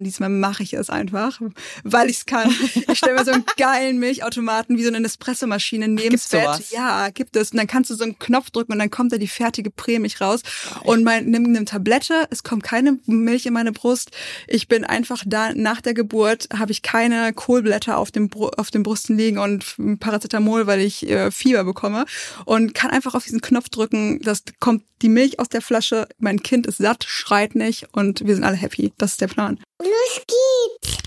Diesmal 0.00 0.28
mache 0.28 0.62
ich 0.62 0.74
es 0.74 0.90
einfach, 0.90 1.40
weil 1.82 2.08
ich 2.08 2.18
es 2.18 2.26
kann. 2.26 2.54
Ich 2.88 2.98
stelle 2.98 3.16
mir 3.16 3.24
so 3.24 3.32
einen 3.32 3.44
geilen 3.56 3.98
Milchautomaten 3.98 4.78
wie 4.78 4.84
so 4.84 4.92
eine 4.92 5.04
Espressomaschine 5.04 5.88
neben 5.88 6.10
Gibt's 6.10 6.28
Bett. 6.28 6.42
sowas? 6.42 6.70
Ja, 6.70 7.10
gibt 7.10 7.34
es. 7.34 7.50
Und 7.50 7.56
dann 7.56 7.66
kannst 7.66 7.90
du 7.90 7.96
so 7.96 8.04
einen 8.04 8.16
Knopf 8.16 8.50
drücken 8.50 8.72
und 8.72 8.78
dann 8.78 8.90
kommt 8.90 9.12
da 9.12 9.18
die 9.18 9.26
fertige 9.26 9.70
Prämilch 9.70 10.20
raus. 10.20 10.42
Und 10.84 11.02
mein, 11.02 11.26
nimm 11.26 11.46
eine 11.46 11.64
Tablette, 11.64 12.28
es 12.30 12.44
kommt 12.44 12.62
keine 12.62 12.98
Milch 13.06 13.46
in 13.46 13.52
meine 13.52 13.72
Brust. 13.72 14.12
Ich 14.46 14.68
bin 14.68 14.84
einfach 14.84 15.24
da, 15.26 15.52
nach 15.52 15.80
der 15.80 15.94
Geburt 15.94 16.48
habe 16.56 16.70
ich 16.70 16.82
keine 16.82 17.32
Kohlblätter 17.32 17.98
auf 17.98 18.12
dem, 18.12 18.30
auf 18.56 18.70
den 18.70 18.84
Brüsten 18.84 19.16
liegen 19.18 19.38
und 19.38 19.98
Paracetamol, 19.98 20.68
weil 20.68 20.80
ich 20.80 21.08
äh, 21.08 21.32
Fieber 21.32 21.64
bekomme. 21.64 22.04
Und 22.44 22.72
kann 22.72 22.92
einfach 22.92 23.16
auf 23.16 23.24
diesen 23.24 23.40
Knopf 23.40 23.68
drücken. 23.68 24.20
Das 24.22 24.44
kommt 24.60 24.84
die 25.02 25.08
Milch 25.08 25.40
aus 25.40 25.48
der 25.48 25.60
Flasche. 25.60 26.06
Mein 26.18 26.40
Kind 26.40 26.68
ist 26.68 26.78
satt, 26.78 27.02
schreit 27.02 27.56
nicht 27.56 27.88
und 27.92 28.24
wir 28.24 28.36
sind 28.36 28.44
alle 28.44 28.56
happy. 28.56 28.92
Das 28.96 29.12
ist 29.12 29.20
der 29.20 29.26
Plan. 29.26 29.58
Los 29.80 30.26
geht's! 30.26 30.98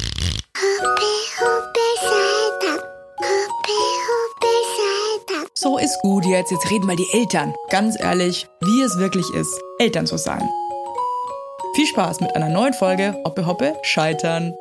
Hoppe, 0.56 1.12
hoppe, 1.42 1.80
Saltag. 2.00 2.82
Hoppe, 3.20 3.80
hoppe, 4.08 4.52
Saltag. 4.78 5.52
So 5.56 5.78
ist 5.78 6.00
gut 6.02 6.26
jetzt. 6.26 6.52
Jetzt 6.52 6.72
reden 6.72 6.86
mal 6.86 6.96
die 6.96 7.10
Eltern. 7.12 7.54
Ganz 7.70 8.00
ehrlich, 8.00 8.48
wie 8.62 8.82
es 8.82 8.98
wirklich 8.98 9.30
ist, 9.34 9.60
Eltern 9.80 10.08
zu 10.08 10.16
sein. 10.16 10.48
Viel 11.76 11.86
Spaß 11.86 12.22
mit 12.22 12.34
einer 12.34 12.48
neuen 12.48 12.74
Folge 12.74 13.22
Hoppe 13.26 13.46
Hoppe 13.46 13.76
Scheitern. 13.84 14.54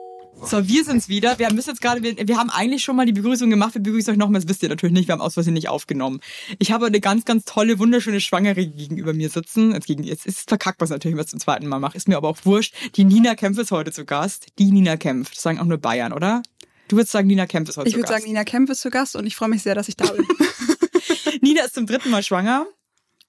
So, 0.42 0.66
wir 0.68 0.84
sind's 0.84 1.08
wieder. 1.08 1.38
Wir 1.38 1.52
müssen 1.52 1.70
jetzt 1.70 1.80
gerade, 1.80 2.02
wir, 2.02 2.16
wir 2.16 2.36
haben 2.36 2.50
eigentlich 2.50 2.82
schon 2.82 2.96
mal 2.96 3.06
die 3.06 3.12
Begrüßung 3.12 3.50
gemacht. 3.50 3.74
Wir 3.74 3.82
begrüßen 3.82 4.12
euch 4.12 4.18
nochmal. 4.18 4.40
Das 4.40 4.48
wisst 4.48 4.62
ihr 4.62 4.68
natürlich 4.68 4.94
nicht. 4.94 5.08
Wir 5.08 5.12
haben 5.12 5.20
aus 5.20 5.34
Versehen 5.34 5.54
nicht 5.54 5.68
aufgenommen. 5.68 6.20
Ich 6.58 6.72
habe 6.72 6.86
eine 6.86 7.00
ganz, 7.00 7.24
ganz 7.24 7.44
tolle, 7.44 7.78
wunderschöne 7.78 8.20
Schwangere 8.20 8.66
gegenüber 8.66 9.12
mir 9.12 9.28
sitzen. 9.28 9.72
Jetzt, 9.72 9.86
gegen, 9.86 10.02
jetzt 10.02 10.26
ist 10.26 10.38
es 10.38 10.44
verkackt, 10.44 10.80
was 10.80 10.90
ich 10.90 10.94
natürlich 10.94 11.18
was 11.18 11.26
zum 11.26 11.40
zweiten 11.40 11.66
Mal 11.66 11.78
mache. 11.78 11.96
Ist 11.96 12.08
mir 12.08 12.16
aber 12.16 12.28
auch 12.28 12.38
wurscht. 12.44 12.74
Die 12.96 13.04
Nina 13.04 13.34
Kempf 13.34 13.58
ist 13.58 13.70
heute 13.70 13.92
zu 13.92 14.04
Gast. 14.04 14.46
Die 14.58 14.70
Nina 14.70 14.96
Kempf. 14.96 15.30
Das 15.30 15.42
sagen 15.42 15.58
auch 15.58 15.64
nur 15.64 15.78
Bayern, 15.78 16.12
oder? 16.12 16.42
Du 16.88 16.96
würdest 16.96 17.12
sagen, 17.12 17.28
Nina 17.28 17.46
Kempf 17.46 17.68
ist 17.68 17.76
heute 17.76 17.88
Ich 17.88 17.94
zu 17.94 17.98
würde 17.98 18.08
Gast. 18.08 18.22
sagen, 18.22 18.32
Nina 18.32 18.44
Kempf 18.44 18.70
ist 18.70 18.80
zu 18.80 18.90
Gast 18.90 19.16
und 19.16 19.26
ich 19.26 19.36
freue 19.36 19.48
mich 19.48 19.62
sehr, 19.62 19.74
dass 19.74 19.88
ich 19.88 19.96
da 19.96 20.10
bin. 20.10 20.26
Nina 21.40 21.64
ist 21.64 21.74
zum 21.74 21.86
dritten 21.86 22.10
Mal 22.10 22.22
schwanger. 22.22 22.66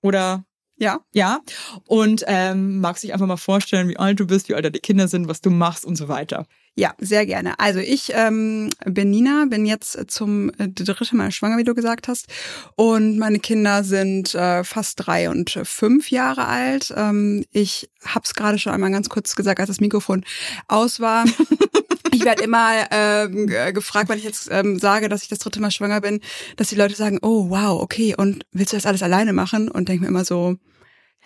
Oder 0.01 0.45
ja. 0.81 0.99
ja. 1.13 1.41
Und 1.85 2.23
ähm, 2.27 2.79
magst 2.79 3.03
dich 3.03 3.13
einfach 3.13 3.27
mal 3.27 3.37
vorstellen, 3.37 3.87
wie 3.87 3.97
alt 3.97 4.19
du 4.19 4.25
bist, 4.25 4.49
wie 4.49 4.55
alt 4.55 4.65
deine 4.65 4.79
Kinder 4.79 5.07
sind, 5.07 5.27
was 5.27 5.41
du 5.41 5.51
machst 5.51 5.85
und 5.85 5.95
so 5.95 6.07
weiter. 6.07 6.47
Ja, 6.75 6.93
sehr 6.99 7.25
gerne. 7.25 7.59
Also 7.59 7.79
ich 7.79 8.11
ähm, 8.15 8.69
bin 8.85 9.09
Nina, 9.09 9.45
bin 9.49 9.65
jetzt 9.65 10.09
zum 10.09 10.49
äh, 10.57 10.69
dritten 10.69 11.17
Mal 11.17 11.31
schwanger, 11.31 11.57
wie 11.57 11.65
du 11.65 11.75
gesagt 11.75 12.07
hast. 12.07 12.27
Und 12.75 13.17
meine 13.17 13.39
Kinder 13.39 13.83
sind 13.83 14.33
äh, 14.35 14.63
fast 14.63 15.05
drei 15.05 15.29
und 15.29 15.49
fünf 15.63 16.11
Jahre 16.11 16.47
alt. 16.47 16.93
Ähm, 16.95 17.43
ich 17.51 17.89
habe 18.05 18.23
es 18.23 18.33
gerade 18.33 18.57
schon 18.57 18.71
einmal 18.71 18.89
ganz 18.91 19.09
kurz 19.09 19.35
gesagt, 19.35 19.59
als 19.59 19.67
das 19.67 19.81
Mikrofon 19.81 20.23
aus 20.67 20.99
war. 20.99 21.25
Ich 22.13 22.25
werde 22.25 22.43
immer 22.43 22.73
ähm, 22.91 23.47
g- 23.47 23.71
gefragt, 23.71 24.09
wenn 24.09 24.17
ich 24.17 24.25
jetzt 24.25 24.49
ähm, 24.51 24.77
sage, 24.79 25.07
dass 25.07 25.23
ich 25.23 25.29
das 25.29 25.39
dritte 25.39 25.61
Mal 25.61 25.71
schwanger 25.71 26.01
bin, 26.01 26.19
dass 26.57 26.67
die 26.67 26.75
Leute 26.75 26.93
sagen, 26.93 27.19
oh 27.21 27.49
wow, 27.49 27.81
okay, 27.81 28.13
und 28.17 28.43
willst 28.51 28.73
du 28.73 28.77
das 28.77 28.85
alles 28.85 29.01
alleine 29.01 29.31
machen? 29.31 29.71
Und 29.71 29.87
denke 29.87 30.01
mir 30.03 30.09
immer 30.09 30.25
so, 30.25 30.57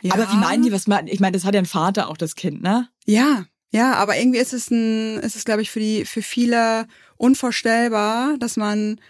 ja. 0.01 0.13
Aber 0.13 0.31
wie 0.31 0.35
meinen 0.37 0.61
die, 0.61 0.71
was 0.71 0.85
man, 0.85 1.07
ich 1.07 1.19
meine, 1.19 1.31
das 1.35 1.43
hat 1.43 1.55
ja 1.55 1.59
ein 1.59 1.65
Vater 1.65 2.07
auch, 2.07 2.17
das 2.17 2.35
Kind, 2.35 2.61
ne? 2.61 2.87
Ja, 3.05 3.45
ja, 3.75 3.93
aber 3.95 4.17
irgendwie 4.17 4.39
ist 4.39 4.53
es 4.53 4.71
ein, 4.71 5.19
ist 5.19 5.35
es 5.35 5.43
glaube 5.43 5.61
ich 5.61 5.69
für 5.69 5.81
die, 5.81 6.05
für 6.05 6.21
viele 6.21 6.87
unvorstellbar, 7.17 8.37
dass 8.39 8.55
man 8.55 9.01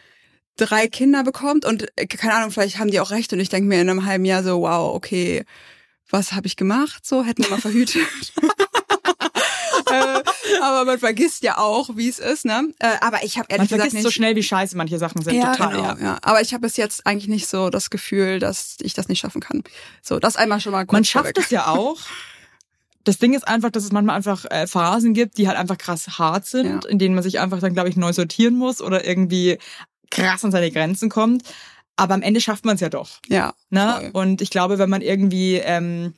drei 0.58 0.88
Kinder 0.88 1.24
bekommt 1.24 1.66
und 1.66 1.86
äh, 1.96 2.08
keine 2.08 2.34
Ahnung, 2.34 2.50
vielleicht 2.50 2.80
haben 2.80 2.90
die 2.90 3.00
auch 3.00 3.12
recht 3.12 3.32
und 3.32 3.40
ich 3.40 3.50
denke 3.50 3.68
mir 3.68 3.80
in 3.80 3.90
einem 3.90 4.06
halben 4.06 4.26
Jahr 4.26 4.42
so, 4.42 4.62
wow, 4.62 4.96
okay, 4.96 5.46
was 6.10 6.34
habe 6.34 6.48
ich 6.48 6.56
gemacht? 6.56 7.06
So 7.06 7.24
hätten 7.24 7.44
wir 7.44 7.52
mal 7.52 7.62
verhütet. 7.62 8.08
äh, 9.92 10.24
aber 10.62 10.86
man 10.86 10.98
vergisst 10.98 11.44
ja 11.44 11.60
auch, 11.60 11.96
wie 11.96 12.10
es 12.10 12.18
ist, 12.18 12.46
ne? 12.46 12.74
Äh, 12.80 12.96
aber 13.02 13.24
ich 13.24 13.38
habe 13.38 13.48
Man 13.50 13.58
ehrlich 13.58 13.70
gesagt 13.70 13.82
vergisst 13.82 13.94
nicht. 13.94 14.04
so 14.04 14.10
schnell, 14.10 14.36
wie 14.36 14.42
scheiße 14.42 14.76
manche 14.78 14.98
Sachen 14.98 15.22
sind. 15.22 15.36
ja, 15.36 15.52
Total, 15.56 15.76
genau, 15.76 15.84
ja. 15.84 15.98
ja. 16.00 16.18
Aber 16.24 16.42
ich 16.42 16.54
habe 16.54 16.62
bis 16.62 16.76
jetzt 16.78 17.06
eigentlich 17.06 17.28
nicht 17.28 17.48
so 17.48 17.70
das 17.70 17.92
Gefühl, 17.92 18.40
dass 18.40 18.78
ich 18.82 18.96
das 18.96 19.10
nicht 19.10 19.20
schaffen 19.20 19.42
kann. 19.42 19.64
So, 20.02 20.18
das 20.18 20.38
einmal 20.38 20.60
schon 20.60 20.72
mal 20.72 20.86
kurz 20.86 20.94
Man 20.94 21.06
schafft 21.06 21.38
es 21.38 21.52
ja 21.52 21.68
auch. 21.68 22.00
Das 23.06 23.18
Ding 23.18 23.34
ist 23.34 23.48
einfach, 23.48 23.70
dass 23.72 23.84
es 23.86 23.92
manchmal 23.94 24.18
einfach 24.18 24.46
äh, 24.52 24.68
Phasen 24.68 25.14
gibt, 25.14 25.38
die 25.38 25.48
halt 25.48 25.58
einfach 25.58 25.78
krass 25.78 26.20
hart 26.20 26.46
sind, 26.46 26.84
Ja. 26.84 26.90
in 26.90 27.00
denen 27.00 27.16
man 27.16 27.24
sich 27.24 27.40
einfach 27.40 27.60
dann, 27.60 27.74
glaube 27.74 27.88
ich, 27.88 27.96
neu 27.96 28.12
sortieren 28.12 28.56
muss 28.58 28.82
oder 28.82 29.06
irgendwie 29.08 29.58
krass 30.12 30.44
an 30.44 30.52
seine 30.52 30.70
Grenzen 30.72 31.10
kommt. 31.10 31.44
Aber 31.96 32.14
am 32.14 32.22
Ende 32.22 32.42
schafft 32.42 32.66
man 32.66 32.76
es 32.76 32.82
ja 32.82 32.90
doch. 32.90 33.20
Ja. 33.30 33.54
Ne? 33.70 33.96
voll. 34.12 34.22
Und 34.22 34.42
ich 34.42 34.50
glaube, 34.50 34.78
wenn 34.80 34.90
man 34.90 35.02
irgendwie 35.02 35.56
ähm, 35.56 36.14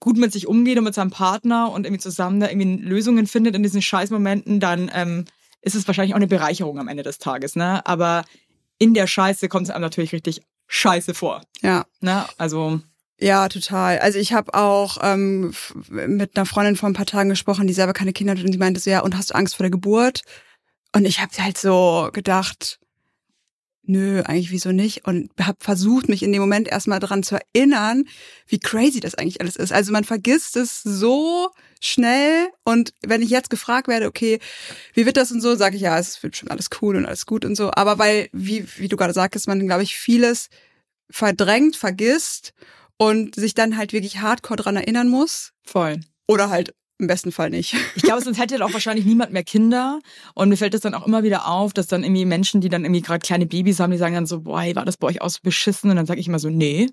gut 0.00 0.18
mit 0.18 0.32
sich 0.32 0.46
umgeht 0.46 0.76
und 0.76 0.84
mit 0.84 0.94
seinem 0.94 1.10
Partner 1.10 1.70
und 1.72 1.86
irgendwie 1.86 2.00
zusammen 2.02 2.40
da 2.40 2.48
irgendwie 2.50 2.76
Lösungen 2.82 3.26
findet 3.26 3.54
in 3.54 3.62
diesen 3.62 3.80
Scheißmomenten, 3.80 4.60
dann 4.60 4.90
ähm, 4.92 5.24
ist 5.62 5.74
es 5.74 5.86
wahrscheinlich 5.86 6.12
auch 6.12 6.18
eine 6.18 6.26
Bereicherung 6.26 6.78
am 6.78 6.88
Ende 6.88 7.02
des 7.02 7.18
Tages. 7.18 7.56
Ne? 7.56 7.86
Aber 7.86 8.24
in 8.78 8.92
der 8.92 9.06
Scheiße 9.06 9.48
kommt 9.48 9.68
es 9.68 9.70
einem 9.70 9.80
natürlich 9.82 10.12
richtig 10.12 10.42
scheiße 10.66 11.14
vor. 11.14 11.42
Ja. 11.62 11.86
Ne? 12.00 12.24
Also 12.36 12.80
Ja, 13.20 13.48
total. 13.48 13.98
Also 14.00 14.18
ich 14.18 14.32
habe 14.32 14.54
auch 14.54 14.98
ähm, 15.02 15.54
mit 15.90 16.36
einer 16.36 16.46
Freundin 16.46 16.76
vor 16.76 16.88
ein 16.88 16.94
paar 16.94 17.06
Tagen 17.06 17.30
gesprochen, 17.30 17.66
die 17.66 17.72
selber 17.72 17.92
keine 17.92 18.12
Kinder 18.12 18.32
hat 18.32 18.42
und 18.44 18.50
die 18.50 18.58
meinte 18.58 18.80
so, 18.80 18.90
ja, 18.90 19.00
und 19.00 19.16
hast 19.16 19.30
du 19.30 19.34
Angst 19.34 19.54
vor 19.56 19.64
der 19.64 19.70
Geburt? 19.70 20.22
Und 20.94 21.04
ich 21.04 21.20
habe 21.20 21.32
halt 21.38 21.56
so 21.58 22.10
gedacht, 22.12 22.80
nö, 23.86 24.22
eigentlich 24.22 24.50
wieso 24.50 24.72
nicht? 24.72 25.06
Und 25.06 25.30
habe 25.40 25.58
versucht, 25.60 26.08
mich 26.08 26.22
in 26.22 26.32
dem 26.32 26.40
Moment 26.40 26.68
erstmal 26.68 27.00
dran 27.00 27.22
zu 27.22 27.36
erinnern, 27.36 28.04
wie 28.46 28.58
crazy 28.58 29.00
das 29.00 29.14
eigentlich 29.14 29.40
alles 29.40 29.56
ist. 29.56 29.72
Also 29.72 29.92
man 29.92 30.04
vergisst 30.04 30.56
es 30.56 30.82
so 30.82 31.50
schnell 31.80 32.48
und 32.64 32.94
wenn 33.06 33.22
ich 33.22 33.30
jetzt 33.30 33.50
gefragt 33.50 33.88
werde, 33.88 34.06
okay, 34.06 34.40
wie 34.94 35.06
wird 35.06 35.16
das 35.16 35.30
und 35.32 35.40
so, 35.40 35.54
sage 35.54 35.76
ich, 35.76 35.82
ja, 35.82 35.98
es 35.98 36.22
wird 36.22 36.36
schon 36.36 36.50
alles 36.50 36.68
cool 36.80 36.96
und 36.96 37.06
alles 37.06 37.26
gut 37.26 37.44
und 37.44 37.56
so. 37.56 37.70
Aber 37.74 37.98
weil, 37.98 38.28
wie, 38.32 38.66
wie 38.76 38.88
du 38.88 38.96
gerade 38.96 39.12
sagtest, 39.12 39.46
man, 39.46 39.64
glaube 39.66 39.82
ich, 39.82 39.96
vieles 39.96 40.48
verdrängt, 41.10 41.76
vergisst 41.76 42.54
und 42.98 43.34
sich 43.34 43.54
dann 43.54 43.76
halt 43.76 43.92
wirklich 43.92 44.20
hardcore 44.20 44.56
dran 44.56 44.76
erinnern 44.76 45.08
muss. 45.08 45.52
voll. 45.64 46.00
Oder 46.26 46.48
halt 46.48 46.74
im 46.98 47.06
besten 47.08 47.32
Fall 47.32 47.50
nicht. 47.50 47.74
Ich 47.96 48.02
glaube, 48.02 48.22
sonst 48.22 48.38
hätte 48.38 48.64
auch 48.64 48.72
wahrscheinlich 48.72 49.04
niemand 49.04 49.32
mehr 49.32 49.42
Kinder. 49.42 49.98
Und 50.34 50.48
mir 50.48 50.56
fällt 50.56 50.74
das 50.74 50.80
dann 50.80 50.94
auch 50.94 51.06
immer 51.06 51.22
wieder 51.22 51.48
auf, 51.48 51.72
dass 51.72 51.86
dann 51.86 52.04
irgendwie 52.04 52.24
Menschen, 52.24 52.60
die 52.60 52.68
dann 52.68 52.84
irgendwie 52.84 53.02
gerade 53.02 53.18
kleine 53.18 53.46
Babys 53.46 53.80
haben, 53.80 53.90
die 53.90 53.98
sagen 53.98 54.14
dann 54.14 54.26
so, 54.26 54.42
boah, 54.42 54.60
hey, 54.60 54.76
war 54.76 54.84
das 54.84 54.96
bei 54.96 55.08
euch 55.08 55.20
auch 55.20 55.28
so 55.28 55.40
beschissen? 55.42 55.90
Und 55.90 55.96
dann 55.96 56.06
sage 56.06 56.20
ich 56.20 56.28
immer 56.28 56.38
so, 56.38 56.50
nee. 56.50 56.88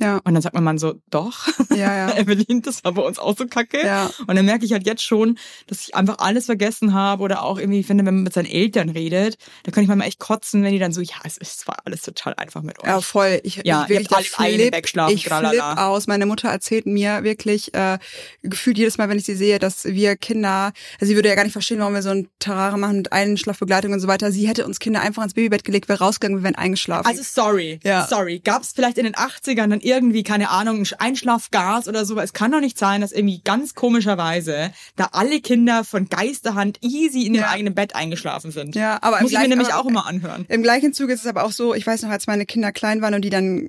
Ja, 0.00 0.16
Und 0.24 0.34
dann 0.34 0.42
sagt 0.42 0.58
Mann 0.58 0.78
so, 0.78 0.94
doch. 1.10 1.46
ja, 1.70 1.96
ja. 1.96 2.14
Evelyn, 2.16 2.62
das 2.62 2.82
war 2.84 2.92
bei 2.92 3.02
uns 3.02 3.18
auch 3.18 3.36
so 3.36 3.46
kacke. 3.46 3.84
Ja. 3.84 4.10
Und 4.26 4.34
dann 4.36 4.44
merke 4.44 4.64
ich 4.64 4.72
halt 4.72 4.86
jetzt 4.86 5.02
schon, 5.04 5.38
dass 5.66 5.80
ich 5.82 5.94
einfach 5.94 6.18
alles 6.18 6.46
vergessen 6.46 6.94
habe 6.94 7.22
oder 7.22 7.42
auch 7.42 7.58
irgendwie 7.58 7.82
finde, 7.82 8.04
wenn 8.06 8.14
man 8.14 8.24
mit 8.24 8.32
seinen 8.32 8.46
Eltern 8.46 8.88
redet, 8.88 9.36
da 9.62 9.70
kann 9.72 9.82
ich 9.82 9.88
manchmal 9.88 10.08
echt 10.08 10.18
kotzen, 10.18 10.62
wenn 10.64 10.72
die 10.72 10.78
dann 10.78 10.92
so, 10.92 11.00
ja, 11.00 11.14
es, 11.24 11.38
es 11.38 11.66
war 11.68 11.76
alles 11.84 12.02
total 12.02 12.34
einfach 12.34 12.62
mit 12.62 12.78
euch. 12.80 12.86
Ja, 12.86 13.00
voll. 13.00 13.40
Ich, 13.44 13.56
Ja, 13.64 13.86
ich 13.88 14.10
habt 14.10 14.40
alle 14.40 14.70
Bett 14.70 14.82
geschlafen, 14.82 15.14
ich 15.14 15.24
tralala. 15.24 15.86
aus. 15.88 16.06
Meine 16.06 16.26
Mutter 16.26 16.48
erzählt 16.48 16.86
mir 16.86 17.22
wirklich 17.22 17.72
äh, 17.74 17.98
gefühlt 18.42 18.78
jedes 18.78 18.98
Mal, 18.98 19.08
wenn 19.08 19.18
ich 19.18 19.24
sie 19.24 19.34
sehe, 19.36 19.58
dass 19.58 19.84
wir 19.84 20.16
Kinder, 20.16 20.72
also 21.00 21.06
sie 21.10 21.14
würde 21.14 21.28
ja 21.28 21.34
gar 21.34 21.44
nicht 21.44 21.52
verstehen, 21.52 21.78
warum 21.80 21.94
wir 21.94 22.02
so 22.02 22.10
ein 22.10 22.28
Terrare 22.38 22.78
machen 22.78 22.96
mit 22.98 23.12
Einschlafbegleitung 23.12 23.92
und 23.92 24.00
so 24.00 24.08
weiter. 24.08 24.32
Sie 24.32 24.48
hätte 24.48 24.66
uns 24.66 24.78
Kinder 24.78 25.00
einfach 25.00 25.22
ins 25.22 25.34
Babybett 25.34 25.64
gelegt, 25.64 25.88
wäre 25.88 26.00
rausgegangen, 26.00 26.38
wir 26.40 26.44
wären 26.44 26.54
eingeschlafen. 26.56 27.06
Also 27.06 27.22
sorry, 27.22 27.78
Ja. 27.84 28.06
sorry. 28.08 28.40
Gab 28.40 28.62
es 28.62 28.72
vielleicht 28.72 28.98
in 28.98 29.04
den 29.04 29.14
80ern 29.14 29.68
dann 29.70 29.80
irgendwie, 29.84 30.22
keine 30.22 30.50
Ahnung, 30.50 30.78
ein 30.82 30.86
Einschlafgas 30.98 31.88
oder 31.88 32.04
so? 32.04 32.18
Es 32.18 32.32
kann 32.32 32.50
doch 32.52 32.60
nicht 32.60 32.78
sein, 32.78 33.00
dass 33.00 33.12
irgendwie 33.12 33.40
ganz 33.44 33.74
komischerweise 33.74 34.72
da 34.96 35.10
alle 35.12 35.40
Kinder 35.40 35.84
von 35.84 36.08
Geisterhand 36.08 36.78
easy 36.82 37.22
in 37.26 37.34
Ja. 37.34 37.42
ihrem 37.42 37.50
eigenen 37.50 37.74
Bett 37.74 37.94
eingeschlafen 37.94 38.50
sind. 38.50 38.74
ja, 38.74 38.98
aber 39.02 39.20
Muss 39.20 39.30
ich 39.30 39.36
mir 39.38 39.44
gleichen- 39.44 39.50
nämlich 39.50 39.72
aber- 39.72 39.82
auch 39.82 39.86
immer 39.86 40.06
anhören. 40.06 40.46
Im 40.48 40.62
gleichen 40.62 40.92
Zuge 40.92 41.12
ist 41.12 41.20
es 41.20 41.26
aber 41.26 41.44
auch 41.44 41.52
so, 41.52 41.74
ich 41.74 41.86
weiß 41.86 42.02
noch, 42.02 42.10
als 42.10 42.26
meine 42.26 42.46
Kinder 42.46 42.72
klein 42.72 43.00
waren 43.02 43.14
und 43.14 43.22
die 43.22 43.30
dann 43.30 43.68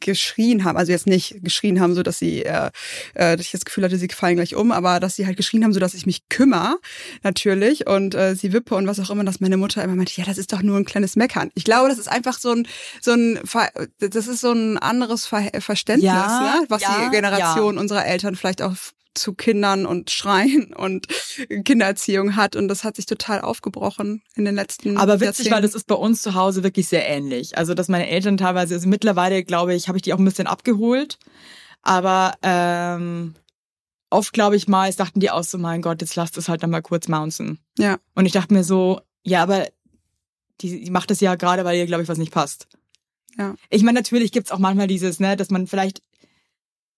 geschrien 0.00 0.64
haben, 0.64 0.76
also 0.76 0.92
jetzt 0.92 1.06
nicht 1.06 1.42
geschrien 1.42 1.80
haben, 1.80 1.94
so 1.94 2.02
dass 2.02 2.18
sie, 2.18 2.44
äh, 2.44 2.70
äh, 3.14 3.36
dass 3.36 3.46
ich 3.46 3.52
das 3.52 3.64
Gefühl 3.64 3.84
hatte, 3.84 3.98
sie 3.98 4.08
fallen 4.08 4.36
gleich 4.36 4.54
um, 4.54 4.72
aber 4.72 5.00
dass 5.00 5.16
sie 5.16 5.26
halt 5.26 5.36
geschrien 5.36 5.64
haben, 5.64 5.72
so 5.72 5.80
dass 5.80 5.94
ich 5.94 6.06
mich 6.06 6.28
kümmere, 6.28 6.78
natürlich, 7.22 7.86
und 7.86 8.14
äh, 8.14 8.34
sie 8.34 8.52
wippe 8.52 8.74
und 8.74 8.86
was 8.86 9.00
auch 9.00 9.10
immer, 9.10 9.24
dass 9.24 9.40
meine 9.40 9.56
Mutter 9.56 9.82
immer 9.82 9.96
meinte, 9.96 10.12
ja, 10.16 10.24
das 10.24 10.38
ist 10.38 10.52
doch 10.52 10.62
nur 10.62 10.76
ein 10.76 10.84
kleines 10.84 11.16
Meckern. 11.16 11.50
Ich 11.54 11.64
glaube, 11.64 11.88
das 11.88 11.98
ist 11.98 12.08
einfach 12.08 12.38
so 12.38 12.52
ein, 12.52 12.68
so 13.00 13.12
ein, 13.12 13.40
das 13.98 14.26
ist 14.26 14.40
so 14.40 14.52
ein 14.52 14.78
anderes 14.78 15.26
Ver 15.26 15.50
Verständnis, 15.58 16.06
Ja, 16.06 16.60
ne? 16.60 16.66
was 16.68 16.82
ja, 16.82 17.04
die 17.04 17.10
Generation 17.10 17.78
unserer 17.78 18.06
Eltern 18.06 18.36
vielleicht 18.36 18.62
auch 18.62 18.74
zu 19.16 19.34
Kindern 19.34 19.86
und 19.86 20.10
Schreien 20.10 20.72
und 20.74 21.06
Kindererziehung 21.64 22.36
hat 22.36 22.56
und 22.56 22.68
das 22.68 22.84
hat 22.84 22.96
sich 22.96 23.06
total 23.06 23.40
aufgebrochen 23.40 24.22
in 24.34 24.44
den 24.44 24.54
letzten 24.54 24.96
Aber 24.96 25.20
witzig, 25.20 25.50
weil 25.50 25.62
das 25.62 25.74
ist 25.74 25.86
bei 25.86 25.94
uns 25.94 26.22
zu 26.22 26.34
Hause 26.34 26.62
wirklich 26.62 26.88
sehr 26.88 27.06
ähnlich. 27.08 27.58
Also, 27.58 27.74
dass 27.74 27.88
meine 27.88 28.08
Eltern 28.08 28.36
teilweise, 28.36 28.74
also 28.74 28.88
mittlerweile, 28.88 29.44
glaube 29.44 29.74
ich, 29.74 29.88
habe 29.88 29.98
ich 29.98 30.02
die 30.02 30.12
auch 30.12 30.18
ein 30.18 30.24
bisschen 30.24 30.46
abgeholt. 30.46 31.18
Aber 31.82 32.34
ähm, 32.42 33.34
oft, 34.10 34.32
glaube 34.32 34.56
ich 34.56 34.68
mal, 34.68 34.92
dachten 34.92 35.20
die 35.20 35.30
auch 35.30 35.44
so, 35.44 35.58
mein 35.58 35.82
Gott, 35.82 36.00
jetzt 36.00 36.16
lasst 36.16 36.36
es 36.36 36.48
halt 36.48 36.62
dann 36.62 36.70
mal 36.70 36.82
kurz 36.82 37.08
mounten. 37.08 37.58
Ja. 37.78 37.98
Und 38.14 38.26
ich 38.26 38.32
dachte 38.32 38.54
mir 38.54 38.64
so, 38.64 39.00
ja, 39.22 39.42
aber 39.42 39.66
die, 40.60 40.84
die 40.84 40.90
macht 40.90 41.10
das 41.10 41.20
ja 41.20 41.34
gerade, 41.34 41.64
weil 41.64 41.78
ihr, 41.78 41.86
glaube 41.86 42.02
ich, 42.02 42.08
was 42.08 42.18
nicht 42.18 42.32
passt. 42.32 42.66
Ja. 43.38 43.54
Ich 43.68 43.82
meine, 43.82 43.98
natürlich 43.98 44.32
gibt's 44.32 44.50
auch 44.50 44.58
manchmal 44.58 44.86
dieses, 44.86 45.20
ne, 45.20 45.36
dass 45.36 45.50
man 45.50 45.66
vielleicht 45.66 46.02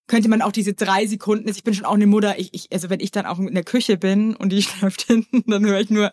könnte 0.09 0.27
man 0.27 0.41
auch 0.41 0.51
diese 0.51 0.73
drei 0.73 1.07
Sekunden, 1.07 1.47
also 1.47 1.57
ich 1.57 1.63
bin 1.63 1.73
schon 1.73 1.85
auch 1.85 1.93
eine 1.93 2.07
Mutter, 2.07 2.37
ich, 2.37 2.53
ich, 2.53 2.67
also 2.73 2.89
wenn 2.89 2.99
ich 2.99 3.11
dann 3.11 3.25
auch 3.25 3.39
in 3.39 3.53
der 3.53 3.63
Küche 3.63 3.95
bin 3.97 4.35
und 4.35 4.49
die 4.49 4.61
schläft 4.63 5.03
hinten, 5.03 5.49
dann 5.49 5.65
höre 5.65 5.79
ich 5.79 5.89
nur, 5.89 6.11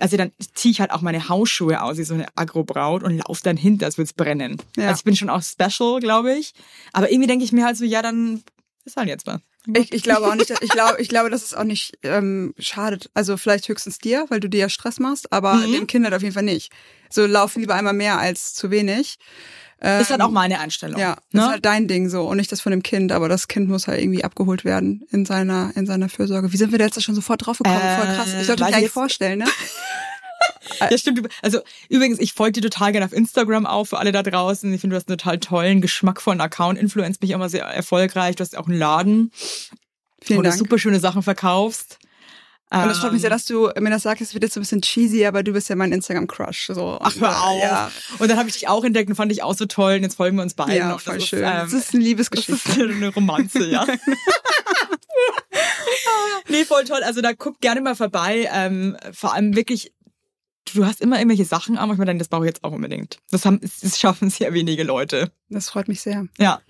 also 0.00 0.16
dann 0.16 0.32
ziehe 0.54 0.72
ich 0.72 0.80
halt 0.80 0.90
auch 0.90 1.00
meine 1.02 1.28
Hausschuhe 1.28 1.80
aus, 1.80 1.98
wie 1.98 2.04
so 2.04 2.14
eine 2.14 2.26
Agrobraut 2.36 3.02
und 3.04 3.16
laufe 3.18 3.42
dann 3.44 3.56
hinter, 3.56 3.86
als 3.86 3.96
würde 3.96 4.06
es 4.06 4.12
brennen. 4.12 4.60
Ja. 4.76 4.88
Also 4.88 4.98
ich 5.00 5.04
bin 5.04 5.16
schon 5.16 5.30
auch 5.30 5.42
special, 5.42 6.00
glaube 6.00 6.34
ich. 6.34 6.52
Aber 6.92 7.10
irgendwie 7.10 7.28
denke 7.28 7.44
ich 7.44 7.52
mir 7.52 7.64
halt 7.64 7.76
so, 7.76 7.84
ja, 7.84 8.02
dann 8.02 8.42
ist 8.84 8.96
halt 8.96 9.08
jetzt 9.08 9.26
was. 9.26 9.40
Ich, 9.74 9.92
ich 9.94 10.02
glaube 10.02 10.26
auch 10.26 10.34
nicht, 10.34 10.50
ich 10.60 10.68
glaube, 10.70 11.00
ich 11.00 11.08
glaube, 11.08 11.30
dass 11.30 11.44
es 11.44 11.54
auch 11.54 11.64
nicht 11.64 11.98
ähm, 12.02 12.54
schadet. 12.58 13.10
Also 13.14 13.36
vielleicht 13.36 13.68
höchstens 13.68 13.98
dir, 13.98 14.26
weil 14.28 14.40
du 14.40 14.48
dir 14.48 14.60
ja 14.60 14.68
Stress 14.68 14.98
machst, 14.98 15.32
aber 15.32 15.54
Mhm. 15.54 15.72
dem 15.72 15.86
Kind 15.86 16.04
halt 16.04 16.14
auf 16.14 16.22
jeden 16.22 16.34
Fall 16.34 16.42
nicht. 16.42 16.72
So 17.08 17.24
lauf 17.26 17.54
lieber 17.56 17.74
einmal 17.74 17.94
mehr 17.94 18.18
als 18.18 18.52
zu 18.54 18.70
wenig. 18.70 19.18
Ähm, 19.80 20.00
Ist 20.00 20.10
halt 20.10 20.20
auch 20.22 20.30
meine 20.30 20.60
Einstellung. 20.60 20.98
Ja, 20.98 21.16
das 21.16 21.24
ne? 21.32 21.40
ist 21.42 21.48
halt 21.48 21.64
dein 21.66 21.88
Ding 21.88 22.08
so 22.08 22.26
und 22.28 22.36
nicht 22.38 22.50
das 22.52 22.60
von 22.60 22.70
dem 22.70 22.82
Kind, 22.82 23.12
aber 23.12 23.28
das 23.28 23.48
Kind 23.48 23.68
muss 23.68 23.86
halt 23.86 24.00
irgendwie 24.00 24.24
abgeholt 24.24 24.64
werden 24.64 25.02
in 25.10 25.26
seiner 25.26 25.72
in 25.76 25.86
seiner 25.86 26.08
Fürsorge. 26.08 26.52
Wie 26.52 26.56
sind 26.56 26.72
wir 26.72 26.78
da 26.78 26.86
jetzt 26.86 27.02
schon 27.02 27.14
sofort 27.14 27.44
drauf 27.44 27.58
gekommen? 27.58 27.78
Voll 27.80 28.14
krass. 28.14 28.28
Ich 28.40 28.46
sollte 28.46 28.62
Äh, 28.62 28.66
weiß 28.66 28.70
mich 28.70 28.76
eigentlich 28.76 28.86
ich- 28.86 28.92
vorstellen, 28.92 29.38
ne? 29.40 29.46
Ja, 30.80 30.96
stimmt. 30.98 31.26
Also 31.42 31.60
übrigens, 31.88 32.18
ich 32.18 32.32
folge 32.32 32.60
dir 32.60 32.68
total 32.70 32.92
gerne 32.92 33.06
auf 33.06 33.12
Instagram 33.12 33.64
auch 33.66 33.84
für 33.84 33.98
alle 33.98 34.12
da 34.12 34.22
draußen. 34.22 34.72
Ich 34.74 34.80
finde, 34.80 34.94
du 34.94 35.00
hast 35.00 35.08
einen 35.08 35.16
total 35.18 35.38
tollen, 35.38 35.80
geschmackvollen 35.80 36.40
Account. 36.40 36.78
Influenzt 36.78 37.22
mich 37.22 37.30
immer 37.30 37.48
sehr 37.48 37.64
erfolgreich. 37.64 38.36
Du 38.36 38.42
hast 38.42 38.56
auch 38.56 38.66
einen 38.66 38.78
Laden, 38.78 39.30
Vielen 40.22 40.38
wo 40.38 40.42
du 40.42 40.48
Dank. 40.48 40.58
super 40.58 40.78
schöne 40.78 41.00
Sachen 41.00 41.22
verkaufst. 41.22 41.98
Und 42.82 42.88
das 42.88 42.98
freut 42.98 43.12
mich 43.12 43.20
sehr, 43.20 43.30
Ähm, 43.30 43.36
dass 43.36 43.44
du 43.46 43.70
mir 43.80 43.90
das 43.90 44.02
sagst. 44.02 44.22
Es 44.22 44.34
wird 44.34 44.44
jetzt 44.44 44.54
so 44.54 44.60
ein 44.60 44.62
bisschen 44.62 44.82
cheesy, 44.82 45.24
aber 45.26 45.42
du 45.42 45.52
bist 45.52 45.68
ja 45.68 45.76
mein 45.76 45.92
Instagram-Crush. 45.92 46.70
So. 46.74 46.98
Ach, 47.00 47.14
hör 47.20 47.42
auf. 47.44 47.62
Ja, 47.62 47.90
Und 48.18 48.28
dann 48.30 48.38
habe 48.38 48.48
ich 48.48 48.54
dich 48.54 48.68
auch 48.68 48.84
entdeckt 48.84 49.08
und 49.10 49.16
fand 49.16 49.30
ich 49.32 49.42
auch 49.42 49.54
so 49.54 49.66
toll. 49.66 49.94
Und 49.94 50.02
jetzt 50.02 50.16
folgen 50.16 50.36
wir 50.36 50.42
uns 50.42 50.54
beiden. 50.54 50.74
ja 50.74 50.88
noch. 50.88 50.96
Das 50.96 51.04
voll 51.04 51.16
ist, 51.18 51.28
schön. 51.28 51.38
ähm, 51.44 51.44
das 51.44 51.72
ist 51.72 51.94
eine 51.94 52.00
Das 52.02 52.08
Liebesgeschichte. 52.08 52.52
ist 52.52 52.78
eine 52.80 53.08
Romanze, 53.14 53.66
ja. 53.66 53.86
nee, 56.48 56.64
voll 56.64 56.84
toll. 56.84 57.02
Also 57.02 57.20
da 57.20 57.32
guckt 57.32 57.60
gerne 57.60 57.80
mal 57.80 57.94
vorbei. 57.94 58.48
Ähm, 58.52 58.96
vor 59.12 59.34
allem 59.34 59.56
wirklich, 59.56 59.92
du 60.72 60.84
hast 60.86 61.00
immer 61.00 61.16
irgendwelche 61.18 61.44
Sachen 61.44 61.76
an, 61.76 61.88
wo 61.88 61.92
ich 61.92 61.98
mir 61.98 62.04
denke, 62.06 62.20
das 62.20 62.28
brauche 62.28 62.44
ich 62.44 62.48
jetzt 62.48 62.64
auch 62.64 62.72
unbedingt. 62.72 63.18
Das, 63.30 63.44
haben, 63.44 63.60
das 63.60 63.98
schaffen 63.98 64.30
sehr 64.30 64.52
wenige 64.54 64.82
Leute. 64.84 65.30
Das 65.50 65.68
freut 65.68 65.88
mich 65.88 66.00
sehr. 66.00 66.26
Ja. 66.38 66.60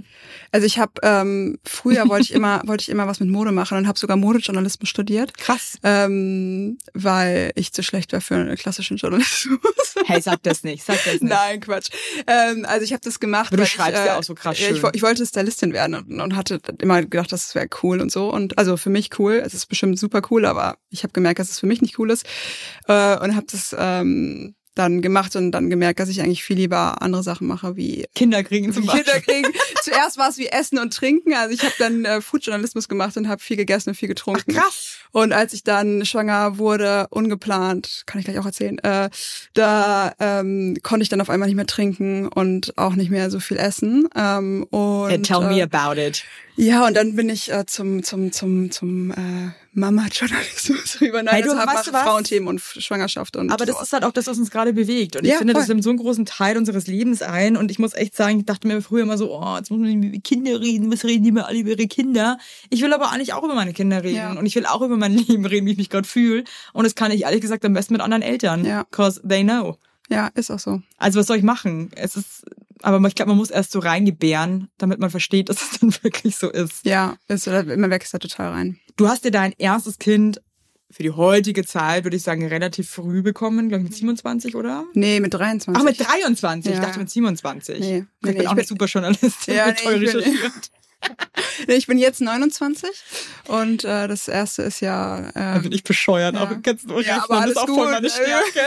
Also 0.53 0.67
ich 0.67 0.79
habe 0.79 0.93
ähm, 1.03 1.59
früher 1.65 2.09
wollte 2.09 2.25
ich 2.25 2.33
immer 2.33 2.61
wollte 2.67 2.83
ich 2.83 2.89
immer 2.89 3.07
was 3.07 3.21
mit 3.21 3.29
Mode 3.31 3.53
machen 3.53 3.79
und 3.79 3.87
habe 3.87 3.99
sogar 3.99 4.17
Modejournalismus 4.17 4.89
studiert, 4.89 5.37
Krass. 5.39 5.79
ähm, 5.83 6.79
weil 6.93 7.53
ich 7.55 7.73
zu 7.73 7.83
schlecht 7.83 8.13
war 8.13 8.21
für 8.21 8.35
einen 8.35 8.57
klassischen 8.57 8.97
Journalismus. 8.97 9.59
Hey, 10.07 10.21
sag 10.21 10.43
das 10.43 10.65
nicht, 10.65 10.85
sag 10.85 10.97
das 11.05 11.15
nicht. 11.15 11.23
Nein, 11.23 11.61
Quatsch. 11.61 11.89
Ähm, 12.27 12.67
also 12.69 12.85
ich 12.85 12.93
habe 12.93 13.01
das 13.03 13.21
gemacht. 13.21 13.47
Aber 13.47 13.57
du 13.57 13.63
weil 13.63 13.69
schreibst 13.69 14.01
ich, 14.01 14.07
ja 14.07 14.19
auch 14.19 14.23
so 14.25 14.35
krass 14.35 14.59
Ich, 14.59 14.67
schön. 14.67 14.83
wo- 14.83 14.91
ich 14.93 15.03
wollte 15.03 15.25
Stylistin 15.25 15.73
werden 15.73 15.95
und, 15.95 16.21
und 16.21 16.37
hatte 16.37 16.61
immer 16.83 17.01
gedacht, 17.03 17.31
das 17.33 17.55
wäre 17.55 17.69
cool 17.83 18.01
und 18.01 18.11
so. 18.13 18.31
Und 18.31 18.59
also 18.59 18.77
für 18.77 18.91
mich 18.91 19.19
cool. 19.19 19.41
Es 19.45 19.55
ist 19.55 19.67
bestimmt 19.67 19.99
super 19.99 20.21
cool, 20.31 20.45
aber 20.47 20.77
ich 20.91 21.05
habe 21.05 21.13
gemerkt, 21.13 21.39
dass 21.39 21.49
es 21.51 21.61
für 21.61 21.67
mich 21.67 21.81
nicht 21.81 21.99
cool 21.99 22.11
ist 22.11 22.27
äh, 22.89 23.17
und 23.19 23.35
habe 23.37 23.47
das 23.51 23.73
ähm, 23.85 24.55
dann 24.75 25.03
gemacht 25.03 25.37
und 25.37 25.53
dann 25.53 25.71
gemerkt, 25.71 26.01
dass 26.01 26.09
ich 26.09 26.21
eigentlich 26.21 26.43
viel 26.43 26.57
lieber 26.57 27.01
andere 27.01 27.23
Sachen 27.23 27.47
mache, 27.47 27.77
wie 27.77 28.07
Kinder 28.15 28.43
kriegen 28.43 28.73
zum 28.73 28.87
Beispiel. 28.87 29.05
Kinder 29.05 29.21
kriegen. 29.21 29.59
Zuerst 29.83 30.19
war 30.19 30.29
es 30.29 30.39
wie 30.39 30.49
Essen 30.49 30.79
und 30.79 30.93
Trinken. 30.93 31.35
Also 31.35 31.55
ich 31.55 31.63
habe 31.63 31.75
dann 31.79 32.05
äh, 32.05 32.21
Foodjournalismus 32.21 32.89
gemacht 32.89 33.17
und 33.17 33.29
habe 33.29 33.41
viel 33.41 33.57
gegessen 33.57 33.91
und 33.91 33.95
viel 33.95 34.09
getrunken. 34.09 34.55
Krass. 34.55 34.99
Und 35.13 35.33
als 35.33 35.53
ich 35.53 35.63
dann 35.63 36.05
schwanger 36.05 36.59
wurde, 36.59 37.07
ungeplant, 37.11 38.03
kann 38.07 38.19
ich 38.19 38.25
gleich 38.25 38.39
auch 38.41 38.47
erzählen, 38.47 38.79
äh, 38.81 39.11
da 39.53 40.13
ähm, 40.19 40.77
konnte 40.83 41.05
ich 41.05 41.09
dann 41.09 41.21
auf 41.21 41.31
einmal 41.31 41.49
nicht 41.49 41.57
mehr 41.57 41.67
trinken 41.67 42.27
und 42.27 42.77
auch 42.77 42.97
nicht 42.97 43.11
mehr 43.11 43.31
so 43.31 43.39
viel 43.39 43.59
essen. 43.59 44.09
Ähm, 44.17 44.65
und, 44.71 45.11
Hey, 45.11 45.23
tell 45.23 45.41
me 45.41 45.61
äh, 45.61 45.69
about 45.71 46.01
it. 46.01 46.25
Ja, 46.57 46.87
und 46.87 46.95
dann 46.95 47.17
bin 47.17 47.29
ich 47.29 47.51
äh, 47.53 47.67
zum 47.67 48.03
zum 48.03 48.31
zum 48.33 48.71
zum 48.71 49.11
äh, 49.11 49.15
Mama-Journalismus 49.73 50.99
rüber. 51.01 51.23
Nein, 51.23 51.35
Hey, 51.35 51.43
du, 51.43 51.51
also 51.53 51.65
mache 51.67 51.85
du 51.85 51.93
was? 51.93 52.03
Frauenthemen 52.03 52.49
und 52.49 52.61
Schwangerschaft 52.61 53.37
und 53.37 53.51
Aber 53.51 53.67
das 53.67 53.81
ist 53.83 53.93
halt 53.93 54.05
auch 54.05 54.13
das, 54.13 54.27
was 54.29 54.39
uns 54.39 54.51
gerade 54.51 54.73
bewegt. 54.73 55.17
Und 55.17 55.25
ich 55.25 55.33
Ja, 55.33 55.39
finde, 55.39 55.53
das 55.53 55.65
voll. 55.67 55.75
nimmt 55.75 55.85
so 55.85 55.91
einen 55.91 55.99
großen 55.99 56.27
Teil 56.27 56.57
unseres 56.57 56.87
Lebens 56.87 57.23
ein. 57.23 57.57
Und 57.57 57.71
ich 57.73 57.79
muss 57.79 57.95
echt 57.95 58.15
sagen, 58.15 58.39
ich 58.39 58.45
dachte 58.47 58.69
mir 58.69 58.81
früher 58.83 59.03
immer 59.03 59.19
so, 59.19 59.37
oh, 59.37 59.57
jetzt 59.57 59.71
muss 59.71 59.81
man 59.81 60.03
über 60.03 60.17
Kinder 60.21 60.61
reden, 60.61 60.93
was 60.93 61.05
reden 61.05 61.25
die 61.25 61.31
immer 61.31 61.49
alle 61.49 61.59
über 61.59 61.71
ihre 61.71 61.89
Kinder. 61.89 62.39
Ich 62.71 62.83
will 62.83 62.93
aber 62.93 63.11
eigentlich 63.11 63.33
auch 63.33 63.43
über 63.43 63.55
meine 63.57 63.73
Kinder 63.73 64.05
reden. 64.05 64.17
Ja. 64.17 64.33
Und 64.33 64.47
ich 64.47 64.55
will 64.55 64.67
auch 64.67 64.83
über 64.83 64.97
mein 64.97 65.13
Leben 65.17 65.45
reden, 65.45 65.67
wie 65.67 65.73
ich 65.73 65.79
mich 65.79 65.91
gerade 65.91 66.07
fühle. 66.07 66.45
Und 66.73 66.85
das 66.85 66.95
kann 66.95 67.11
ich 67.11 67.23
ehrlich 67.23 67.41
gesagt 67.41 67.65
am 67.65 67.73
besten 67.73 67.95
mit 67.95 68.01
anderen 68.03 68.23
Eltern. 68.23 68.65
Ja. 68.65 68.85
Cause 68.93 69.21
they 69.29 69.43
know. 69.43 69.77
ja, 70.09 70.29
ist 70.35 70.51
auch 70.53 70.61
so. 70.61 70.83
Also 70.99 71.19
was 71.19 71.27
soll 71.27 71.39
ich 71.39 71.43
machen? 71.43 71.91
Es 71.97 72.15
ist, 72.17 72.45
aber 72.85 73.07
ich 73.09 73.15
glaube, 73.15 73.31
man 73.31 73.39
muss 73.39 73.51
erst 73.51 73.73
so 73.73 73.79
reingebären, 73.79 74.69
damit 74.79 74.99
man 75.01 75.11
versteht, 75.11 75.49
dass 75.49 75.61
es 75.73 75.79
dann 75.81 75.93
wirklich 76.03 76.37
so 76.37 76.51
ist. 76.51 76.85
Ja, 76.85 77.17
ist, 77.29 77.47
man 77.47 77.91
wächst 77.91 78.15
da 78.15 78.19
total 78.19 78.51
rein. 78.53 78.79
Du 78.97 79.09
hast 79.09 79.25
dir 79.25 79.31
dein 79.31 79.53
erstes 79.59 79.99
Kind 79.99 80.41
für 80.91 81.03
die 81.03 81.11
heutige 81.11 81.65
Zeit, 81.65 82.05
würde 82.05 82.17
ich 82.17 82.23
sagen, 82.23 82.47
relativ 82.47 82.89
früh 82.89 83.23
bekommen, 83.23 83.69
glaube 83.69 83.83
ich 83.83 83.91
mit 83.91 83.99
27, 83.99 84.55
oder? 84.55 84.85
Nee, 84.95 85.19
mit 85.19 85.35
23. 85.35 85.75
Ach, 85.77 85.85
mit 85.85 85.99
23. 85.99 86.71
Ich 86.73 86.79
Ja. 86.79 86.85
dachte 86.85 87.01
mit 87.01 87.11
27. 87.11 87.81
Nee, 87.81 87.87
nee, 87.91 87.97
ich 87.99 88.05
nee, 88.23 88.33
bin 88.33 88.41
ich 88.43 88.47
auch 88.47 88.53
eine 88.53 88.61
bin- 88.61 88.69
super 88.69 88.87
Journalistin. 88.87 89.55
Ja, 89.55 89.67
nee, 89.67 89.73
ich 89.77 89.83
bin- 89.83 89.93
recherchiert. 89.99 90.33
Nee, 90.35 90.79
Ich 91.69 91.87
bin 91.87 91.99
jetzt 91.99 92.21
29 92.21 92.91
und 93.47 93.85
äh, 93.85 94.09
das 94.09 94.27
erste 94.29 94.63
ist 94.63 94.81
ja. 94.81 95.31
Da 95.35 95.59
bin 95.59 95.67
Ähm, 95.67 95.73
ich 95.73 95.85
bescheuert. 95.85 96.35
Ja. 96.35 96.43
Auch 96.45 96.51
kannst 96.63 96.91
du 96.91 96.99
Ja, 97.01 97.25
aber 97.25 97.35
das 97.37 97.43
alles 97.43 97.51
ist 97.53 97.59
auch 97.59 97.67
voll 97.67 97.91
meine 97.91 98.11
Stärke. 98.11 98.61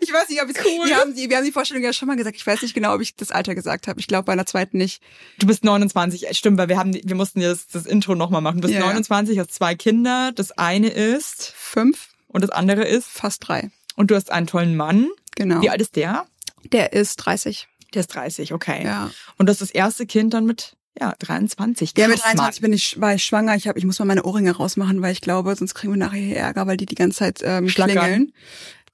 ich 0.00 0.12
weiß 0.12 0.28
nicht, 0.28 0.40
ob 0.40 0.48
ich 0.48 0.56
Cool. 0.64 0.86
wir 0.88 0.96
haben 0.96 1.14
die, 1.14 1.28
wir 1.28 1.36
haben 1.36 1.44
die 1.44 1.52
Vorstellung 1.52 1.82
ja 1.82 1.92
schon 1.92 2.06
mal 2.08 2.16
gesagt. 2.16 2.36
Ich 2.36 2.46
weiß 2.46 2.62
nicht 2.62 2.72
genau, 2.72 2.94
ob 2.94 3.00
ich 3.00 3.16
das 3.16 3.30
Alter 3.30 3.54
gesagt 3.56 3.88
habe. 3.88 3.98
Ich 4.00 4.06
glaube 4.06 4.24
bei 4.26 4.32
einer 4.32 4.46
zweiten 4.46 4.78
nicht. 4.78 5.02
Du 5.38 5.46
bist 5.46 5.64
29, 5.64 6.28
äh, 6.28 6.34
stimmt, 6.34 6.56
weil 6.56 6.68
wir 6.68 6.78
haben, 6.78 6.94
wir 6.94 7.14
mussten 7.16 7.40
jetzt 7.40 7.74
das 7.74 7.84
Intro 7.84 8.14
nochmal 8.14 8.40
machen. 8.40 8.60
Du 8.60 8.68
bist 8.68 8.74
ja. 8.74 8.80
29, 8.86 9.38
hast 9.40 9.52
zwei 9.52 9.74
Kinder. 9.74 10.30
Das 10.34 10.52
eine 10.52 10.88
ist 10.88 11.52
Fünf, 11.56 12.08
und 12.28 12.42
das 12.42 12.50
andere 12.50 12.84
ist 12.84 13.08
fast 13.08 13.46
drei. 13.46 13.70
und 13.96 14.10
du 14.10 14.14
hast 14.14 14.30
einen 14.30 14.46
tollen 14.46 14.76
Mann. 14.76 15.08
Genau. 15.34 15.60
Wie 15.60 15.68
alt 15.70 15.80
ist 15.80 15.96
der? 15.96 16.26
Der 16.72 16.92
ist 16.92 17.16
30. 17.16 17.66
Der 17.92 18.00
ist 18.00 18.08
30, 18.14 18.52
okay. 18.52 18.84
Ja. 18.84 19.10
Und 19.36 19.46
das 19.48 19.56
ist 19.60 19.70
das 19.70 19.70
erste 19.74 20.06
Kind 20.06 20.32
dann 20.32 20.46
mit 20.46 20.76
ja 20.98 21.14
23. 21.18 21.92
Ja, 21.96 22.08
mit 22.08 22.20
Krass, 22.20 22.34
23 22.34 22.60
bin 22.62 22.72
ich, 22.72 23.00
war 23.00 23.14
ich 23.14 23.24
schwanger. 23.24 23.56
Ich, 23.56 23.68
hab, 23.68 23.76
ich 23.76 23.84
muss 23.84 23.98
mal 23.98 24.04
meine 24.04 24.24
Ohrringe 24.24 24.52
rausmachen, 24.52 25.02
weil 25.02 25.12
ich 25.12 25.20
glaube, 25.20 25.54
sonst 25.56 25.74
kriegen 25.74 25.92
wir 25.92 25.98
nachher 25.98 26.20
hier 26.20 26.36
Ärger, 26.36 26.66
weil 26.66 26.76
die 26.76 26.86
die 26.86 26.94
ganze 26.94 27.18
Zeit 27.18 27.40
ähm, 27.42 27.68
Schlackern. 27.68 27.98
klingeln. 27.98 28.32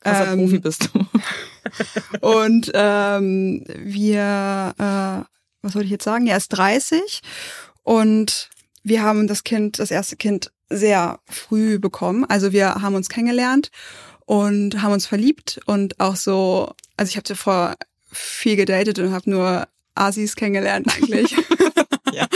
Krasser 0.00 0.32
ähm, 0.32 0.38
Profi 0.38 0.58
bist 0.58 0.90
du. 0.92 1.06
Und 2.20 2.70
ähm, 2.74 3.64
wir, 3.66 4.74
äh, 4.78 5.24
was 5.62 5.74
wollte 5.74 5.84
ich 5.84 5.90
jetzt 5.90 6.04
sagen? 6.04 6.26
Er 6.26 6.36
ist 6.36 6.48
30 6.48 7.20
und 7.82 8.48
wir 8.82 9.02
haben 9.02 9.26
das 9.26 9.44
Kind, 9.44 9.78
das 9.78 9.90
erste 9.90 10.16
Kind 10.16 10.52
sehr 10.70 11.20
früh 11.28 11.78
bekommen. 11.78 12.24
Also 12.24 12.52
wir 12.52 12.76
haben 12.76 12.94
uns 12.94 13.08
kennengelernt 13.08 13.70
und 14.24 14.80
haben 14.80 14.92
uns 14.92 15.06
verliebt 15.06 15.60
und 15.66 16.00
auch 16.00 16.16
so, 16.16 16.72
also 16.96 17.10
ich 17.10 17.16
habe 17.16 17.24
zuvor 17.24 17.74
viel 18.12 18.56
gedatet 18.56 18.98
und 18.98 19.12
habe 19.12 19.28
nur 19.28 19.68
Asis 19.94 20.36
kennengelernt 20.36 20.86
eigentlich. 20.96 21.36
Ja. 22.12 22.26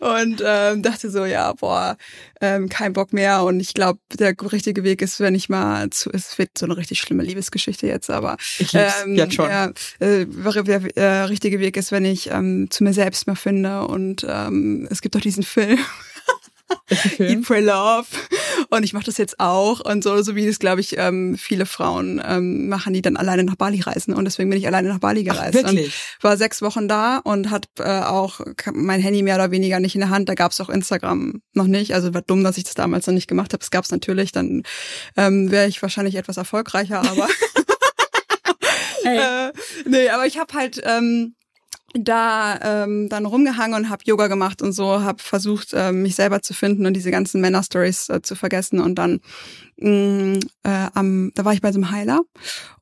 Und 0.00 0.42
ähm, 0.44 0.82
dachte 0.82 1.10
so, 1.10 1.24
ja, 1.24 1.52
boah, 1.52 1.96
ähm, 2.40 2.68
kein 2.68 2.92
Bock 2.92 3.12
mehr. 3.12 3.42
Und 3.44 3.60
ich 3.60 3.74
glaube, 3.74 3.98
der 4.18 4.34
richtige 4.52 4.84
Weg 4.84 5.02
ist, 5.02 5.20
wenn 5.20 5.34
ich 5.34 5.48
mal 5.48 5.90
zu, 5.90 6.10
es 6.12 6.38
wird 6.38 6.56
so 6.56 6.66
eine 6.66 6.76
richtig 6.76 7.00
schlimme 7.00 7.22
Liebesgeschichte 7.22 7.86
jetzt, 7.86 8.10
aber 8.10 8.36
Ich 8.58 8.72
lieb's 8.72 9.04
jetzt 9.06 9.34
schon. 9.34 9.48
Ja, 9.50 9.72
äh, 9.98 10.26
der, 10.26 10.62
der 10.62 10.96
äh, 10.96 11.22
richtige 11.22 11.60
Weg 11.60 11.76
ist, 11.76 11.92
wenn 11.92 12.04
ich 12.04 12.30
ähm, 12.30 12.70
zu 12.70 12.84
mir 12.84 12.92
selbst 12.92 13.26
mal 13.26 13.36
finde. 13.36 13.86
Und 13.86 14.26
ähm, 14.28 14.86
es 14.90 15.00
gibt 15.00 15.14
doch 15.14 15.20
diesen 15.20 15.42
Film, 15.42 15.78
Eat, 17.18 17.42
Pray, 17.42 17.62
Love. 17.62 18.06
Und 18.70 18.82
ich 18.82 18.92
mache 18.92 19.04
das 19.04 19.16
jetzt 19.16 19.40
auch. 19.40 19.80
Und 19.80 20.04
so, 20.04 20.22
so 20.22 20.34
wie 20.34 20.46
das, 20.46 20.58
glaube 20.58 20.80
ich, 20.80 20.98
ähm, 20.98 21.36
viele 21.38 21.66
Frauen 21.66 22.22
ähm, 22.24 22.68
machen, 22.68 22.92
die 22.92 23.02
dann 23.02 23.16
alleine 23.16 23.44
nach 23.44 23.56
Bali 23.56 23.80
reisen. 23.80 24.12
Und 24.14 24.24
deswegen 24.24 24.50
bin 24.50 24.58
ich 24.58 24.66
alleine 24.66 24.88
nach 24.88 24.98
Bali 24.98 25.24
gereist. 25.24 25.54
wirklich? 25.54 25.86
Und 25.86 26.24
war 26.24 26.36
sechs 26.36 26.60
Wochen 26.60 26.88
da 26.88 27.18
und 27.18 27.50
hat 27.50 27.68
äh, 27.78 28.00
auch 28.00 28.40
mein 28.72 29.00
Handy 29.00 29.22
mehr 29.22 29.36
oder 29.36 29.50
weniger 29.50 29.80
nicht 29.80 29.94
in 29.94 30.00
der 30.00 30.10
Hand. 30.10 30.28
Da 30.28 30.34
gab 30.34 30.52
es 30.52 30.60
auch 30.60 30.68
Instagram 30.68 31.40
noch 31.54 31.66
nicht. 31.66 31.94
Also 31.94 32.12
war 32.12 32.22
dumm, 32.22 32.44
dass 32.44 32.58
ich 32.58 32.64
das 32.64 32.74
damals 32.74 33.06
noch 33.06 33.14
nicht 33.14 33.28
gemacht 33.28 33.52
habe. 33.52 33.62
Es 33.62 33.70
gab 33.70 33.84
es 33.84 33.90
natürlich. 33.90 34.32
Dann 34.32 34.62
ähm, 35.16 35.50
wäre 35.50 35.66
ich 35.66 35.80
wahrscheinlich 35.80 36.16
etwas 36.16 36.36
erfolgreicher, 36.36 37.00
aber 37.00 37.28
Hey. 39.02 39.18
äh, 39.48 39.52
nee, 39.86 40.08
aber 40.08 40.26
ich 40.26 40.38
habe 40.38 40.52
halt 40.54 40.80
ähm, 40.84 41.34
da 41.94 42.84
ähm, 42.84 43.08
dann 43.08 43.24
rumgehangen 43.24 43.74
und 43.74 43.88
habe 43.88 44.02
Yoga 44.06 44.26
gemacht 44.26 44.60
und 44.60 44.72
so, 44.72 45.00
habe 45.02 45.22
versucht, 45.22 45.68
ähm, 45.72 46.02
mich 46.02 46.14
selber 46.16 46.42
zu 46.42 46.52
finden 46.52 46.84
und 46.86 46.92
diese 46.94 47.10
ganzen 47.10 47.40
Männer-Stories 47.40 48.10
äh, 48.10 48.20
zu 48.22 48.34
vergessen. 48.34 48.78
Und 48.80 48.96
dann 48.96 49.20
mh, 49.78 50.38
äh, 50.64 50.86
am, 50.94 51.32
da 51.34 51.44
war 51.46 51.54
ich 51.54 51.62
bei 51.62 51.72
so 51.72 51.78
einem 51.78 51.90
Heiler 51.90 52.20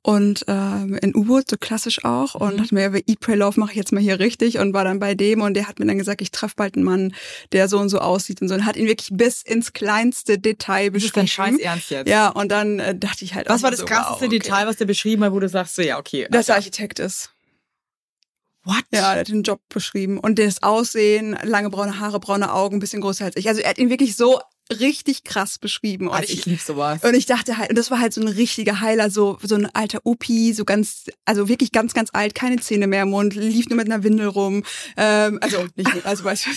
und 0.02 0.44
ähm, 0.48 0.98
in 1.02 1.14
U-Boot, 1.14 1.48
so 1.50 1.56
klassisch 1.56 2.04
auch, 2.04 2.34
und 2.34 2.54
Mhm. 2.54 2.58
dachte 2.58 2.74
mir, 2.74 2.80
ja, 2.82 2.94
Eat, 3.06 3.20
Pray, 3.20 3.36
Love 3.36 3.60
mache 3.60 3.70
ich 3.72 3.76
jetzt 3.76 3.92
mal 3.92 4.00
hier 4.02 4.18
richtig 4.18 4.58
und 4.58 4.72
war 4.74 4.82
dann 4.84 4.98
bei 4.98 5.14
dem 5.14 5.40
und 5.40 5.54
der 5.54 5.68
hat 5.68 5.78
mir 5.78 5.86
dann 5.86 5.98
gesagt, 5.98 6.20
ich 6.20 6.32
treffe 6.32 6.54
bald 6.56 6.74
einen 6.74 6.84
Mann, 6.84 7.14
der 7.52 7.68
so 7.68 7.78
und 7.78 7.88
so 7.90 7.98
aussieht 8.00 8.42
und 8.42 8.48
so 8.48 8.54
und 8.54 8.66
hat 8.66 8.76
ihn 8.76 8.86
wirklich 8.88 9.10
bis 9.12 9.42
ins 9.42 9.72
kleinste 9.72 10.38
Detail 10.38 10.90
Das 10.90 11.04
ist 11.04 11.16
dein 11.16 11.24
beschrieben. 11.26 11.58
Scheiß 11.58 11.60
Ernst 11.60 11.90
jetzt. 11.90 12.08
Ja, 12.08 12.28
und 12.30 12.50
dann 12.50 12.80
äh, 12.80 12.98
dachte 12.98 13.24
ich 13.24 13.34
halt 13.34 13.48
Was 13.48 13.62
war 13.62 13.70
das 13.70 13.80
so, 13.80 13.86
krasseste 13.86 14.12
wow, 14.12 14.22
okay. 14.22 14.38
Detail, 14.40 14.66
was 14.66 14.76
der 14.76 14.86
beschrieben 14.86 15.22
hat, 15.22 15.32
wo 15.32 15.38
du 15.40 15.48
sagst, 15.48 15.76
so 15.76 15.82
ja, 15.82 15.96
okay. 15.98 16.26
Dass 16.30 16.48
er. 16.48 16.56
Architekt 16.56 16.98
ist. 16.98 17.30
What? 18.66 18.82
Ja, 18.92 19.14
er 19.14 19.20
hat 19.20 19.28
den 19.28 19.42
Job 19.44 19.60
beschrieben. 19.68 20.18
Und 20.18 20.38
das 20.40 20.62
Aussehen, 20.62 21.38
lange 21.44 21.70
braune 21.70 22.00
Haare, 22.00 22.18
braune 22.20 22.52
Augen, 22.52 22.80
bisschen 22.80 23.00
größer 23.00 23.24
als 23.24 23.36
ich. 23.36 23.48
Also 23.48 23.60
er 23.60 23.70
hat 23.70 23.78
ihn 23.78 23.90
wirklich 23.90 24.16
so 24.16 24.40
richtig 24.80 25.22
krass 25.22 25.58
beschrieben. 25.58 26.08
Und 26.08 26.14
Also 26.14 26.32
ich 26.32 26.44
lieb 26.46 26.60
sowas. 26.60 27.02
und 27.04 27.14
ich 27.14 27.26
dachte 27.26 27.56
halt, 27.58 27.70
und 27.70 27.76
das 27.78 27.90
war 27.92 28.00
halt 28.00 28.12
so 28.12 28.20
ein 28.20 28.26
richtiger 28.28 28.80
Heiler, 28.80 29.10
so, 29.10 29.38
so 29.40 29.54
ein 29.54 29.66
alter 29.74 30.00
Opi, 30.02 30.52
so 30.52 30.64
ganz, 30.64 31.04
also 31.24 31.48
wirklich 31.48 31.70
ganz, 31.70 31.94
ganz 31.94 32.10
alt, 32.12 32.34
keine 32.34 32.56
Zähne 32.56 32.88
mehr 32.88 33.02
im 33.02 33.10
Mund, 33.10 33.34
lief 33.34 33.68
nur 33.68 33.76
mit 33.76 33.86
einer 33.86 34.02
Windel 34.02 34.26
rum. 34.26 34.64
Ähm, 34.96 35.38
also 35.40 35.64
nicht, 35.76 36.04
also 36.04 36.24
weißt 36.24 36.46
du, 36.46 36.50
ja, 36.50 36.56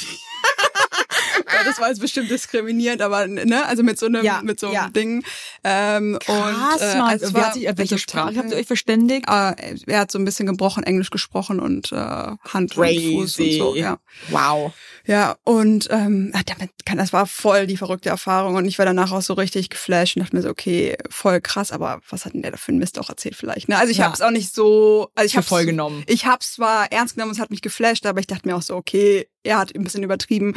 das 1.66 1.80
war 1.80 1.90
jetzt 1.90 2.02
bestimmt 2.02 2.30
diskriminierend, 2.30 3.02
aber 3.02 3.28
ne, 3.28 3.66
also 3.66 3.84
mit 3.84 4.00
so 4.00 4.06
einem, 4.06 4.24
Ja, 4.26 4.42
mit 4.44 4.60
so 4.60 4.68
einem 4.68 4.76
ja. 4.76 4.90
Ding. 4.90 5.24
Ähm, 5.64 6.18
Krass, 6.22 6.82
und, 6.82 6.82
äh, 6.82 7.02
also 7.02 7.26
es 7.26 7.34
war 7.34 7.54
sich, 7.54 7.68
welche 7.76 7.98
Sprache 7.98 8.38
habt 8.38 8.52
ihr 8.52 8.58
euch 8.58 8.68
verständigt? 8.68 9.26
Äh, 9.28 9.54
er 9.88 10.00
hat 10.00 10.12
so 10.12 10.20
ein 10.20 10.26
bisschen 10.26 10.46
gebrochen 10.46 10.84
Englisch 10.84 11.10
gesprochen 11.10 11.60
und 11.60 11.92
äh, 11.92 11.96
Hand 11.96 12.78
und 12.78 13.02
Fuß 13.02 13.40
und 13.40 13.52
so. 13.54 13.76
Ja. 13.76 14.00
Wow. 14.30 14.74
Ja, 15.06 15.38
und 15.44 15.88
ähm, 15.92 16.32
ah, 16.36 16.42
damit 16.46 16.72
kann, 16.86 16.98
das 16.98 17.14
war 17.14 17.26
voll 17.26 17.66
die 17.66 17.78
verrückte 17.78 18.10
Erfahrung 18.10 18.56
und 18.56 18.66
ich 18.66 18.78
war 18.78 18.86
danach 18.86 19.12
auch 19.12 19.22
so 19.22 19.34
richtig 19.34 19.70
geflasht 19.70 20.16
und 20.16 20.24
dachte 20.24 20.36
mir 20.36 20.42
so, 20.44 20.50
okay, 20.50 20.98
voll 21.10 21.42
krass, 21.42 21.72
aber 21.72 22.00
was 22.10 22.26
hat 22.26 22.34
denn 22.34 22.42
der 22.44 22.52
da 22.52 22.58
für 22.58 22.70
einen 22.70 22.80
Mist 22.80 23.00
auch 23.00 23.10
erzählt 23.10 23.36
vielleicht? 23.36 23.70
Ne? 23.70 23.78
Also 23.78 23.92
ich 23.92 23.98
Ja. 23.98 24.06
habe 24.06 24.14
es 24.14 24.22
auch 24.22 24.30
nicht 24.32 24.54
so, 24.54 25.10
also 25.16 25.26
ich 25.26 25.36
habe 25.36 25.48
voll 25.48 25.66
genommen. 25.66 26.04
Ich 26.08 26.26
habe 26.26 26.40
es 26.42 26.54
zwar 26.54 26.92
ernst 26.92 27.16
genommen, 27.16 27.32
es 27.32 27.40
hat 27.40 27.50
mich 27.50 27.62
geflasht, 27.62 28.06
aber 28.06 28.20
ich 28.20 28.28
dachte 28.28 28.48
mir 28.48 28.56
auch 28.56 28.62
so, 28.62 28.76
okay, 28.76 29.28
er 29.44 29.58
hat 29.58 29.74
ein 29.76 29.84
bisschen 29.84 30.04
übertrieben. 30.04 30.54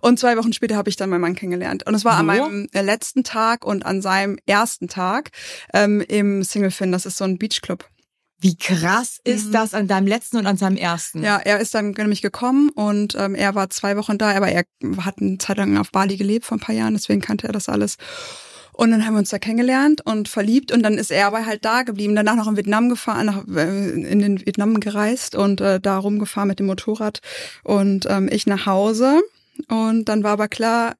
Und 0.00 0.18
zwei 0.18 0.36
Wochen 0.36 0.52
später 0.52 0.76
habe 0.76 0.88
ich 0.88 0.96
dann 0.96 1.10
meinen 1.10 1.20
Mann 1.20 1.34
kennengelernt 1.34 1.86
und 1.86 1.94
es 1.94 2.04
war 2.04 2.14
an 2.16 2.26
Wo? 2.26 2.32
meinem 2.32 2.68
äh, 2.72 2.82
letzten 2.82 3.24
Tag 3.24 3.64
und 3.64 3.84
an 3.84 4.02
seinem 4.02 4.38
ersten 4.46 4.88
Tag 4.88 5.30
ähm, 5.74 6.00
im 6.00 6.42
Single 6.42 6.70
Fin. 6.70 6.92
Das 6.92 7.06
ist 7.06 7.16
so 7.16 7.24
ein 7.24 7.38
Beachclub. 7.38 7.88
Wie 8.42 8.56
krass 8.56 9.18
ist 9.24 9.48
Mhm. 9.48 9.52
das 9.52 9.74
an 9.74 9.86
deinem 9.86 10.06
letzten 10.06 10.38
und 10.38 10.46
an 10.46 10.56
seinem 10.56 10.78
ersten? 10.78 11.22
Ja, 11.22 11.36
er 11.36 11.60
ist 11.60 11.74
dann 11.74 11.90
nämlich 11.90 12.22
gekommen 12.22 12.70
und 12.70 13.14
ähm, 13.18 13.34
er 13.34 13.54
war 13.54 13.68
zwei 13.68 13.98
Wochen 13.98 14.16
da, 14.16 14.34
aber 14.34 14.48
er 14.48 14.64
hat 15.02 15.18
eine 15.20 15.36
Zeit 15.36 15.58
lang 15.58 15.76
auf 15.76 15.90
Bali 15.90 16.16
gelebt 16.16 16.46
vor 16.46 16.56
ein 16.56 16.60
paar 16.60 16.74
Jahren, 16.74 16.94
deswegen 16.94 17.20
kannte 17.20 17.48
er 17.48 17.52
das 17.52 17.68
alles. 17.68 17.96
Und 18.80 18.92
dann 18.92 19.04
haben 19.04 19.12
wir 19.12 19.18
uns 19.18 19.28
da 19.28 19.38
kennengelernt 19.38 20.00
und 20.06 20.26
verliebt 20.26 20.72
und 20.72 20.82
dann 20.82 20.94
ist 20.94 21.10
er 21.10 21.26
aber 21.26 21.44
halt 21.44 21.66
da 21.66 21.82
geblieben. 21.82 22.16
Danach 22.16 22.34
noch 22.34 22.48
in 22.48 22.56
Vietnam 22.56 22.88
gefahren, 22.88 23.26
nach, 23.26 23.46
äh, 23.54 23.90
in 23.90 24.20
den 24.20 24.40
Vietnam 24.46 24.80
gereist 24.80 25.34
und 25.34 25.60
äh, 25.60 25.78
da 25.78 25.98
rumgefahren 25.98 26.48
mit 26.48 26.60
dem 26.60 26.66
Motorrad 26.66 27.20
und 27.62 28.06
ähm, 28.08 28.30
ich 28.32 28.46
nach 28.46 28.64
Hause. 28.64 29.20
Und 29.68 30.06
dann 30.06 30.22
war 30.22 30.30
aber 30.30 30.48
klar, 30.48 30.94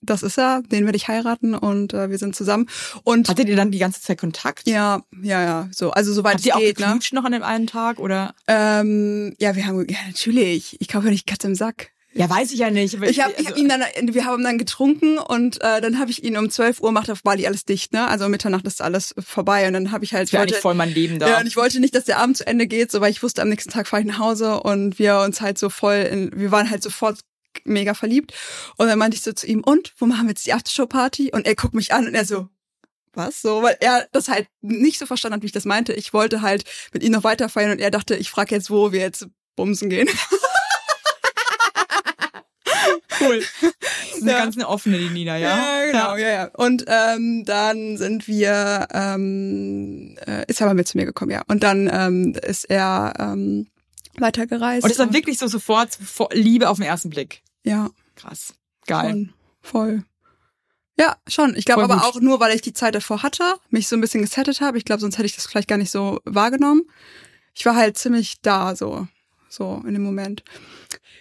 das 0.00 0.22
ist 0.22 0.38
er, 0.38 0.62
den 0.62 0.84
werde 0.84 0.94
ich 0.94 1.08
heiraten 1.08 1.56
und 1.56 1.92
äh, 1.92 2.08
wir 2.08 2.18
sind 2.18 2.36
zusammen. 2.36 2.68
Und 3.02 3.28
Hattet 3.28 3.48
ihr 3.48 3.56
dann 3.56 3.72
die 3.72 3.78
ganze 3.78 4.00
Zeit 4.00 4.18
Kontakt? 4.20 4.68
ja, 4.68 5.02
ja, 5.20 5.42
ja, 5.42 5.68
so, 5.72 5.90
also 5.90 6.12
soweit 6.12 6.34
Habt 6.34 6.40
es 6.42 6.46
ihr 6.46 6.54
auch 6.54 6.60
geht, 6.60 6.78
ne? 6.78 6.86
geknutscht 6.86 7.14
noch 7.14 7.24
an 7.24 7.32
dem 7.32 7.42
einen 7.42 7.66
Tag 7.66 7.98
oder? 7.98 8.32
Ähm, 8.46 9.34
ja, 9.40 9.56
wir 9.56 9.66
haben, 9.66 9.84
ja, 9.88 9.98
natürlich. 10.06 10.76
Ich 10.80 10.86
kaufe 10.86 11.06
ja 11.06 11.10
nicht 11.10 11.26
Katze 11.26 11.48
im 11.48 11.56
Sack. 11.56 11.93
Ja, 12.16 12.30
weiß 12.30 12.52
ich 12.52 12.60
ja 12.60 12.70
nicht. 12.70 12.94
Ich 12.94 13.00
habe 13.00 13.10
ich 13.10 13.22
also- 13.38 13.50
hab 13.50 13.56
ihn 13.56 13.68
dann, 13.68 13.82
wir 14.14 14.24
haben 14.24 14.44
dann 14.44 14.56
getrunken 14.56 15.18
und 15.18 15.60
äh, 15.62 15.80
dann 15.80 15.98
habe 15.98 16.10
ich 16.12 16.22
ihn 16.22 16.36
um 16.36 16.48
12 16.48 16.80
Uhr 16.80 16.92
macht 16.92 17.10
auf 17.10 17.22
Bali 17.24 17.46
alles 17.46 17.64
dicht, 17.64 17.92
ne? 17.92 18.06
Also 18.06 18.26
um 18.26 18.30
Mitternacht 18.30 18.66
ist 18.66 18.80
alles 18.80 19.14
vorbei 19.18 19.66
und 19.66 19.72
dann 19.72 19.90
habe 19.90 20.04
ich 20.04 20.14
halt 20.14 20.32
eigentlich 20.32 20.52
wollte- 20.52 20.62
voll 20.62 20.74
mein 20.74 20.90
Leben 20.94 21.18
da. 21.18 21.28
ja, 21.28 21.40
und 21.40 21.46
ich 21.46 21.56
wollte 21.56 21.80
nicht, 21.80 21.94
dass 21.94 22.04
der 22.04 22.18
Abend 22.18 22.36
zu 22.36 22.46
Ende 22.46 22.66
geht, 22.68 22.92
so 22.92 23.00
weil 23.00 23.10
ich 23.10 23.22
wusste, 23.22 23.42
am 23.42 23.48
nächsten 23.48 23.70
Tag 23.70 23.88
fahre 23.88 24.02
ich 24.02 24.08
nach 24.08 24.18
Hause 24.20 24.60
und 24.60 24.98
wir 24.98 25.18
uns 25.18 25.40
halt 25.40 25.58
so 25.58 25.70
voll, 25.70 25.96
in, 26.10 26.30
wir 26.34 26.50
waren 26.52 26.70
halt 26.70 26.82
sofort 26.84 27.18
mega 27.64 27.94
verliebt. 27.94 28.32
Und 28.76 28.86
dann 28.88 28.98
meinte 28.98 29.16
ich 29.16 29.22
so 29.22 29.32
zu 29.32 29.46
ihm, 29.46 29.62
und 29.64 29.92
wo 29.98 30.06
machen 30.06 30.26
wir 30.26 30.30
jetzt 30.30 30.46
die 30.46 30.52
Aftershow-Party? 30.52 31.30
Und 31.32 31.46
er 31.46 31.54
guckt 31.54 31.74
mich 31.74 31.92
an 31.92 32.06
und 32.06 32.14
er 32.14 32.24
so, 32.24 32.48
was? 33.12 33.42
So, 33.42 33.62
weil 33.62 33.76
er 33.80 34.06
das 34.12 34.28
halt 34.28 34.48
nicht 34.60 34.98
so 34.98 35.06
verstanden 35.06 35.36
hat, 35.36 35.42
wie 35.42 35.46
ich 35.46 35.52
das 35.52 35.64
meinte. 35.64 35.92
Ich 35.92 36.12
wollte 36.12 36.42
halt 36.42 36.64
mit 36.92 37.02
ihm 37.02 37.12
noch 37.12 37.24
weiter 37.24 37.48
feiern 37.48 37.70
und 37.72 37.80
er 37.80 37.90
dachte, 37.92 38.16
ich 38.16 38.30
frage 38.30 38.54
jetzt, 38.54 38.70
wo 38.70 38.92
wir 38.92 39.00
jetzt 39.00 39.26
bumsen 39.56 39.88
gehen. 39.90 40.08
cool. 43.26 43.42
Das 43.80 44.16
ist 44.16 44.22
eine 44.22 44.30
Ja. 44.32 44.38
ganz 44.38 44.56
eine 44.56 44.68
offene, 44.68 44.98
die 44.98 45.08
Nina, 45.10 45.36
ja? 45.36 45.84
genau, 45.90 46.16
ja, 46.16 46.28
ja. 46.28 46.44
Und 46.54 46.84
ähm, 46.86 47.44
dann 47.44 47.96
sind 47.96 48.28
wir, 48.28 48.86
ähm, 48.92 50.16
äh, 50.26 50.44
ist 50.46 50.60
er 50.60 50.66
mal 50.68 50.74
mit 50.74 50.86
zu 50.88 50.96
mir 50.96 51.04
gekommen, 51.06 51.30
ja. 51.32 51.42
Und 51.48 51.62
dann 51.62 51.90
ähm, 51.92 52.34
ist 52.46 52.64
er 52.70 53.14
ähm, 53.18 53.66
weitergereist. 54.18 54.84
Und 54.84 54.90
es 54.90 54.98
war 54.98 55.12
wirklich 55.12 55.38
so 55.38 55.46
sofort 55.48 55.98
Liebe 56.32 56.68
auf 56.68 56.76
den 56.78 56.86
ersten 56.86 57.10
Blick. 57.10 57.42
Ja, 57.64 57.90
Krass. 58.16 58.54
Geil. 58.86 59.10
schon, 59.10 59.32
voll. 59.62 60.04
Ja, 60.98 61.16
schon. 61.26 61.56
Ich 61.56 61.64
glaube 61.64 61.82
aber 61.82 61.96
gut. 61.96 62.04
auch 62.04 62.20
nur, 62.20 62.38
weil 62.38 62.54
ich 62.54 62.62
die 62.62 62.72
Zeit 62.72 62.94
davor 62.94 63.22
hatte, 63.24 63.42
mich 63.70 63.88
so 63.88 63.96
ein 63.96 64.00
bisschen 64.00 64.20
gesettet 64.22 64.60
habe. 64.60 64.78
Ich 64.78 64.84
glaube, 64.84 65.00
sonst 65.00 65.16
hätte 65.18 65.26
ich 65.26 65.34
das 65.34 65.46
vielleicht 65.46 65.66
gar 65.68 65.78
nicht 65.78 65.90
so 65.90 66.20
wahrgenommen. 66.24 66.82
Ich 67.54 67.66
war 67.66 67.74
halt 67.74 67.98
ziemlich 67.98 68.40
da, 68.42 68.76
so, 68.76 69.08
so 69.54 69.82
in 69.86 69.94
dem 69.94 70.02
Moment. 70.02 70.42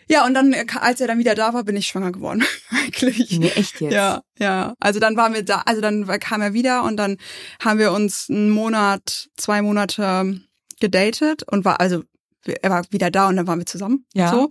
Ja, 0.10 0.26
und 0.26 0.34
dann, 0.34 0.54
äh, 0.54 0.66
als 0.80 1.00
er 1.02 1.08
dann 1.08 1.20
wieder 1.20 1.36
da 1.36 1.54
war, 1.54 1.64
bin 1.64 1.78
ich 1.78 1.88
schwanger 1.88 2.12
geworden. 2.12 2.44
Eigentlich. 2.70 3.40
Nee, 3.40 3.52
echt 3.56 3.80
jetzt? 3.80 3.94
Ja, 3.94 4.22
ja. 4.38 4.74
Also 4.80 5.00
dann 5.00 5.16
waren 5.16 5.34
wir 5.34 5.44
da, 5.44 5.64
also 5.66 5.82
dann 5.82 6.06
kam 6.20 6.42
er 6.42 6.54
wieder 6.54 6.84
und 6.84 6.98
dann 6.98 7.18
haben 7.64 7.80
wir 7.80 7.92
uns 7.92 8.30
einen 8.30 8.50
Monat, 8.50 9.30
zwei 9.38 9.62
Monate 9.62 10.42
gedatet 10.80 11.44
und 11.44 11.64
war, 11.64 11.80
also 11.80 12.04
er 12.46 12.70
war 12.70 12.84
wieder 12.90 13.10
da 13.10 13.30
und 13.30 13.38
dann 13.38 13.48
waren 13.48 13.60
wir 13.60 13.66
zusammen. 13.66 14.06
Ja. 14.14 14.30
So. 14.30 14.50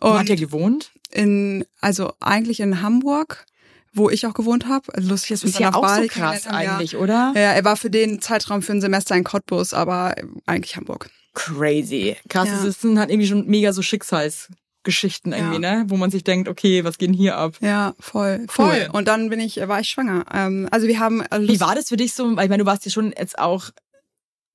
Wo 0.00 0.16
hat 0.16 0.30
er 0.30 0.36
gewohnt? 0.36 0.92
in, 1.12 1.64
also 1.80 2.12
eigentlich 2.20 2.60
in 2.60 2.82
Hamburg, 2.82 3.46
wo 3.92 4.10
ich 4.10 4.26
auch 4.26 4.34
gewohnt 4.34 4.66
habe. 4.66 4.94
Also 4.94 5.10
lustig, 5.10 5.30
Das 5.30 5.44
ist 5.44 5.54
dann 5.56 5.62
ja 5.62 5.68
auch 5.70 5.86
so 5.88 5.94
Bali 5.94 6.08
krass 6.08 6.42
kennengelernt 6.42 6.68
haben, 6.68 6.76
eigentlich, 6.76 6.96
oder? 6.96 7.32
Ja, 7.34 7.52
er 7.52 7.64
war 7.64 7.76
für 7.76 7.90
den 7.90 8.20
Zeitraum 8.20 8.62
für 8.62 8.72
ein 8.72 8.80
Semester 8.80 9.14
in 9.14 9.24
Cottbus, 9.24 9.74
aber 9.74 10.14
eigentlich 10.46 10.76
Hamburg. 10.76 11.10
Crazy. 11.34 12.16
Krass, 12.28 12.48
Ja. 12.48 12.70
sind 12.70 12.98
halt 12.98 13.10
irgendwie 13.10 13.28
schon 13.28 13.46
mega 13.46 13.72
so 13.72 13.82
Schicksalsgeschichten 13.82 15.32
irgendwie, 15.32 15.58
ne? 15.58 15.84
Wo 15.88 15.96
man 15.96 16.10
sich 16.10 16.24
denkt, 16.24 16.48
okay, 16.48 16.84
was 16.84 16.98
geht 16.98 17.08
denn 17.08 17.14
hier 17.16 17.36
ab? 17.36 17.54
Ja, 17.60 17.94
voll, 18.00 18.44
voll. 18.48 18.88
Und 18.92 19.08
dann 19.08 19.30
bin 19.30 19.40
ich, 19.40 19.56
war 19.68 19.80
ich 19.80 19.88
schwanger. 19.88 20.24
Ähm, 20.32 20.68
also 20.70 20.86
wir 20.86 20.98
haben. 20.98 21.22
äh, 21.22 21.40
Wie 21.40 21.46
Lust- 21.46 21.60
war 21.60 21.74
das 21.74 21.88
für 21.88 21.96
dich 21.96 22.14
so? 22.14 22.28
Ich 22.30 22.36
meine, 22.36 22.58
du 22.58 22.66
warst 22.66 22.84
ja 22.84 22.90
schon 22.90 23.12
jetzt 23.16 23.38
auch 23.38 23.70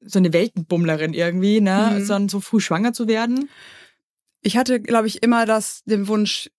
so 0.01 0.19
eine 0.19 0.31
Weltenbummlerin 0.33 1.13
irgendwie, 1.13 1.59
ne? 1.61 1.97
Mhm. 1.99 2.07
Dann 2.07 2.29
so 2.29 2.39
früh 2.39 2.59
schwanger 2.59 2.93
zu 2.93 3.07
werden. 3.07 3.49
Ich 4.41 4.55
hatte, 4.55 4.79
glaube 4.79 5.07
ich, 5.07 5.23
immer 5.23 5.45
das, 5.45 5.83
den 5.85 6.07
Wunsch, 6.07 6.49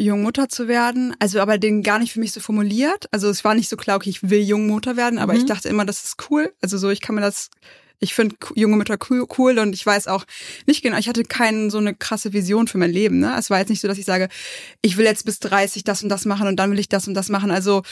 Jungmutter 0.00 0.48
zu 0.48 0.68
werden. 0.68 1.14
Also 1.18 1.40
aber 1.40 1.58
den 1.58 1.82
gar 1.82 1.98
nicht 1.98 2.12
für 2.12 2.20
mich 2.20 2.32
so 2.32 2.40
formuliert. 2.40 3.06
Also 3.10 3.28
es 3.28 3.44
war 3.44 3.54
nicht 3.54 3.68
so 3.68 3.76
klar, 3.76 3.96
okay, 3.96 4.08
ich 4.10 4.30
will 4.30 4.40
Jungmutter 4.40 4.96
werden, 4.96 5.18
aber 5.18 5.34
Mhm. 5.34 5.40
ich 5.40 5.46
dachte 5.46 5.68
immer, 5.68 5.84
das 5.84 6.04
ist 6.04 6.16
cool. 6.30 6.54
Also 6.62 6.78
so, 6.78 6.88
ich 6.88 7.00
kann 7.00 7.16
mir 7.16 7.20
das, 7.20 7.50
ich 8.00 8.14
finde 8.14 8.36
junge 8.54 8.76
Mütter 8.76 8.96
cool, 9.10 9.26
cool 9.38 9.58
und 9.58 9.74
ich 9.74 9.84
weiß 9.84 10.06
auch 10.06 10.24
nicht 10.66 10.82
genau, 10.82 10.98
ich 10.98 11.08
hatte 11.08 11.24
keine 11.24 11.70
so 11.70 11.78
eine 11.78 11.94
krasse 11.94 12.32
Vision 12.32 12.68
für 12.68 12.78
mein 12.78 12.92
Leben. 12.92 13.18
Ne? 13.18 13.34
Es 13.38 13.50
war 13.50 13.58
jetzt 13.58 13.70
nicht 13.70 13.80
so, 13.80 13.88
dass 13.88 13.98
ich 13.98 14.04
sage, 14.04 14.28
ich 14.82 14.96
will 14.96 15.04
jetzt 15.04 15.24
bis 15.24 15.40
30 15.40 15.84
das 15.84 16.02
und 16.02 16.08
das 16.08 16.24
machen 16.24 16.46
und 16.46 16.56
dann 16.56 16.70
will 16.70 16.78
ich 16.78 16.88
das 16.88 17.08
und 17.08 17.14
das 17.14 17.28
machen. 17.28 17.50
Also 17.50 17.82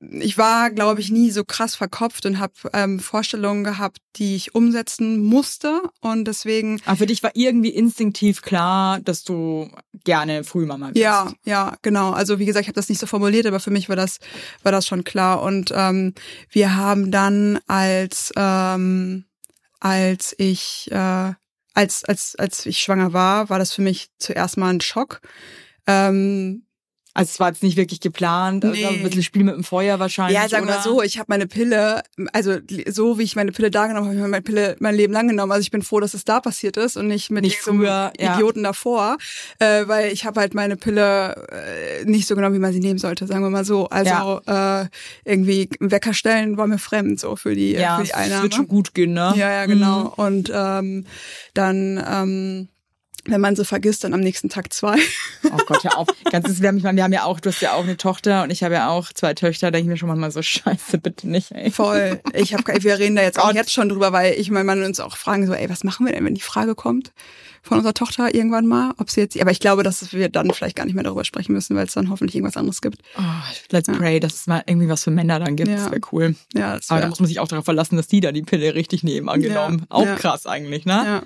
ich 0.00 0.38
war, 0.38 0.70
glaube 0.70 1.00
ich, 1.00 1.10
nie 1.10 1.30
so 1.30 1.44
krass 1.44 1.74
verkopft 1.74 2.24
und 2.24 2.38
habe 2.38 2.52
ähm, 2.72 3.00
Vorstellungen 3.00 3.64
gehabt, 3.64 3.98
die 4.16 4.36
ich 4.36 4.54
umsetzen 4.54 5.18
musste 5.18 5.82
und 6.00 6.24
deswegen 6.26 6.80
Aber 6.84 6.98
für 6.98 7.06
dich 7.06 7.22
war 7.24 7.32
irgendwie 7.34 7.70
instinktiv 7.70 8.42
klar, 8.42 9.00
dass 9.00 9.24
du 9.24 9.70
gerne 10.04 10.44
Frühmama 10.44 10.88
bist. 10.88 10.98
Ja, 10.98 11.32
ja, 11.44 11.76
genau. 11.82 12.12
Also 12.12 12.38
wie 12.38 12.46
gesagt, 12.46 12.62
ich 12.62 12.68
habe 12.68 12.76
das 12.76 12.88
nicht 12.88 13.00
so 13.00 13.06
formuliert, 13.06 13.46
aber 13.46 13.58
für 13.58 13.72
mich 13.72 13.88
war 13.88 13.96
das 13.96 14.18
war 14.62 14.70
das 14.70 14.86
schon 14.86 15.02
klar. 15.02 15.42
Und 15.42 15.72
ähm, 15.74 16.14
wir 16.50 16.76
haben 16.76 17.10
dann 17.10 17.58
als 17.66 18.32
ähm, 18.36 19.24
als 19.80 20.34
ich 20.38 20.90
äh, 20.90 21.32
als 21.74 22.04
als 22.04 22.36
als 22.36 22.66
ich 22.66 22.78
schwanger 22.80 23.12
war, 23.12 23.50
war 23.50 23.58
das 23.58 23.72
für 23.72 23.82
mich 23.82 24.10
zuerst 24.18 24.56
mal 24.56 24.70
ein 24.70 24.80
Schock. 24.80 25.20
Ähm, 25.86 26.66
Also 27.14 27.30
es 27.32 27.40
war 27.40 27.48
jetzt 27.48 27.64
nicht 27.64 27.76
wirklich 27.76 27.98
geplant, 28.00 28.64
also 28.64 28.76
Nee. 28.76 28.86
ein 28.86 29.02
bisschen 29.02 29.24
Spiel 29.24 29.42
mit 29.42 29.54
dem 29.54 29.64
Feuer 29.64 29.98
wahrscheinlich. 29.98 30.36
ja, 30.36 30.48
sagen 30.48 30.66
wir 30.68 30.74
mal 30.76 30.82
so, 30.82 31.02
ich 31.02 31.18
habe 31.18 31.26
meine 31.28 31.48
Pille, 31.48 32.02
also 32.32 32.58
so 32.88 33.18
wie 33.18 33.24
ich 33.24 33.34
meine 33.34 33.50
Pille 33.50 33.72
da 33.72 33.88
genommen 33.88 34.06
habe, 34.08 34.16
habe 34.18 34.26
ich 34.26 34.30
meine 34.30 34.42
Pille 34.42 34.76
mein 34.78 34.94
Leben 34.94 35.12
lang 35.12 35.26
genommen. 35.26 35.50
Also 35.50 35.62
ich 35.62 35.72
bin 35.72 35.82
froh, 35.82 35.98
dass 35.98 36.14
es 36.14 36.24
da 36.24 36.38
passiert 36.40 36.76
ist 36.76 36.96
und 36.96 37.08
nicht 37.08 37.30
mit 37.30 37.42
Nicht 37.42 37.58
früher, 37.58 38.12
ja. 38.20 38.34
Idioten 38.34 38.62
davor, 38.62 39.16
äh, 39.58 39.88
weil 39.88 40.12
ich 40.12 40.26
habe 40.26 40.38
halt 40.40 40.54
meine 40.54 40.76
Pille 40.76 41.34
äh, 41.50 42.04
nicht 42.04 42.28
so 42.28 42.36
genommen, 42.36 42.54
wie 42.54 42.60
man 42.60 42.72
sie 42.72 42.78
nehmen 42.80 42.98
sollte, 43.00 43.26
sagen 43.26 43.42
wir 43.42 43.50
mal 43.50 43.64
so. 43.64 43.88
Also 43.88 44.40
äh, 44.46 44.86
irgendwie 45.24 45.68
Wecker 45.80 46.14
stellen 46.14 46.56
war 46.56 46.68
mir 46.68 46.78
fremd 46.78 47.18
so 47.18 47.34
für 47.34 47.54
die 47.56 47.72
Ja, 47.72 47.96
für 47.98 48.04
die 48.04 48.14
Einnahme. 48.14 48.42
wird 48.44 48.54
schon 48.54 48.68
gut 48.68 48.94
gehen, 48.94 49.14
ne? 49.14 49.32
Ja, 49.34 49.50
ja, 49.50 49.66
genau. 49.66 50.12
Und 50.16 50.52
ähm, 50.54 51.04
dann 51.54 52.04
ähm, 52.08 52.68
wenn 53.28 53.40
man 53.40 53.56
so 53.56 53.64
vergisst, 53.64 54.04
dann 54.04 54.14
am 54.14 54.20
nächsten 54.20 54.48
Tag 54.48 54.72
zwei. 54.72 54.96
Oh 55.44 55.58
Gott, 55.66 55.84
hör 55.84 55.98
auf. 55.98 56.08
Ganz 56.30 56.60
wir 56.60 56.68
haben, 56.68 56.76
ich 56.76 56.82
meine, 56.82 56.96
wir 56.96 57.04
haben 57.04 57.12
ja 57.12 57.24
auch, 57.24 57.40
du 57.40 57.50
hast 57.50 57.60
ja 57.60 57.74
auch 57.74 57.84
eine 57.84 57.96
Tochter 57.96 58.42
und 58.42 58.50
ich 58.50 58.62
habe 58.62 58.74
ja 58.74 58.90
auch 58.90 59.12
zwei 59.12 59.34
Töchter, 59.34 59.70
denke 59.70 59.84
ich 59.84 59.88
mir 59.88 59.96
schon 59.96 60.08
manchmal 60.08 60.30
so, 60.30 60.42
scheiße, 60.42 60.98
bitte 60.98 61.28
nicht, 61.28 61.52
ey. 61.52 61.70
Voll. 61.70 62.20
Ich 62.34 62.54
habe, 62.54 62.64
wir 62.82 62.98
reden 62.98 63.16
da 63.16 63.22
jetzt 63.22 63.38
auch 63.38 63.52
jetzt 63.52 63.72
schon 63.72 63.88
drüber, 63.88 64.12
weil 64.12 64.34
ich 64.34 64.50
mein 64.50 64.66
Mann 64.66 64.82
uns 64.82 65.00
auch 65.00 65.16
fragen 65.16 65.46
so, 65.46 65.52
ey, 65.52 65.68
was 65.70 65.84
machen 65.84 66.06
wir 66.06 66.12
denn, 66.12 66.24
wenn 66.24 66.34
die 66.34 66.40
Frage 66.40 66.74
kommt 66.74 67.12
von 67.62 67.78
unserer 67.78 67.94
Tochter 67.94 68.34
irgendwann 68.34 68.66
mal, 68.66 68.92
ob 68.98 69.10
sie 69.10 69.20
jetzt, 69.20 69.38
aber 69.40 69.50
ich 69.50 69.60
glaube, 69.60 69.82
dass 69.82 70.12
wir 70.12 70.28
dann 70.28 70.50
vielleicht 70.50 70.76
gar 70.76 70.86
nicht 70.86 70.94
mehr 70.94 71.04
darüber 71.04 71.24
sprechen 71.24 71.52
müssen, 71.52 71.76
weil 71.76 71.86
es 71.86 71.92
dann 71.92 72.10
hoffentlich 72.10 72.34
irgendwas 72.34 72.56
anderes 72.56 72.80
gibt. 72.80 72.98
Oh, 73.16 73.22
let's 73.70 73.88
pray, 73.88 74.20
dass 74.20 74.34
es 74.34 74.46
mal 74.46 74.62
irgendwie 74.66 74.88
was 74.88 75.04
für 75.04 75.10
Männer 75.10 75.38
dann 75.38 75.56
gibt. 75.56 75.68
Ja. 75.68 75.76
Das 75.76 75.90
wäre 75.90 76.00
cool. 76.12 76.34
Ja, 76.54 76.76
das 76.76 76.90
Aber 76.90 77.00
da 77.00 77.04
wär, 77.04 77.10
muss 77.10 77.20
man 77.20 77.28
sich 77.28 77.40
auch 77.40 77.48
darauf 77.48 77.64
verlassen, 77.64 77.96
dass 77.96 78.08
die 78.08 78.20
da 78.20 78.32
die 78.32 78.42
Pille 78.42 78.74
richtig 78.74 79.02
nehmen, 79.02 79.28
angenommen. 79.28 79.80
Ja, 79.80 79.86
auch 79.90 80.04
ja. 80.04 80.16
krass 80.16 80.46
eigentlich, 80.46 80.86
ne? 80.86 80.92
ja. 80.92 81.22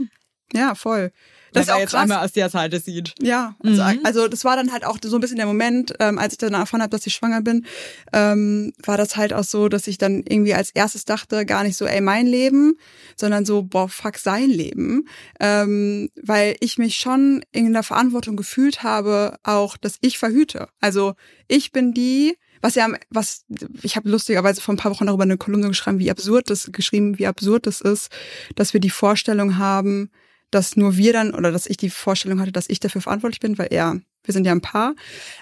Ja, 0.55 0.75
voll. 0.75 1.13
Das 1.55 1.65
ist 1.65 1.69
er 1.69 1.77
auch 1.77 1.81
jetzt 1.81 1.91
krass. 1.91 2.03
einmal 2.03 2.25
aus 2.25 2.33
der 2.33 2.49
Seite 2.49 2.81
sieht. 2.81 3.15
Ja, 3.21 3.57
also, 3.63 3.83
Mhm. 3.83 4.01
also 4.05 4.27
das 4.27 4.43
war 4.45 4.57
dann 4.57 4.73
halt 4.73 4.87
auch 4.87 4.97
so 5.05 5.17
ein 5.19 5.21
bisschen 5.21 5.37
der 5.37 5.45
Moment, 5.45 5.93
ähm, 6.01 6.19
als 6.19 6.33
ich 6.33 6.39
dann 6.39 6.55
erfahren 6.55 6.81
habe, 6.81 6.91
dass 6.97 7.07
ich 7.07 7.15
schwanger 7.15 7.43
bin, 7.43 7.67
ähm, 8.15 8.73
war 8.85 8.97
das 8.97 9.17
halt 9.17 9.35
auch 9.35 9.45
so, 9.45 9.69
dass 9.69 9.87
ich 9.87 9.99
dann 9.99 10.23
irgendwie 10.27 10.55
als 10.55 10.71
erstes 10.71 11.05
dachte, 11.05 11.45
gar 11.45 11.63
nicht 11.63 11.77
so, 11.77 11.85
ey, 11.85 12.01
mein 12.01 12.27
Leben, 12.27 12.75
sondern 13.17 13.45
so, 13.45 13.63
boah, 13.65 13.89
fuck, 13.91 14.17
sein 14.17 14.49
Leben. 14.49 15.07
Ähm, 15.41 16.09
weil 16.23 16.57
ich 16.61 16.79
mich 16.79 16.97
schon 16.97 17.45
in 17.53 17.71
der 17.73 17.83
Verantwortung 17.83 18.37
gefühlt 18.37 18.83
habe, 18.83 19.37
auch, 19.43 19.77
dass 19.77 19.97
ich 20.01 20.19
verhüte. 20.19 20.69
Also 20.81 21.15
ich 21.49 21.71
bin 21.71 21.93
die, 21.93 22.35
was 22.63 22.77
ja, 22.77 22.89
was 23.11 23.45
ich 23.83 23.97
habe 23.97 24.09
lustigerweise 24.09 24.63
vor 24.63 24.73
ein 24.73 24.79
paar 24.79 24.93
Wochen 24.93 25.05
darüber 25.07 25.25
eine 25.25 25.37
Kolumne 25.37 25.69
geschrieben, 25.69 25.99
wie 25.99 26.11
absurd 26.11 26.49
das 26.49 26.71
geschrieben, 26.73 27.19
wie 27.19 27.27
absurd 27.27 27.67
das 27.67 27.83
ist, 27.83 28.09
dass 28.55 28.73
wir 28.73 28.81
die 28.81 28.89
Vorstellung 28.91 29.59
haben, 29.59 30.11
dass 30.53 30.77
nur 30.77 30.97
wir 30.97 31.13
dann 31.13 31.35
oder 31.35 31.51
dass 31.51 31.67
ich 31.67 31.77
die 31.77 31.91
Vorstellung 31.91 32.41
hatte, 32.41 32.53
dass 32.53 32.69
ich 32.69 32.79
dafür 32.79 33.01
verantwortlich 33.01 33.41
bin, 33.41 33.59
weil 33.59 33.69
er, 33.71 34.01
wir 34.23 34.33
sind 34.33 34.45
ja 34.47 34.53
ein 34.53 34.61
Paar. 34.61 34.95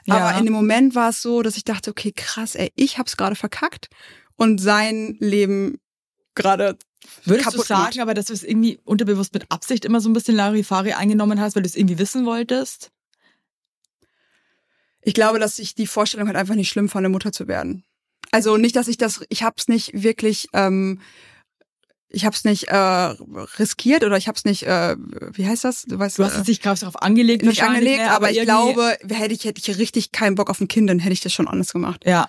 Ja. 0.07 0.17
Aber 0.17 0.39
in 0.39 0.45
dem 0.45 0.55
Moment 0.55 0.95
war 0.95 1.11
es 1.11 1.21
so, 1.21 1.43
dass 1.43 1.57
ich 1.57 1.65
dachte, 1.65 1.91
okay, 1.91 2.13
krass, 2.15 2.55
ey, 2.55 2.73
ich 2.77 2.99
hab's 2.99 3.17
gerade 3.17 3.37
verkackt 3.37 3.89
und 4.37 4.61
sein 4.61 5.17
Leben 5.21 5.79
gerade 6.35 6.79
Würdest 7.25 7.47
kaputt 7.47 7.61
du 7.61 7.67
sagen, 7.67 7.81
gemacht. 7.91 7.99
aber 8.01 8.15
dass 8.15 8.27
du 8.27 8.33
es 8.33 8.43
irgendwie 8.43 8.79
unterbewusst 8.85 9.35
mit 9.35 9.51
Absicht 9.51 9.85
immer 9.85 10.01
so 10.01 10.09
ein 10.09 10.13
bisschen 10.13 10.37
Larifari 10.37 10.93
eingenommen 10.93 11.41
hast, 11.41 11.57
weil 11.57 11.63
du 11.63 11.69
es 11.69 11.77
irgendwie 11.77 11.99
wissen 11.99 12.25
wolltest? 12.25 12.91
Ich 15.03 15.15
glaube, 15.15 15.39
dass 15.39 15.59
ich 15.59 15.75
die 15.75 15.87
Vorstellung 15.87 16.29
halt 16.29 16.37
einfach 16.37 16.55
nicht 16.55 16.69
schlimm 16.69 16.89
fand, 16.89 17.05
eine 17.05 17.13
Mutter 17.13 17.33
zu 17.33 17.49
werden. 17.49 17.85
Also 18.33 18.57
nicht, 18.59 18.77
dass 18.77 18.87
ich 18.87 18.99
das, 18.99 19.25
ich 19.29 19.43
hab's 19.43 19.67
nicht 19.67 20.03
wirklich, 20.03 20.49
ähm, 20.53 21.01
ich 22.11 22.25
hab's 22.27 22.45
nicht 22.45 22.69
äh, 22.69 22.75
riskiert 23.59 24.05
oder 24.05 24.17
ich 24.17 24.29
hab's 24.29 24.45
nicht, 24.45 24.65
äh, 24.65 24.97
wie 25.33 25.47
heißt 25.47 25.65
das? 25.65 25.83
Du 25.83 25.99
weißt, 25.99 26.19
Du 26.19 26.25
hast 26.25 26.35
äh, 26.35 26.39
jetzt 26.39 26.49
nicht 26.49 26.63
krass 26.63 26.81
darauf 26.81 27.01
angelegt, 27.01 27.45
nicht 27.45 27.63
angelegt, 27.63 27.99
ne, 28.03 28.11
aber 28.11 28.31
ich 28.31 28.39
irgendwie- 28.39 28.73
glaube, 28.75 28.97
hätte 29.09 29.33
ich, 29.35 29.45
hätte 29.45 29.61
ich 29.61 29.79
richtig 29.79 30.13
keinen 30.13 30.35
Bock 30.35 30.51
auf 30.51 30.61
ein 30.61 30.69
Kind, 30.69 30.91
dann 30.91 30.99
hätte 30.99 31.13
ich 31.13 31.21
das 31.21 31.33
schon 31.33 31.49
anders 31.49 31.73
gemacht. 31.73 32.03
Ja. 32.05 32.29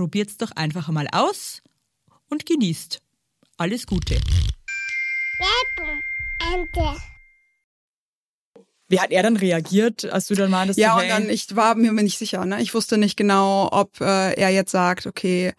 probiert's 0.00 0.38
doch 0.38 0.52
einfach 0.52 0.88
mal 0.88 1.06
aus 1.12 1.60
und 2.30 2.46
genießt. 2.46 3.02
Alles 3.58 3.86
Gute. 3.86 4.14
Werbung. 5.38 6.00
Ende. 6.54 6.96
Wie 8.88 8.98
hat 8.98 9.10
er 9.10 9.22
dann 9.22 9.36
reagiert, 9.36 10.06
als 10.06 10.28
du 10.28 10.34
dann 10.34 10.50
meintest, 10.50 10.78
Ja, 10.78 10.96
und 10.96 11.06
dann, 11.06 11.28
ich 11.28 11.54
war 11.54 11.74
mir 11.74 11.92
nicht 11.92 12.16
sicher, 12.16 12.46
ne? 12.46 12.62
Ich 12.62 12.72
wusste 12.72 12.96
nicht 12.96 13.18
genau, 13.18 13.68
ob 13.70 14.00
äh, 14.00 14.32
er 14.32 14.48
jetzt 14.48 14.70
sagt, 14.70 15.06
okay, 15.06 15.52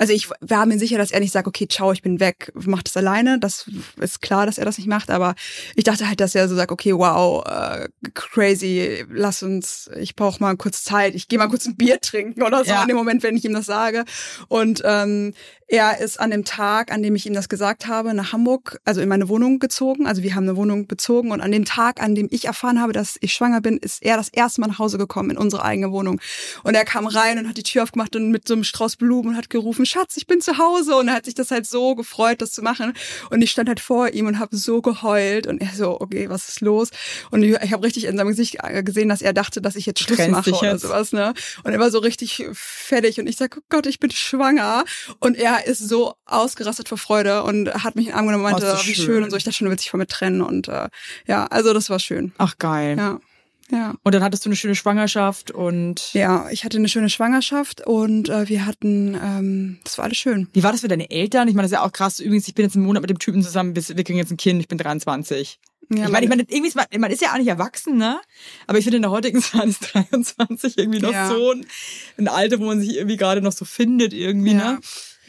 also 0.00 0.14
ich 0.14 0.30
war 0.40 0.64
mir 0.64 0.78
sicher, 0.78 0.96
dass 0.96 1.10
er 1.10 1.20
nicht 1.20 1.30
sagt, 1.30 1.46
okay, 1.46 1.68
ciao, 1.68 1.92
ich 1.92 2.00
bin 2.00 2.20
weg, 2.20 2.50
mach 2.54 2.82
das 2.82 2.96
alleine. 2.96 3.38
Das 3.38 3.70
ist 4.00 4.22
klar, 4.22 4.46
dass 4.46 4.56
er 4.56 4.64
das 4.64 4.78
nicht 4.78 4.86
macht, 4.86 5.10
aber 5.10 5.34
ich 5.76 5.84
dachte 5.84 6.08
halt, 6.08 6.20
dass 6.20 6.34
er 6.34 6.48
so 6.48 6.56
sagt, 6.56 6.72
okay, 6.72 6.94
wow, 6.94 7.44
äh, 7.46 7.88
crazy, 8.14 9.04
lass 9.10 9.42
uns, 9.42 9.90
ich 10.00 10.16
brauche 10.16 10.40
mal 10.42 10.56
kurz 10.56 10.84
Zeit, 10.84 11.14
ich 11.14 11.28
gehe 11.28 11.38
mal 11.38 11.48
kurz 11.48 11.66
ein 11.66 11.76
Bier 11.76 12.00
trinken 12.00 12.42
oder 12.42 12.64
so 12.64 12.70
Ja. 12.70 12.80
in 12.82 12.88
dem 12.88 12.96
Moment, 12.96 13.22
wenn 13.22 13.36
ich 13.36 13.44
ihm 13.44 13.52
das 13.52 13.66
sage. 13.66 14.06
Und 14.48 14.80
ähm, 14.86 15.34
er 15.72 16.00
ist 16.00 16.18
an 16.18 16.30
dem 16.32 16.44
Tag, 16.44 16.90
an 16.92 17.02
dem 17.02 17.14
ich 17.14 17.26
ihm 17.26 17.34
das 17.34 17.48
gesagt 17.48 17.86
habe, 17.86 18.12
nach 18.12 18.32
Hamburg, 18.32 18.80
also 18.84 19.00
in 19.00 19.08
meine 19.08 19.28
Wohnung 19.28 19.60
gezogen. 19.60 20.06
Also 20.06 20.22
wir 20.24 20.34
haben 20.34 20.42
eine 20.44 20.56
Wohnung 20.56 20.88
bezogen 20.88 21.30
und 21.30 21.40
an 21.40 21.52
dem 21.52 21.64
Tag, 21.64 22.02
an 22.02 22.16
dem 22.16 22.26
ich 22.32 22.46
erfahren 22.46 22.80
habe, 22.80 22.92
dass 22.92 23.18
ich 23.20 23.32
schwanger 23.34 23.60
bin, 23.60 23.76
ist 23.76 24.02
er 24.02 24.16
das 24.16 24.30
erste 24.30 24.60
Mal 24.62 24.66
nach 24.66 24.80
Hause 24.80 24.98
gekommen 24.98 25.30
in 25.30 25.36
unsere 25.38 25.62
eigene 25.64 25.92
Wohnung. 25.92 26.20
Und 26.64 26.74
er 26.74 26.84
kam 26.84 27.06
rein 27.06 27.38
und 27.38 27.48
hat 27.48 27.56
die 27.56 27.62
Tür 27.62 27.84
aufgemacht 27.84 28.16
und 28.16 28.30
mit 28.32 28.48
so 28.48 28.54
einem 28.54 28.64
Strauß 28.64 28.96
Blumen 28.96 29.28
und 29.30 29.36
hat 29.36 29.48
gerufen, 29.50 29.86
Schatz, 29.90 30.16
ich 30.16 30.26
bin 30.26 30.40
zu 30.40 30.58
Hause. 30.58 30.96
Und 30.96 31.08
er 31.08 31.14
hat 31.14 31.24
sich 31.24 31.34
das 31.34 31.50
halt 31.50 31.66
so 31.66 31.94
gefreut, 31.94 32.40
das 32.42 32.52
zu 32.52 32.62
machen. 32.62 32.92
Und 33.30 33.42
ich 33.42 33.50
stand 33.50 33.68
halt 33.68 33.80
vor 33.80 34.08
ihm 34.10 34.26
und 34.26 34.38
habe 34.38 34.56
so 34.56 34.80
geheult. 34.82 35.46
Und 35.46 35.60
er 35.60 35.72
so, 35.74 36.00
okay, 36.00 36.28
was 36.28 36.48
ist 36.48 36.60
los? 36.60 36.90
Und 37.30 37.42
ich, 37.42 37.56
ich 37.62 37.72
habe 37.72 37.84
richtig 37.84 38.04
in 38.04 38.16
seinem 38.16 38.28
Gesicht 38.28 38.56
gesehen, 38.84 39.08
dass 39.08 39.22
er 39.22 39.32
dachte, 39.32 39.60
dass 39.60 39.76
ich 39.76 39.86
jetzt 39.86 40.00
Schluss 40.00 40.16
Trennst 40.16 40.32
mache 40.32 40.52
oder 40.52 40.78
sowas. 40.78 41.12
Ne? 41.12 41.34
Und 41.64 41.72
er 41.72 41.78
war 41.78 41.90
so 41.90 41.98
richtig 41.98 42.44
fertig. 42.52 43.18
Und 43.20 43.26
ich 43.26 43.36
sag, 43.36 43.56
oh 43.58 43.62
Gott, 43.68 43.86
ich 43.86 43.98
bin 44.00 44.10
schwanger. 44.10 44.84
Und 45.18 45.36
er 45.36 45.66
ist 45.66 45.80
so 45.88 46.14
ausgerastet 46.26 46.88
vor 46.88 46.98
Freude 46.98 47.42
und 47.42 47.72
hat 47.84 47.96
mich 47.96 48.06
in 48.06 48.12
den 48.12 48.16
Arm 48.18 48.26
genommen 48.26 48.44
und 48.44 48.52
meinte, 48.52 48.66
Oh, 48.66 48.72
ist 48.72 48.80
das 48.80 48.86
wie 48.86 48.94
schön. 48.94 49.04
schön 49.06 49.24
und 49.24 49.30
so. 49.30 49.36
Ich 49.36 49.44
dachte 49.44 49.56
schon, 49.58 49.66
du 49.66 49.70
willst 49.70 49.84
dich 49.84 49.90
von 49.90 49.98
mir 49.98 50.06
trennen. 50.06 50.40
Und 50.42 50.68
äh, 50.68 50.88
ja, 51.26 51.46
also 51.46 51.72
das 51.72 51.90
war 51.90 51.98
schön. 51.98 52.32
ach 52.38 52.56
geil. 52.58 52.96
Ja. 52.96 53.20
Ja. 53.70 53.94
Und 54.02 54.14
dann 54.14 54.22
hattest 54.22 54.44
du 54.44 54.48
eine 54.48 54.56
schöne 54.56 54.74
Schwangerschaft 54.74 55.50
und 55.50 56.12
Ja, 56.14 56.48
ich 56.50 56.64
hatte 56.64 56.78
eine 56.78 56.88
schöne 56.88 57.08
Schwangerschaft 57.10 57.86
und 57.86 58.28
äh, 58.28 58.48
wir 58.48 58.66
hatten, 58.66 59.14
ähm, 59.22 59.78
das 59.84 59.96
war 59.98 60.04
alles 60.06 60.18
schön. 60.18 60.48
wie 60.52 60.62
war 60.62 60.72
das 60.72 60.80
für 60.80 60.88
deine 60.88 61.10
Eltern? 61.10 61.48
Ich 61.48 61.54
meine, 61.54 61.64
das 61.64 61.72
ist 61.72 61.76
ja 61.78 61.84
auch 61.84 61.92
krass. 61.92 62.18
Übrigens, 62.20 62.48
ich 62.48 62.54
bin 62.54 62.64
jetzt 62.64 62.74
einen 62.76 62.84
Monat 62.84 63.02
mit 63.02 63.10
dem 63.10 63.18
Typen 63.18 63.42
zusammen, 63.42 63.74
bis 63.74 63.94
wir 63.96 64.02
kriegen 64.04 64.18
jetzt 64.18 64.30
ein 64.32 64.36
Kind, 64.36 64.60
ich 64.60 64.68
bin 64.68 64.78
23. 64.78 65.58
Ja, 65.92 66.04
ich 66.04 66.10
meine, 66.10 66.24
ich 66.24 66.30
meine, 66.30 66.42
irgendwie 66.42 66.68
ist 66.68 66.76
man, 66.76 66.86
man 66.98 67.10
ist 67.10 67.20
ja 67.20 67.32
auch 67.32 67.38
nicht 67.38 67.48
erwachsen, 67.48 67.96
ne? 67.96 68.20
Aber 68.68 68.78
ich 68.78 68.84
finde 68.84 68.96
in 68.98 69.02
der 69.02 69.10
heutigen 69.10 69.42
Zeit 69.42 69.66
ist 69.68 69.92
23 69.92 70.78
irgendwie 70.78 71.00
noch 71.00 71.12
Ja. 71.12 71.28
so 71.28 71.50
ein, 71.50 71.66
ein 72.16 72.28
Alter, 72.28 72.60
wo 72.60 72.66
man 72.66 72.80
sich 72.80 72.96
irgendwie 72.96 73.16
gerade 73.16 73.40
noch 73.42 73.50
so 73.52 73.64
findet, 73.64 74.12
irgendwie, 74.12 74.52
Ja. 74.52 74.72
ne? 74.74 74.80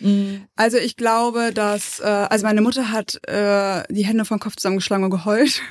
Mhm. 0.02 0.46
Also 0.56 0.78
ich 0.78 0.98
glaube, 0.98 1.52
dass 1.54 2.00
äh, 2.00 2.04
also 2.04 2.46
meine 2.46 2.62
Mutter 2.62 2.92
hat 2.92 3.16
äh, 3.28 3.84
die 3.90 4.06
Hände 4.06 4.26
vom 4.26 4.40
Kopf 4.40 4.56
zusammengeschlagen 4.56 5.04
und 5.06 5.12
geheult. 5.12 5.62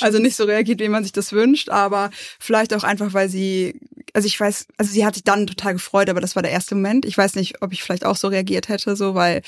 Also 0.00 0.18
nicht 0.18 0.36
so 0.36 0.44
reagiert, 0.44 0.80
wie 0.80 0.88
man 0.88 1.02
sich 1.02 1.12
das 1.12 1.32
wünscht, 1.32 1.68
aber 1.68 2.10
vielleicht 2.38 2.72
auch 2.72 2.82
einfach, 2.82 3.12
weil 3.12 3.28
sie 3.28 3.78
also 4.14 4.26
ich 4.26 4.40
weiß, 4.40 4.68
also 4.78 4.90
sie 4.90 5.04
hat 5.04 5.14
sich 5.14 5.24
dann 5.24 5.46
total 5.46 5.74
gefreut, 5.74 6.08
aber 6.08 6.22
das 6.22 6.34
war 6.34 6.42
der 6.42 6.52
erste 6.52 6.74
Moment. 6.74 7.04
Ich 7.04 7.18
weiß 7.18 7.34
nicht, 7.34 7.60
ob 7.60 7.74
ich 7.74 7.82
vielleicht 7.82 8.06
auch 8.06 8.16
so 8.16 8.28
reagiert 8.28 8.70
hätte, 8.70 8.96
so 8.96 9.14
weil 9.14 9.42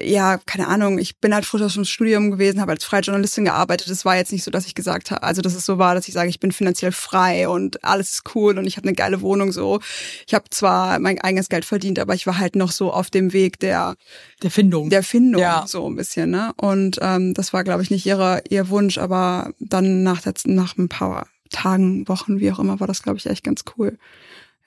ja, 0.00 0.38
keine 0.46 0.68
Ahnung, 0.68 0.98
ich 0.98 1.18
bin 1.18 1.34
halt 1.34 1.44
frisch 1.44 1.62
aus 1.62 1.74
dem 1.74 1.84
Studium 1.84 2.30
gewesen, 2.30 2.60
habe 2.60 2.72
als 2.72 2.84
freie 2.84 3.00
Journalistin 3.00 3.44
gearbeitet. 3.44 3.88
Es 3.88 4.04
war 4.04 4.16
jetzt 4.16 4.30
nicht 4.32 4.44
so, 4.44 4.50
dass 4.50 4.66
ich 4.66 4.74
gesagt 4.74 5.10
habe, 5.10 5.22
also 5.22 5.42
dass 5.42 5.54
es 5.54 5.66
so 5.66 5.78
war, 5.78 5.94
dass 5.94 6.06
ich 6.06 6.14
sage, 6.14 6.28
ich 6.30 6.38
bin 6.40 6.52
finanziell 6.52 6.92
frei 6.92 7.48
und 7.48 7.82
alles 7.84 8.12
ist 8.12 8.34
cool 8.34 8.56
und 8.58 8.66
ich 8.66 8.76
habe 8.76 8.86
eine 8.86 8.94
geile 8.96 9.20
Wohnung 9.20 9.50
so. 9.52 9.80
Ich 10.26 10.34
habe 10.34 10.44
zwar 10.50 10.98
mein 11.00 11.20
eigenes 11.20 11.48
Geld 11.48 11.64
verdient, 11.64 11.98
aber 11.98 12.14
ich 12.14 12.26
war 12.26 12.38
halt 12.38 12.54
noch 12.56 12.70
so 12.70 12.92
auf 12.92 13.10
dem 13.10 13.32
Weg 13.32 13.58
der 13.58 13.96
Der 14.42 14.50
Findung. 14.50 14.90
der 14.90 15.02
Findung 15.02 15.40
Ja. 15.42 15.64
so 15.66 15.88
ein 15.88 15.96
bisschen, 15.96 16.30
ne? 16.30 16.52
Und 16.56 16.98
ähm, 17.02 17.34
das 17.34 17.52
war, 17.52 17.64
glaube 17.64 17.82
ich, 17.82 17.90
nicht 17.90 18.06
ihre 18.06 18.42
ihr 18.48 18.68
Wunsch, 18.68 18.96
aber 18.98 19.52
dann 19.58 20.02
nach 20.02 20.22
der, 20.22 20.34
nach 20.44 20.76
ein 20.78 20.88
paar 20.88 21.26
Tagen, 21.50 22.06
Wochen, 22.06 22.38
wie 22.38 22.52
auch 22.52 22.60
immer, 22.60 22.78
war 22.78 22.86
das, 22.86 23.02
glaube 23.02 23.18
ich, 23.18 23.26
echt 23.26 23.42
ganz 23.42 23.64
cool. 23.76 23.98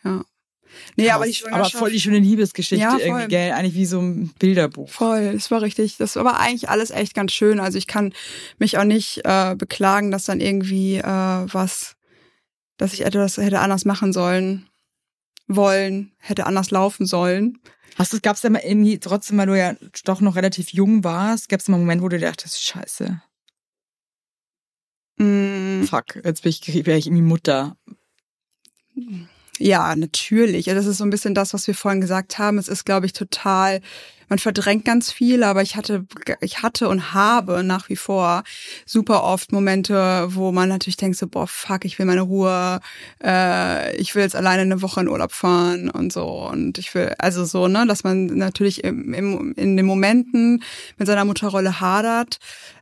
Ja. 0.03 0.23
Nee, 0.95 1.05
Krass. 1.05 1.15
aber 1.15 1.25
die 1.25 1.33
Schwangerschaft. 1.33 1.75
Aber 1.75 1.79
voll 1.79 1.91
die 1.91 1.99
schöne 1.99 2.19
Liebesgeschichte 2.19 2.83
Ja, 2.83 2.97
irgendwie, 2.97 3.27
gell? 3.27 3.51
Eigentlich 3.51 3.75
wie 3.75 3.85
so 3.85 3.99
ein 3.99 4.33
Bilderbuch. 4.39 4.89
Voll, 4.89 5.33
das 5.33 5.49
war 5.51 5.61
richtig. 5.61 5.97
Das 5.97 6.15
war 6.15 6.39
eigentlich 6.39 6.69
alles 6.69 6.91
echt 6.91 7.13
ganz 7.13 7.31
schön. 7.31 7.59
Also 7.59 7.77
ich 7.77 7.87
kann 7.87 8.13
mich 8.57 8.77
auch 8.77 8.83
nicht 8.83 9.21
äh, 9.23 9.55
beklagen, 9.55 10.11
dass 10.11 10.25
dann 10.25 10.39
irgendwie 10.39 10.97
äh, 10.97 11.03
was, 11.03 11.95
dass 12.77 12.93
ich 12.93 13.05
etwas 13.05 13.37
hätte 13.37 13.59
anders 13.59 13.85
machen 13.85 14.13
sollen, 14.13 14.67
wollen, 15.47 16.11
hätte 16.17 16.45
anders 16.45 16.71
laufen 16.71 17.05
sollen. 17.05 17.59
Hast 17.95 18.13
du, 18.13 18.19
gab's 18.21 18.41
da 18.41 18.49
mal 18.49 18.61
irgendwie, 18.65 18.99
trotzdem, 18.99 19.37
weil 19.37 19.47
du 19.47 19.57
ja 19.57 19.75
doch 20.05 20.19
noch 20.21 20.35
relativ 20.35 20.69
jung 20.73 21.03
warst, 21.03 21.49
gab's 21.49 21.65
da 21.65 21.71
mal 21.71 21.77
einen 21.77 21.85
Moment, 21.85 22.01
wo 22.01 22.09
du 22.09 22.19
dachtest, 22.19 22.61
scheiße, 22.63 23.21
Mm, 25.17 25.83
fuck, 25.83 26.15
jetzt 26.23 26.41
bin 26.41 26.49
ich, 26.49 26.67
ich 26.67 26.87
irgendwie 26.87 27.21
Mutter. 27.21 27.77
Ja, 29.59 29.95
natürlich. 29.95 30.65
Ja, 30.65 30.73
Das 30.73 30.85
ist 30.87 30.97
so 30.97 31.03
ein 31.03 31.09
bisschen 31.09 31.35
das, 31.35 31.53
was 31.53 31.67
wir 31.67 31.75
vorhin 31.75 32.01
gesagt 32.01 32.39
haben. 32.39 32.57
Es 32.57 32.67
ist, 32.67 32.85
glaube 32.85 33.05
ich, 33.05 33.13
total, 33.13 33.81
man 34.29 34.39
verdrängt 34.39 34.83
ganz 34.83 35.11
viel, 35.11 35.43
aber 35.43 35.61
ich 35.61 35.75
hatte, 35.75 36.05
ich 36.41 36.63
hatte 36.63 36.89
und 36.89 37.13
habe 37.13 37.63
nach 37.63 37.87
wie 37.87 37.95
vor 37.95 38.43
super 38.87 39.23
oft 39.23 39.51
Momente, 39.51 40.27
wo 40.29 40.51
man 40.51 40.69
natürlich 40.69 40.97
denkt 40.97 41.17
so, 41.17 41.27
boah, 41.27 41.45
fuck, 41.45 41.85
ich 41.85 41.99
will 41.99 42.07
meine 42.07 42.21
Ruhe, 42.21 42.79
äh, 43.23 43.95
ich 43.97 44.15
will 44.15 44.23
jetzt 44.23 44.35
alleine 44.35 44.63
eine 44.63 44.81
Woche 44.81 45.01
in 45.01 45.07
Urlaub 45.07 45.31
fahren 45.31 45.89
und 45.89 46.11
so 46.11 46.25
und 46.49 46.79
ich 46.79 46.95
will, 46.95 47.13
also 47.19 47.45
so, 47.45 47.67
ne, 47.67 47.85
dass 47.85 48.03
man 48.03 48.25
natürlich 48.25 48.83
im, 48.83 49.13
im, 49.13 49.53
in 49.55 49.77
den 49.77 49.85
Momenten 49.85 50.63
mit 50.97 51.07
seiner 51.07 51.25
Mutterrolle 51.25 51.79
hadert. 51.79 52.39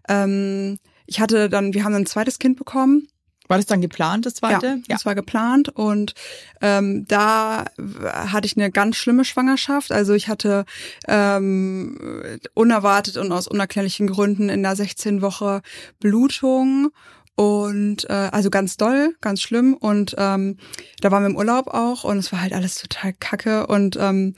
Ähm, 0.08 0.80
ich 1.06 1.20
hatte 1.20 1.50
dann, 1.50 1.74
wir 1.74 1.84
haben 1.84 1.92
dann 1.92 2.04
ein 2.04 2.08
zweites 2.08 2.40
Kind 2.40 2.58
bekommen. 2.58 3.08
War 3.52 3.58
das 3.58 3.66
dann 3.66 3.82
geplant, 3.82 4.26
das 4.26 4.36
zweite? 4.36 4.78
Ja, 4.88 4.96
das 4.96 5.06
war 5.06 5.14
geplant 5.14 5.68
und 5.68 6.14
ähm, 6.62 7.04
da 7.06 7.66
hatte 7.78 8.46
ich 8.46 8.56
eine 8.56 8.72
ganz 8.72 8.96
schlimme 8.96 9.26
Schwangerschaft. 9.26 9.92
Also 9.92 10.14
ich 10.14 10.30
hatte 10.30 10.64
ähm, 11.06 12.40
unerwartet 12.54 13.18
und 13.18 13.30
aus 13.34 13.50
unerklärlichen 13.50 14.08
Gründen 14.08 14.48
in 14.48 14.64
der 14.64 14.78
16 14.78 15.22
Woche 15.22 15.62
Blutung 16.00 16.92
und 17.36 18.10
äh, 18.10 18.30
also 18.32 18.50
ganz 18.50 18.78
doll, 18.78 19.16
ganz 19.20 19.42
schlimm 19.42 19.74
und 19.74 20.16
ähm, 20.18 20.56
da 21.02 21.12
waren 21.12 21.24
wir 21.24 21.30
im 21.30 21.36
Urlaub 21.36 21.68
auch 21.68 22.06
und 22.06 22.20
es 22.20 22.32
war 22.32 22.40
halt 22.42 22.54
alles 22.54 22.76
total 22.76 23.12
kacke 23.20 23.68
und 23.68 23.98
ähm, 24.00 24.34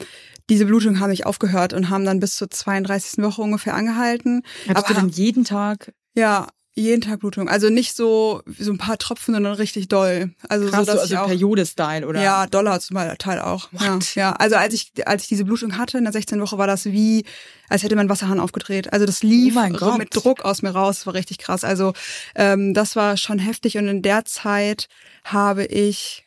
diese 0.49 0.65
Blutungen 0.65 0.99
haben 0.99 1.11
nicht 1.11 1.27
aufgehört 1.27 1.73
und 1.73 1.91
haben 1.91 2.03
dann 2.03 2.19
bis 2.19 2.35
zur 2.35 2.49
32. 2.49 3.23
Woche 3.23 3.43
ungefähr 3.43 3.75
angehalten. 3.75 4.41
Hattest 4.67 4.89
du 4.89 4.93
Aber- 4.93 5.01
dann 5.01 5.09
jeden 5.09 5.43
Tag 5.43 5.93
Ja, 6.15 6.47
jeden 6.75 7.01
Tag 7.01 7.19
Blutung. 7.19 7.49
Also 7.49 7.69
nicht 7.69 7.95
so 7.95 8.41
so 8.57 8.71
ein 8.71 8.77
paar 8.77 8.97
Tropfen, 8.97 9.33
sondern 9.33 9.53
richtig 9.53 9.87
doll. 9.89 10.31
Also 10.49 10.67
krass, 10.69 10.85
so, 10.85 10.91
dass 10.91 11.01
also 11.01 11.13
ich 11.13 11.19
auch, 11.19 11.27
Periode-Style, 11.27 12.07
oder? 12.07 12.21
ja, 12.23 12.47
Dollar 12.47 12.79
zum 12.79 12.97
Teil 13.19 13.39
auch. 13.39 13.69
Ja, 13.79 13.99
ja, 14.15 14.31
also 14.33 14.55
als 14.55 14.73
ich 14.73 14.91
als 15.05 15.23
ich 15.23 15.29
diese 15.29 15.45
Blutung 15.45 15.77
hatte 15.77 15.97
in 15.97 16.03
der 16.03 16.13
16 16.13 16.41
Woche 16.41 16.57
war 16.57 16.67
das 16.67 16.85
wie 16.85 17.25
als 17.69 17.83
hätte 17.83 17.95
man 17.95 18.09
Wasserhahn 18.09 18.39
aufgedreht. 18.39 18.91
Also 18.91 19.05
das 19.05 19.23
lief 19.23 19.55
Oh 19.55 19.69
Gott. 19.69 19.97
mit 19.97 20.15
Druck 20.15 20.41
aus 20.45 20.61
mir 20.61 20.71
raus, 20.71 20.97
das 20.97 21.05
war 21.07 21.13
richtig 21.13 21.37
krass. 21.37 21.63
Also 21.63 21.93
ähm, 22.35 22.73
das 22.73 22.95
war 22.95 23.17
schon 23.17 23.39
heftig 23.39 23.77
und 23.77 23.87
in 23.87 24.01
der 24.01 24.25
Zeit 24.25 24.87
habe 25.23 25.65
ich 25.65 26.22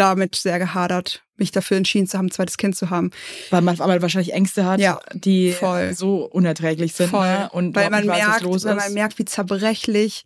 damit 0.00 0.34
sehr 0.34 0.58
gehadert, 0.58 1.22
mich 1.36 1.50
dafür 1.52 1.76
entschieden 1.76 2.06
zu 2.06 2.16
haben, 2.18 2.26
ein 2.26 2.30
zweites 2.30 2.56
Kind 2.56 2.74
zu 2.76 2.90
haben. 2.90 3.10
Weil 3.50 3.62
man 3.62 3.78
aber 3.80 4.00
wahrscheinlich 4.02 4.32
Ängste 4.32 4.64
hat, 4.64 4.80
Ja, 4.80 5.00
die 5.12 5.52
voll. 5.52 5.94
so 5.94 6.24
unerträglich 6.24 6.94
sind. 6.94 7.10
Voll. 7.10 7.26
Ne? 7.26 7.50
Und 7.52 7.74
weil 7.76 7.90
man 7.90 8.06
weiß, 8.06 8.18
was 8.20 8.26
merkt, 8.28 8.42
los 8.42 8.64
weil 8.64 8.76
ist. 8.76 8.84
man 8.84 8.94
merkt, 8.94 9.18
wie 9.18 9.24
zerbrechlich 9.24 10.24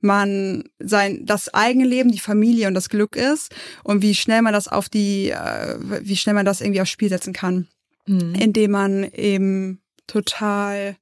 man 0.00 0.64
sein 0.78 1.26
das 1.26 1.52
eigene 1.52 1.84
Leben, 1.86 2.10
die 2.10 2.18
Familie 2.20 2.68
und 2.68 2.74
das 2.74 2.88
Glück 2.88 3.16
ist 3.16 3.54
und 3.84 4.00
wie 4.00 4.14
schnell 4.14 4.40
man 4.40 4.54
das 4.54 4.66
auf 4.66 4.88
die, 4.88 5.30
äh, 5.30 5.76
wie 6.02 6.16
schnell 6.16 6.34
man 6.34 6.46
das 6.46 6.60
irgendwie 6.62 6.80
aufs 6.80 6.90
Spiel 6.90 7.10
setzen 7.10 7.32
kann, 7.34 7.68
Mhm. 8.06 8.34
indem 8.34 8.70
man 8.70 9.04
eben 9.12 9.82
total 10.06 10.96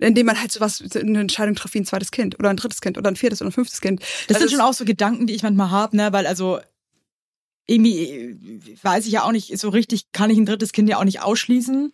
indem 0.00 0.26
man 0.26 0.38
halt 0.38 0.50
sowas, 0.52 0.82
eine 0.96 1.20
Entscheidung 1.20 1.54
trifft 1.54 1.74
wie 1.74 1.78
ein 1.78 1.86
zweites 1.86 2.10
Kind 2.10 2.38
oder 2.38 2.50
ein 2.50 2.56
drittes 2.56 2.80
Kind 2.80 2.98
oder 2.98 3.10
ein 3.10 3.16
viertes 3.16 3.40
oder 3.40 3.48
ein 3.50 3.52
fünftes 3.52 3.80
Kind. 3.80 4.00
Das 4.26 4.36
Also 4.36 4.48
sind 4.48 4.58
schon 4.58 4.66
auch 4.68 4.74
so 4.74 4.84
Gedanken, 4.84 5.26
die 5.26 5.34
ich 5.34 5.42
manchmal 5.44 5.70
habe, 5.70 5.96
ne? 5.96 6.12
Weil 6.12 6.26
also 6.26 6.58
irgendwie 7.66 7.98
äh, 8.00 8.76
weiß 8.82 9.06
ich 9.06 9.12
ja 9.12 9.24
auch 9.24 9.32
nicht 9.32 9.56
so 9.58 9.68
richtig, 9.68 10.12
kann 10.12 10.30
ich 10.30 10.38
ein 10.38 10.46
drittes 10.46 10.72
Kind 10.72 10.88
ja 10.88 10.98
auch 10.98 11.04
nicht 11.04 11.22
ausschließen. 11.22 11.92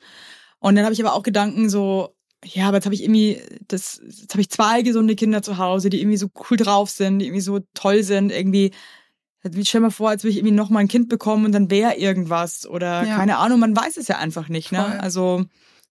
Und 0.58 0.74
dann 0.76 0.84
habe 0.84 0.92
ich 0.92 1.04
aber 1.04 1.14
auch 1.14 1.22
Gedanken 1.22 1.70
so, 1.70 2.14
ja, 2.44 2.68
aber 2.68 2.78
jetzt 2.78 2.86
habe 2.86 2.94
ich 2.94 3.02
irgendwie 3.02 3.40
das, 3.68 4.00
jetzt 4.04 4.32
habe 4.32 4.40
ich 4.40 4.50
zwei 4.50 4.82
gesunde 4.82 5.16
Kinder 5.16 5.42
zu 5.42 5.58
Hause, 5.58 5.90
die 5.90 6.00
irgendwie 6.00 6.16
so 6.16 6.28
cool 6.50 6.56
drauf 6.56 6.90
sind, 6.90 7.18
die 7.18 7.26
irgendwie 7.26 7.42
so 7.42 7.60
toll 7.74 8.02
sind, 8.02 8.32
irgendwie. 8.32 8.72
Wie 9.42 9.64
stell 9.64 9.80
mir 9.80 9.90
vor, 9.90 10.10
als 10.10 10.22
würde 10.22 10.32
ich 10.32 10.36
irgendwie 10.36 10.54
noch 10.54 10.68
mal 10.68 10.80
ein 10.80 10.88
Kind 10.88 11.08
bekommen 11.08 11.46
und 11.46 11.52
dann 11.52 11.70
wäre 11.70 11.96
irgendwas 11.96 12.66
oder 12.66 13.06
Ja. 13.06 13.16
keine 13.16 13.38
Ahnung, 13.38 13.58
man 13.58 13.74
weiß 13.74 13.96
es 13.96 14.06
ja 14.06 14.18
einfach 14.18 14.48
nicht, 14.50 14.70
ne? 14.70 14.82
Voll. 14.82 14.98
Also 14.98 15.44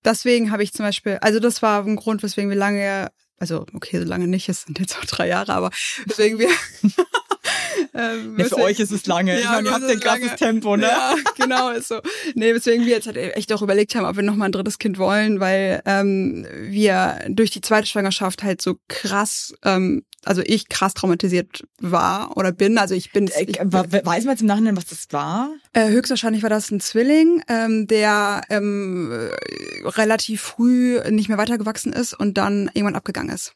Deswegen 0.06 0.52
habe 0.52 0.64
ich 0.64 0.72
zum 0.74 0.86
Beispiel, 0.86 1.18
also 1.22 1.40
das 1.40 1.62
war 1.62 1.84
ein 1.86 1.98
Grund, 1.98 2.24
weswegen 2.24 2.50
wir 2.50 2.58
lange, 2.58 3.12
also 3.38 3.66
okay, 3.74 4.00
so 4.00 4.06
lange 4.06 4.28
nicht, 4.28 4.48
es 4.48 4.64
sind 4.64 4.80
jetzt 4.80 4.98
auch 4.98 5.06
drei 5.06 5.28
Jahre, 5.28 5.54
aber 5.54 5.72
weswegen 6.06 6.40
wir. 6.40 6.50
ähm, 7.94 8.36
ne, 8.36 8.46
für 8.46 8.58
euch 8.58 8.80
ist 8.80 8.92
es 8.92 9.06
lange. 9.08 9.38
ich 9.38 9.44
Ja, 9.44 9.52
meine, 9.54 9.70
ihr 9.70 9.74
habt 9.74 9.84
ein 9.86 10.00
krasses 10.00 10.36
Tempo, 10.36 10.76
ne? 10.78 10.88
Ja, 10.88 11.16
genau, 11.38 11.70
ist 11.72 11.88
so. 11.90 12.00
Nee, 12.36 12.54
weswegen 12.54 12.86
wir 12.86 12.94
jetzt 12.94 13.08
halt 13.08 13.18
echt 13.18 13.52
auch 13.54 13.62
überlegt 13.62 13.96
haben, 13.96 14.06
ob 14.06 14.16
wir 14.16 14.24
nochmal 14.24 14.50
ein 14.50 14.52
drittes 14.52 14.78
Kind 14.80 14.98
wollen, 14.98 15.40
weil 15.40 15.82
ähm, 15.86 16.46
wir 16.62 17.20
durch 17.30 17.52
die 17.52 17.62
zweite 17.62 17.88
Schwangerschaft 17.88 18.44
halt 18.44 18.62
so 18.62 18.78
krass, 18.88 19.54
ähm, 19.64 20.04
also 20.26 20.42
ich 20.46 20.68
krass 20.68 20.94
traumatisiert 20.94 21.64
war 21.80 22.36
oder 22.38 22.52
bin. 22.52 22.78
Also 22.78 22.94
ich 22.96 23.12
bin 23.12 23.28
Äh, 23.30 23.44
ich, 23.48 23.60
we- 23.60 24.02
Weiß 24.04 24.26
man 24.26 24.34
jetzt 24.34 24.42
im 24.42 24.48
Nachhinein, 24.48 24.76
was 24.78 24.86
das 24.86 25.08
war? 25.12 25.50
äh, 25.74 25.88
höchstwahrscheinlich 25.90 26.44
war 26.44 26.50
das 26.50 26.72
ein 26.72 26.80
Zwilling, 26.82 27.42
ähm, 27.48 27.88
der 27.88 28.42
ähm, 28.50 29.12
äh, 29.12 29.88
relativ 29.88 30.42
früh 30.42 31.00
nicht 31.10 31.30
mehr 31.30 31.38
weitergewachsen 31.38 31.94
ist 31.94 32.14
und 32.14 32.38
dann 32.38 32.70
irgendwann 32.74 32.96
abgegangen 32.96 33.34
ist. 33.34 33.54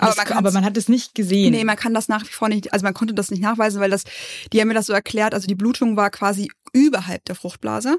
Aber, 0.00 0.14
man, 0.16 0.32
aber 0.32 0.50
man 0.52 0.64
hat 0.64 0.76
es 0.76 0.88
nicht 0.88 1.14
gesehen. 1.14 1.52
Nee, 1.52 1.64
man 1.64 1.76
kann 1.76 1.94
das 1.94 2.08
nach 2.08 2.22
wie 2.24 2.28
vor 2.32 2.48
nicht, 2.48 2.72
also 2.72 2.84
man 2.84 2.94
konnte 2.94 3.14
das 3.14 3.30
nicht 3.30 3.42
nachweisen, 3.42 3.80
weil 3.80 3.90
das, 3.90 4.04
die 4.52 4.60
haben 4.60 4.68
mir 4.68 4.74
das 4.74 4.86
so 4.86 4.92
erklärt, 4.92 5.34
also 5.34 5.46
die 5.46 5.54
Blutung 5.54 5.96
war 5.96 6.10
quasi 6.10 6.50
überhalb 6.72 7.24
der 7.24 7.34
Fruchtblase 7.34 7.98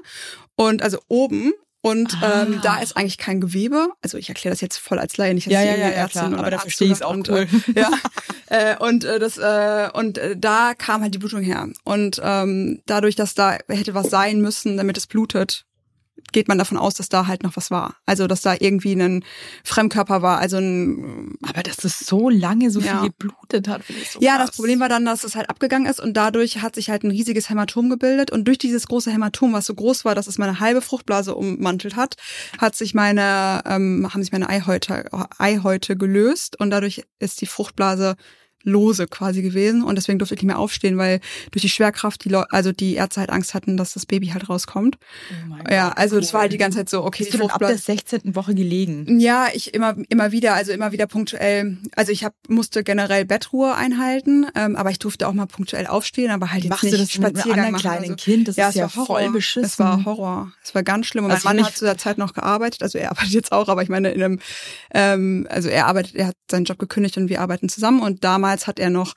und 0.56 0.82
also 0.82 0.98
oben 1.08 1.52
und 1.84 2.16
Ah. 2.22 2.42
ähm, 2.44 2.60
da 2.62 2.78
ist 2.78 2.96
eigentlich 2.96 3.18
kein 3.18 3.40
Gewebe. 3.40 3.88
Also 4.02 4.16
ich 4.16 4.28
erkläre 4.28 4.52
das 4.52 4.60
jetzt 4.60 4.76
voll 4.78 5.00
als 5.00 5.16
Laie, 5.16 5.34
nicht 5.34 5.48
als 5.48 5.54
Ja, 5.54 5.62
ja, 5.62 5.74
ja, 5.76 5.88
Ärztin 5.88 6.20
klar, 6.20 6.30
oder 6.32 6.38
aber 6.38 6.50
da 6.52 6.58
verstehe 6.60 6.92
oder- 6.94 7.06
auch 7.06 7.10
und, 7.10 7.28
cool. 7.28 7.48
Ja, 7.74 7.90
äh, 8.46 8.76
und 8.78 9.04
äh, 9.04 9.18
das 9.18 9.36
äh, 9.38 9.88
und 9.92 10.16
äh, 10.18 10.36
da 10.38 10.74
kam 10.78 11.02
halt 11.02 11.12
die 11.12 11.18
Blutung 11.18 11.42
her 11.42 11.68
und 11.84 12.20
ähm, 12.22 12.80
dadurch, 12.86 13.16
dass 13.16 13.34
da 13.34 13.58
hätte 13.68 13.94
was 13.94 14.10
sein 14.10 14.40
müssen, 14.40 14.76
damit 14.76 14.96
es 14.96 15.08
blutet, 15.08 15.64
geht 16.32 16.48
man 16.48 16.56
davon 16.58 16.78
aus, 16.78 16.94
dass 16.94 17.08
da 17.08 17.26
halt 17.26 17.42
noch 17.42 17.56
was 17.56 17.70
war. 17.70 17.96
Also 18.06 18.26
dass 18.26 18.40
da 18.42 18.54
irgendwie 18.58 18.92
ein 18.92 19.24
Fremdkörper 19.64 20.22
war, 20.22 20.38
also 20.38 20.56
ein 20.58 21.34
Aber 21.42 21.62
dass 21.62 21.76
das 21.76 22.00
so 22.00 22.30
lange 22.30 22.70
so 22.70 22.80
Ja. 22.80 23.00
viel 23.00 23.10
geblutet 23.10 23.68
hat, 23.68 23.84
finde 23.84 24.02
ich 24.02 24.10
so 24.10 24.20
Ja, 24.20 24.36
krass. 24.36 24.48
das 24.48 24.56
Problem 24.56 24.80
war 24.80 24.88
dann, 24.88 25.04
dass 25.04 25.24
es 25.24 25.36
halt 25.36 25.50
abgegangen 25.50 25.86
ist 25.90 26.00
und 26.00 26.14
dadurch 26.14 26.62
hat 26.62 26.74
sich 26.74 26.88
halt 26.90 27.02
ein 27.04 27.10
riesiges 27.10 27.50
Hämatom 27.50 27.90
gebildet 27.90 28.30
und 28.30 28.46
durch 28.46 28.58
dieses 28.58 28.86
große 28.86 29.10
Hämatom, 29.10 29.52
was 29.52 29.66
so 29.66 29.74
groß 29.74 30.04
war, 30.04 30.14
dass 30.14 30.26
es 30.26 30.38
meine 30.38 30.60
halbe 30.60 30.80
Fruchtblase 30.80 31.34
ummantelt 31.34 31.96
hat, 31.96 32.16
hat 32.58 32.76
sich 32.76 32.94
meine 32.94 33.62
ähm, 33.66 34.08
haben 34.12 34.22
sich 34.22 34.32
meine 34.32 34.48
Eihäute 34.48 35.10
Eihäute 35.38 35.96
gelöst 35.96 36.58
und 36.60 36.70
dadurch 36.70 37.02
ist 37.18 37.40
die 37.40 37.46
Fruchtblase 37.46 38.16
lose 38.64 39.06
quasi 39.06 39.42
gewesen 39.42 39.82
und 39.82 39.96
deswegen 39.96 40.18
durfte 40.18 40.34
ich 40.34 40.40
nicht 40.42 40.46
mehr 40.46 40.58
aufstehen, 40.58 40.98
weil 40.98 41.20
durch 41.50 41.62
die 41.62 41.68
Schwerkraft 41.68 42.24
die 42.24 42.28
Leu 42.28 42.42
also 42.50 42.72
die 42.72 42.94
Ärzte 42.94 43.20
halt 43.20 43.30
Angst 43.30 43.54
hatten, 43.54 43.76
dass 43.76 43.94
das 43.94 44.06
Baby 44.06 44.28
halt 44.28 44.48
rauskommt. 44.48 44.98
Oh 45.30 45.72
Ja, 45.72 45.90
also 45.90 46.18
das 46.18 46.28
cool. 46.28 46.34
war 46.34 46.40
halt 46.42 46.52
die 46.52 46.58
ganze 46.58 46.78
Zeit 46.78 46.88
so, 46.88 47.04
okay, 47.04 47.24
Bist 47.24 47.34
du 47.34 47.38
dann 47.38 47.50
ab 47.50 47.58
der 47.58 47.68
Fruchtblase 47.68 47.84
16. 48.18 48.34
Woche 48.34 48.54
gelegen? 48.54 49.20
ja, 49.20 49.46
ich 49.52 49.74
immer 49.74 49.96
immer 50.08 50.32
wieder, 50.32 50.54
also 50.54 50.72
immer 50.72 50.92
wieder 50.92 51.06
punktuell. 51.06 51.78
Also 51.96 52.12
ich 52.12 52.24
hab, 52.24 52.34
musste 52.48 52.82
generell 52.84 53.24
Bettruhe 53.24 53.74
einhalten, 53.74 54.46
ähm, 54.54 54.76
aber 54.76 54.90
ich 54.90 54.98
durfte 54.98 55.26
auch 55.28 55.32
mal 55.32 55.46
punktuell 55.46 55.86
aufstehen, 55.86 56.30
aber 56.30 56.52
halt 56.52 56.64
jetzt 56.64 56.70
Machst 56.70 56.84
du 56.84 56.86
nicht 56.98 57.18
das 57.18 57.18
mit 57.18 57.58
einem 57.58 57.76
kleinen 57.76 57.98
oder 58.04 58.08
so. 58.08 58.16
Kind? 58.16 58.48
Das 58.48 58.56
ja, 58.56 58.68
ist 58.68 58.74
es 58.74 58.80
ja 58.80 58.84
war 58.84 58.94
Horror. 58.96 59.06
voll 59.06 59.30
beschissen. 59.32 59.64
Es 59.64 59.78
war 59.78 60.04
Horror. 60.04 60.52
Es 60.62 60.74
war 60.74 60.82
ganz 60.82 61.06
schlimm. 61.06 61.24
Und 61.24 61.30
Also 61.30 61.48
mein 61.48 61.56
Mann 61.56 61.66
hat 61.66 61.76
zu 61.76 61.84
der 61.84 61.98
Zeit 61.98 62.18
noch 62.18 62.32
gearbeitet, 62.34 62.82
also 62.82 62.98
er 62.98 63.10
arbeitet 63.12 63.32
jetzt 63.32 63.52
auch, 63.52 63.68
aber 63.68 63.82
ich 63.82 63.88
meine 63.88 64.10
in 64.10 64.22
einem, 64.22 64.40
ähm, 64.94 65.46
also 65.50 65.68
er 65.68 65.86
arbeitet, 65.86 66.14
er 66.14 66.28
hat 66.28 66.36
seinen 66.50 66.64
Job 66.64 66.78
gekündigt 66.78 67.16
und 67.16 67.28
wir 67.28 67.40
arbeiten 67.40 67.68
zusammen. 67.68 68.00
Und 68.00 68.24
damals 68.24 68.51
hat 68.66 68.78
er 68.78 68.90
noch 68.90 69.14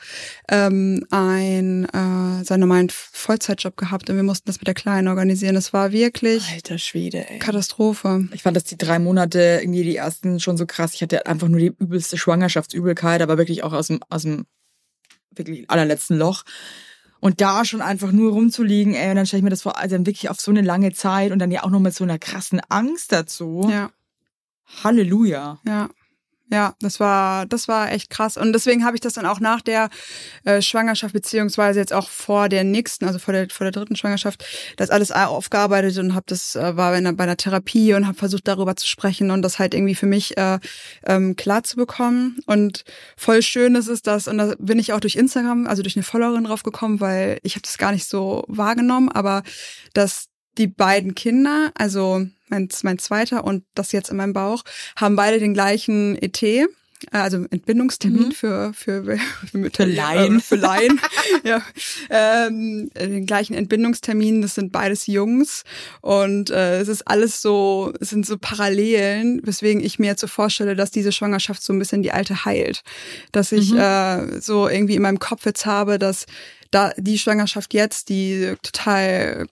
ähm, 0.50 1.06
ein 1.12 1.86
äh, 1.86 2.44
seinen 2.44 2.62
normalen 2.62 2.90
Vollzeitjob 2.90 3.78
gehabt 3.78 4.10
und 4.10 4.16
wir 4.16 4.24
mussten 4.24 4.48
das 4.48 4.60
mit 4.60 4.68
der 4.68 4.74
Kleinen 4.74 5.08
organisieren. 5.08 5.56
Das 5.56 5.74
war 5.74 5.92
wirklich 5.92 6.52
Alter 6.54 6.78
Schwede, 6.78 7.30
ey. 7.30 7.40
Katastrophe. 7.40 8.28
Ich 8.34 8.44
fand, 8.44 8.56
dass 8.56 8.64
die 8.64 8.78
drei 8.78 9.00
Monate 9.00 9.60
irgendwie 9.62 9.84
die 9.84 9.96
ersten 9.96 10.40
schon 10.40 10.58
so 10.58 10.66
krass. 10.66 10.94
Ich 10.94 11.02
hatte 11.02 11.26
einfach 11.26 11.48
nur 11.48 11.60
die 11.60 11.74
übelste 11.78 12.18
Schwangerschaftsübelkeit, 12.18 13.22
aber 13.22 13.38
wirklich 13.38 13.64
auch 13.64 13.74
aus 13.74 13.88
dem, 13.88 14.00
aus 14.10 14.24
dem 14.24 14.46
wirklich 15.32 15.70
allerletzten 15.70 16.18
Loch. 16.18 16.44
Und 17.20 17.42
da 17.42 17.66
schon 17.66 17.82
einfach 17.82 18.12
nur 18.12 18.34
rumzuliegen, 18.34 18.94
ey, 18.94 19.10
und 19.10 19.16
dann 19.16 19.26
stelle 19.26 19.40
ich 19.40 19.44
mir 19.44 19.50
das 19.50 19.64
vor, 19.64 19.80
also 19.80 19.96
dann 19.96 20.06
wirklich 20.06 20.30
auf 20.30 20.40
so 20.40 20.52
eine 20.52 20.62
lange 20.62 20.94
Zeit 20.94 21.32
und 21.32 21.40
dann 21.40 21.52
ja 21.52 21.64
auch 21.64 21.70
noch 21.70 21.80
mit 21.80 21.96
so 21.96 22.04
einer 22.04 22.20
krassen 22.20 22.62
Angst 22.70 23.12
dazu. 23.12 23.68
Ja, 23.72 23.90
Halleluja. 24.84 25.60
ja. 25.66 25.90
Ja, 26.52 26.76
das 26.80 27.00
war, 27.00 27.48
das 27.48 27.68
war 27.68 27.92
echt 27.92 28.12
krass. 28.12 28.38
Und 28.38 28.54
deswegen 28.54 28.86
habe 28.86 28.96
ich 28.96 29.02
das 29.02 29.14
dann 29.14 29.26
auch 29.26 29.40
nach 29.40 29.62
der 29.62 29.90
äh, 30.44 30.62
Schwangerschaft, 30.62 31.12
beziehungsweise 31.12 31.80
jetzt 31.80 31.92
auch 31.92 32.08
vor 32.08 32.50
der 32.50 32.64
nächsten, 32.64 33.06
also 33.06 33.18
vor 33.18 33.34
der, 33.34 33.50
vor 33.50 33.66
der 33.66 33.72
dritten 33.72 33.96
Schwangerschaft, 33.96 34.46
das 34.78 34.92
alles 34.92 35.12
aufgearbeitet 35.12 35.98
und 35.98 36.14
habe 36.14 36.26
das, 36.28 36.56
äh, 36.56 36.78
war 36.78 36.92
bei 36.92 36.98
einer, 36.98 37.14
bei 37.14 37.24
einer 37.24 37.38
Therapie 37.38 37.96
und 37.96 38.06
habe 38.06 38.16
versucht, 38.18 38.48
darüber 38.48 38.76
zu 38.76 38.86
sprechen 38.88 39.32
und 39.32 39.42
das 39.42 39.58
halt 39.58 39.74
irgendwie 39.74 39.96
für 39.96 40.06
mich 40.06 40.38
äh, 40.38 40.60
ähm, 41.08 41.36
klar 41.36 41.64
zu 41.64 41.78
bekommen. 41.78 42.38
Und 42.46 42.84
voll 43.18 43.42
schön 43.42 43.74
ist 43.74 43.88
es 43.88 44.04
das, 44.04 44.28
und 44.28 44.38
da 44.38 44.54
bin 44.60 44.78
ich 44.78 44.94
auch 44.94 45.00
durch 45.00 45.16
Instagram, 45.16 45.66
also 45.66 45.82
durch 45.82 45.96
eine 45.96 46.04
Followerin 46.04 46.44
drauf 46.44 46.62
gekommen, 46.62 47.00
weil 47.00 47.40
ich 47.42 47.56
habe 47.56 47.64
das 47.64 47.80
gar 47.80 47.92
nicht 47.92 48.06
so 48.08 48.44
wahrgenommen, 48.48 49.10
aber 49.10 49.42
dass 49.94 50.28
die 50.58 50.68
beiden 50.68 51.16
Kinder, 51.16 51.72
also 51.76 52.26
mein, 52.48 52.70
mein 52.84 53.00
zweiter 53.00 53.44
und 53.44 53.64
das 53.74 53.92
jetzt 53.92 54.10
in 54.10 54.18
meinem 54.18 54.34
Bauch, 54.34 54.64
haben 54.96 55.16
beide 55.16 55.40
den 55.40 55.54
gleichen 55.54 56.16
ET, 56.22 56.42
äh, 57.12 57.18
also 57.18 57.46
Entbindungstermin 57.50 58.28
mhm. 58.28 58.32
für, 58.32 58.74
für, 58.74 59.04
für, 59.52 59.58
Mütter, 59.58 59.84
für 59.86 59.90
Laien. 59.90 60.38
Äh, 60.38 60.42
für 60.42 60.56
Laien. 60.56 61.02
ja. 61.44 61.62
Ähm, 62.10 62.90
den 62.98 63.26
gleichen 63.26 63.54
Entbindungstermin, 63.54 64.42
das 64.42 64.56
sind 64.56 64.72
beides 64.72 65.08
Jungs. 65.08 65.64
Und 66.02 66.50
äh, 66.50 66.80
es 66.80 66.88
ist 66.88 67.08
alles 67.08 67.42
so, 67.42 67.94
es 68.00 68.10
sind 68.10 68.26
so 68.26 68.38
Parallelen, 68.38 69.42
weswegen 69.44 69.84
ich 69.84 70.00
mir 70.00 70.08
jetzt 70.08 70.22
so 70.22 70.28
vorstelle, 70.28 70.76
dass 70.76 70.92
diese 70.92 71.12
Schwangerschaft 71.12 71.64
so 71.64 71.74
ein 71.74 71.80
bisschen 71.80 72.02
die 72.02 72.12
alte 72.12 72.46
heilt. 72.46 72.84
Dass 73.32 73.52
ich 73.52 73.72
mhm. 73.72 73.80
äh, 73.80 74.42
so 74.42 74.68
irgendwie 74.68 74.96
in 74.96 75.02
meinem 75.02 75.20
Kopf 75.20 75.46
jetzt 75.46 75.66
habe, 75.66 76.00
dass 76.00 76.26
da 76.72 76.92
die 76.98 77.18
Schwangerschaft 77.18 77.74
jetzt, 77.74 78.10
die 78.10 78.56
total 78.62 79.48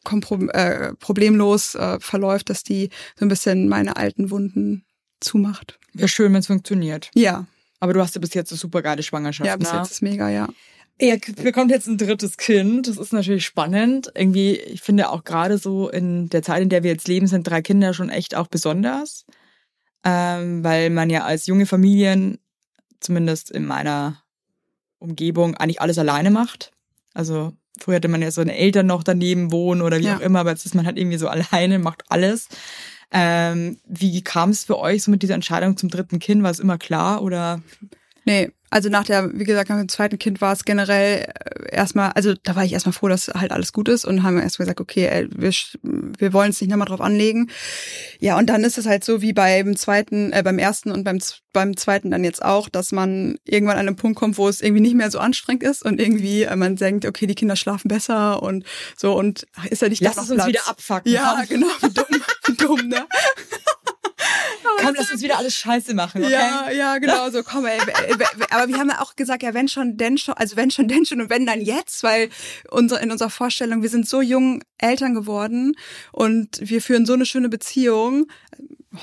äh, 0.54 0.94
problemlos 0.96 1.76
äh, 1.76 2.00
verläuft, 2.00 2.50
dass 2.50 2.64
die 2.64 2.90
so 3.16 3.26
ein 3.26 3.30
bisschen 3.30 3.70
meine 3.70 3.96
alten 3.96 4.32
Wunden 4.32 4.86
zumacht. 5.20 5.80
Wäre 5.94 6.08
schön, 6.08 6.34
wenn 6.34 6.40
es 6.40 6.48
funktioniert. 6.48 7.12
Ja. 7.16 7.46
Aber 7.80 7.94
du 7.94 8.02
hast 8.02 8.16
ja 8.16 8.22
bis 8.22 8.34
jetzt 8.34 8.52
eine 8.52 8.58
super 8.58 8.82
geile 8.82 9.04
Schwangerschaft. 9.04 9.48
Ja, 9.48 9.56
bis 9.56 9.72
ne? 9.72 9.80
jetzt 9.80 9.92
ist 9.92 10.02
mega, 10.02 10.30
ja. 10.30 10.48
Ja, 11.02 11.16
bekommt 11.42 11.72
jetzt 11.72 11.88
ein 11.88 11.98
drittes 11.98 12.38
Kind. 12.38 12.88
Das 12.88 12.98
ist 12.98 13.14
natürlich 13.14 13.46
spannend. 13.46 14.12
Irgendwie, 14.16 14.56
ich 14.56 14.82
finde 14.82 15.10
auch 15.10 15.24
gerade 15.24 15.58
so 15.58 15.90
in 15.90 16.30
der 16.30 16.44
Zeit, 16.44 16.62
in 16.62 16.70
der 16.70 16.84
wir 16.84 16.92
jetzt 16.92 17.08
leben, 17.08 17.28
sind 17.28 17.48
drei 17.48 17.62
Kinder 17.62 17.94
schon 17.94 18.10
echt 18.10 18.36
auch 18.36 18.48
besonders. 18.48 19.26
Ähm, 20.04 20.64
weil 20.64 20.90
man 20.90 21.10
ja 21.10 21.24
als 21.24 21.48
junge 21.48 21.66
Familien, 21.66 22.38
zumindest 23.00 23.50
in 23.50 23.66
meiner 23.66 24.22
Umgebung, 25.00 25.56
eigentlich 25.56 25.82
alles 25.82 25.98
alleine 25.98 26.30
macht. 26.30 26.73
Also 27.14 27.54
früher 27.80 27.96
hatte 27.96 28.08
man 28.08 28.22
ja 28.22 28.32
so 28.32 28.42
eine 28.42 28.56
Eltern 28.56 28.86
noch 28.86 29.04
daneben 29.04 29.52
wohnen 29.52 29.82
oder 29.82 30.00
wie 30.00 30.06
ja. 30.06 30.18
auch 30.18 30.22
immer, 30.22 30.40
aber 30.40 30.52
jetzt 30.52 30.66
ist 30.66 30.76
man 30.76 30.86
halt 30.86 30.98
irgendwie 30.98 31.18
so 31.18 31.28
alleine, 31.28 31.80
macht 31.80 32.04
alles. 32.10 32.48
Ähm, 33.12 33.80
wie 33.86 34.24
kam 34.24 34.50
es 34.50 34.64
für 34.64 34.80
euch 34.80 35.04
so 35.04 35.12
mit 35.12 35.22
dieser 35.22 35.36
Entscheidung 35.36 35.78
zum 35.78 35.90
dritten 35.90 36.20
Kind? 36.20 36.44
War 36.44 36.52
es 36.52 36.60
immer 36.60 36.78
klar 36.78 37.22
oder? 37.22 37.62
Nee, 38.26 38.52
also 38.74 38.90
nach 38.90 39.04
der, 39.04 39.30
wie 39.38 39.44
gesagt, 39.44 39.70
nach 39.70 39.78
dem 39.78 39.88
zweiten 39.88 40.18
Kind 40.18 40.42
war 40.42 40.52
es 40.52 40.66
generell 40.66 41.28
äh, 41.28 41.76
erstmal, 41.76 42.12
also 42.14 42.34
da 42.42 42.56
war 42.56 42.66
ich 42.66 42.74
erstmal 42.74 42.94
froh, 42.94 43.08
dass 43.08 43.28
halt 43.28 43.52
alles 43.52 43.72
gut 43.72 43.88
ist 43.88 44.04
und 44.04 44.24
haben 44.24 44.40
erstmal 44.40 44.66
gesagt, 44.66 44.82
okay, 44.82 45.06
ey, 45.06 45.28
wir, 45.30 45.52
wir 45.84 46.34
wollen 46.34 46.50
es 46.50 46.60
nicht 46.60 46.72
nochmal 46.72 46.88
drauf 46.88 47.00
anlegen. 47.00 47.52
Ja, 48.20 48.36
und 48.36 48.50
dann 48.50 48.64
ist 48.64 48.80
es 48.80 48.88
halt 48.88 49.04
so 49.04 49.22
wie 49.22 49.32
beim 49.32 49.76
zweiten, 49.76 50.34
äh, 50.34 50.42
beim 50.44 50.58
ersten 50.58 50.92
und 50.92 51.04
beim, 51.04 51.20
beim 51.52 51.78
zweiten 51.78 52.10
dann 52.10 52.24
jetzt 52.24 52.44
auch, 52.44 52.68
dass 52.68 52.92
man 52.92 53.36
irgendwann 53.44 53.78
an 53.78 53.88
einem 53.88 53.96
Punkt 53.96 54.18
kommt, 54.18 54.40
wo 54.40 54.50
es 54.50 54.62
irgendwie 54.62 54.82
nicht 54.82 54.96
mehr 54.96 55.12
so 55.12 55.20
anstrengend 55.20 55.62
ist 55.62 55.86
und 55.86 56.02
irgendwie 56.02 56.42
äh, 56.42 56.56
man 56.56 56.76
denkt, 56.76 57.06
okay, 57.06 57.28
die 57.28 57.36
Kinder 57.36 57.56
schlafen 57.56 57.90
besser 57.90 58.42
und 58.42 58.66
so 58.98 59.14
und 59.14 59.46
ist 59.70 59.84
ja 59.84 59.90
nicht 59.90 60.02
Lass 60.02 60.18
es 60.18 60.32
uns 60.32 60.48
wieder 60.48 60.68
abfucken. 60.68 61.12
Ja, 61.12 61.44
komm. 61.48 61.48
genau, 61.48 61.68
dumm, 61.94 62.58
dumm, 62.58 62.88
ne? 62.88 63.06
Komm, 64.82 64.96
lass 64.98 65.12
uns 65.12 65.22
wieder 65.22 65.38
alles 65.38 65.56
scheiße 65.56 65.94
machen, 65.94 66.24
okay? 66.24 66.34
Ja, 66.34 66.70
ja, 66.72 66.98
genau 66.98 67.30
so. 67.32 67.44
Komm, 67.44 67.66
ey, 67.66 67.80
aber 68.50 68.68
wir 68.68 68.78
haben 68.78 68.90
ja 68.90 69.02
auch 69.02 69.16
gesagt, 69.16 69.44
ja, 69.44 69.54
wenn 69.54 69.68
schon, 69.68 69.98
denn 69.98 70.18
schon, 70.18 70.36
also 70.36 70.56
wenn 70.56 70.72
schon, 70.72 70.88
denn 70.90 71.06
schon 71.06 71.22
und 71.22 71.30
wenn 71.30 71.46
dann 71.46 71.62
jetzt, 71.62 72.04
weil 72.04 72.30
unsere, 72.70 73.02
in 73.02 73.12
unserer 73.12 73.30
Vorstellung, 73.30 73.82
wir 73.82 73.90
sind 73.90 74.08
so 74.08 74.22
jung 74.22 74.64
Eltern 74.78 75.14
geworden 75.14 75.74
und 76.12 76.60
wir 76.62 76.82
führen 76.82 77.06
so 77.06 77.14
eine 77.14 77.26
schöne 77.26 77.50
Beziehung. 77.50 78.28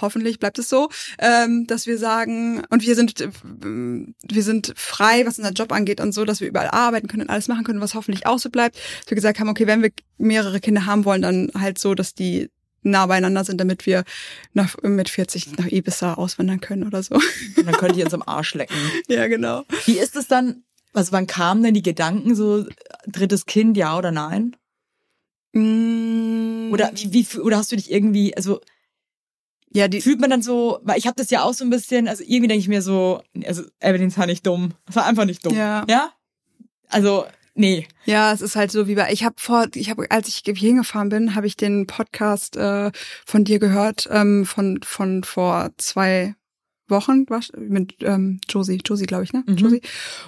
Hoffentlich 0.00 0.38
bleibt 0.38 0.58
es 0.60 0.68
so, 0.68 0.88
ähm, 1.18 1.66
dass 1.66 1.88
wir 1.88 1.98
sagen, 1.98 2.62
und 2.70 2.86
wir 2.86 2.94
sind, 2.94 3.28
wir 3.42 4.42
sind 4.44 4.72
frei, 4.76 5.26
was 5.26 5.38
unser 5.38 5.50
Job 5.50 5.72
angeht 5.72 6.00
und 6.00 6.12
so, 6.12 6.24
dass 6.24 6.40
wir 6.40 6.46
überall 6.46 6.68
arbeiten 6.68 7.08
können 7.08 7.24
und 7.24 7.30
alles 7.30 7.48
machen 7.48 7.64
können, 7.64 7.80
was 7.80 7.94
hoffentlich 7.94 8.24
auch 8.24 8.38
so 8.38 8.50
bleibt. 8.50 8.76
Dass 8.76 9.10
wir 9.10 9.16
gesagt 9.16 9.40
haben, 9.40 9.48
okay, 9.48 9.66
wenn 9.66 9.82
wir 9.82 9.90
mehrere 10.16 10.60
Kinder 10.60 10.86
haben 10.86 11.04
wollen, 11.04 11.22
dann 11.22 11.50
halt 11.58 11.80
so, 11.80 11.96
dass 11.96 12.14
die 12.14 12.50
nah 12.82 13.06
beieinander 13.06 13.44
sind, 13.44 13.60
damit 13.60 13.86
wir 13.86 14.04
nach, 14.52 14.76
mit 14.82 15.08
40 15.08 15.58
nach 15.58 15.66
Ibiza 15.66 16.14
auswandern 16.14 16.60
können 16.60 16.86
oder 16.86 17.02
so. 17.02 17.14
Und 17.14 17.66
dann 17.66 17.74
könnt 17.74 17.96
ihr 17.96 18.04
uns 18.04 18.14
am 18.14 18.22
Arsch 18.26 18.54
lecken. 18.54 18.76
Ja, 19.08 19.26
genau. 19.26 19.64
Wie 19.86 19.98
ist 19.98 20.16
es 20.16 20.28
dann, 20.28 20.62
also 20.92 21.12
wann 21.12 21.26
kamen 21.26 21.62
denn 21.62 21.74
die 21.74 21.82
Gedanken, 21.82 22.34
so 22.34 22.66
drittes 23.06 23.46
Kind, 23.46 23.76
ja 23.76 23.96
oder 23.98 24.12
nein? 24.12 24.56
Mm. 25.52 26.70
Oder 26.72 26.92
wie, 26.94 27.12
wie, 27.12 27.38
oder 27.40 27.58
hast 27.58 27.72
du 27.72 27.76
dich 27.76 27.90
irgendwie, 27.90 28.36
also 28.36 28.60
ja, 29.72 29.88
die 29.88 30.00
fühlt 30.00 30.20
man 30.20 30.30
dann 30.30 30.42
so, 30.42 30.80
weil 30.82 30.98
ich 30.98 31.06
habe 31.06 31.16
das 31.16 31.30
ja 31.30 31.42
auch 31.42 31.54
so 31.54 31.64
ein 31.64 31.70
bisschen, 31.70 32.08
also 32.08 32.24
irgendwie 32.24 32.48
denke 32.48 32.60
ich 32.60 32.68
mir 32.68 32.82
so, 32.82 33.22
also 33.44 33.62
Evelyn 33.80 34.16
war 34.16 34.26
nicht 34.26 34.46
dumm. 34.46 34.74
Es 34.88 34.96
war 34.96 35.06
einfach 35.06 35.24
nicht 35.24 35.44
dumm. 35.44 35.56
Ja. 35.56 35.84
Ja? 35.88 36.12
Also 36.88 37.24
Nee. 37.54 37.86
Ja, 38.04 38.32
es 38.32 38.40
ist 38.40 38.56
halt 38.56 38.70
so 38.70 38.86
wie 38.86 38.94
bei, 38.94 39.12
ich 39.12 39.24
habe 39.24 39.34
vor, 39.38 39.66
ich 39.74 39.90
habe, 39.90 40.10
als 40.10 40.28
ich 40.28 40.42
hingefahren 40.44 41.08
bin, 41.08 41.34
habe 41.34 41.46
ich 41.46 41.56
den 41.56 41.86
Podcast 41.86 42.56
äh, 42.56 42.90
von 43.26 43.44
dir 43.44 43.58
gehört, 43.58 44.08
ähm, 44.10 44.46
von, 44.46 44.80
von 44.82 45.24
vor 45.24 45.70
zwei 45.76 46.34
Wochen 46.90 47.26
mit 47.56 47.94
ähm, 48.00 48.40
Josie, 48.48 48.80
Josie 48.84 49.06
glaube 49.06 49.24
ich, 49.24 49.32
ne? 49.32 49.44
Mhm. 49.46 49.56
Josie. 49.56 49.82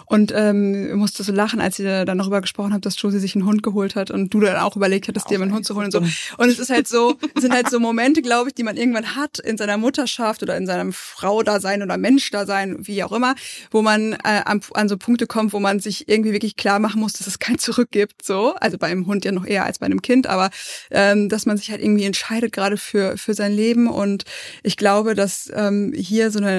Und 0.06 0.32
ähm, 0.34 0.96
musste 0.96 1.22
so 1.22 1.32
lachen, 1.32 1.60
als 1.60 1.78
ihr 1.78 2.04
dann 2.04 2.18
darüber 2.18 2.40
gesprochen 2.40 2.72
habt, 2.72 2.86
dass 2.86 3.00
Josie 3.00 3.18
sich 3.18 3.34
einen 3.34 3.46
Hund 3.46 3.62
geholt 3.62 3.94
hat 3.94 4.10
und 4.10 4.32
du 4.32 4.40
dann 4.40 4.56
auch 4.56 4.76
überlegt 4.76 5.08
hattest, 5.08 5.30
dir 5.30 5.40
einen 5.40 5.52
Hund 5.52 5.66
zu 5.66 5.74
holen 5.74 5.86
und 5.86 5.92
so. 5.92 5.98
Und 5.98 6.48
es 6.48 6.58
ist 6.58 6.70
halt 6.70 6.88
so, 6.88 7.16
es 7.34 7.42
sind 7.42 7.52
halt 7.52 7.70
so 7.70 7.80
Momente, 7.80 8.22
glaube 8.22 8.48
ich, 8.48 8.54
die 8.54 8.62
man 8.62 8.76
irgendwann 8.76 9.16
hat 9.16 9.38
in 9.38 9.56
seiner 9.56 9.76
Mutterschaft 9.76 10.42
oder 10.42 10.56
in 10.56 10.66
seinem 10.66 10.92
Frau-Dasein 10.92 11.82
oder 11.82 11.96
Mensch-Dasein, 11.96 12.86
wie 12.86 13.02
auch 13.04 13.12
immer, 13.12 13.34
wo 13.70 13.82
man 13.82 14.12
äh, 14.12 14.42
an, 14.44 14.60
an 14.74 14.88
so 14.88 14.96
Punkte 14.96 15.26
kommt, 15.26 15.52
wo 15.52 15.60
man 15.60 15.80
sich 15.80 16.08
irgendwie 16.08 16.32
wirklich 16.32 16.56
klar 16.56 16.78
machen 16.78 17.00
muss, 17.00 17.14
dass 17.14 17.26
es 17.26 17.38
kein 17.38 17.58
Zurück 17.58 17.90
gibt. 17.90 18.24
So, 18.24 18.54
also 18.54 18.78
bei 18.78 18.88
einem 18.88 19.06
Hund 19.06 19.24
ja 19.24 19.32
noch 19.32 19.46
eher 19.46 19.64
als 19.64 19.78
bei 19.78 19.86
einem 19.86 20.02
Kind, 20.02 20.26
aber 20.26 20.50
ähm, 20.90 21.28
dass 21.28 21.46
man 21.46 21.56
sich 21.56 21.70
halt 21.70 21.80
irgendwie 21.80 22.04
entscheidet 22.04 22.52
gerade 22.52 22.76
für 22.76 23.16
für 23.16 23.34
sein 23.34 23.52
Leben. 23.52 23.88
Und 23.88 24.24
ich 24.62 24.76
glaube, 24.76 25.14
dass 25.14 25.50
ähm, 25.54 25.92
hier 25.94 26.30
so 26.30 26.38
eine 26.38 26.51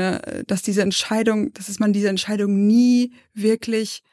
dass 0.47 0.61
diese 0.61 0.81
Entscheidung, 0.81 1.53
dass 1.53 1.79
man 1.79 1.93
diese 1.93 2.09
Entscheidung 2.09 2.67
nie 2.67 3.13
wirklich 3.33 4.03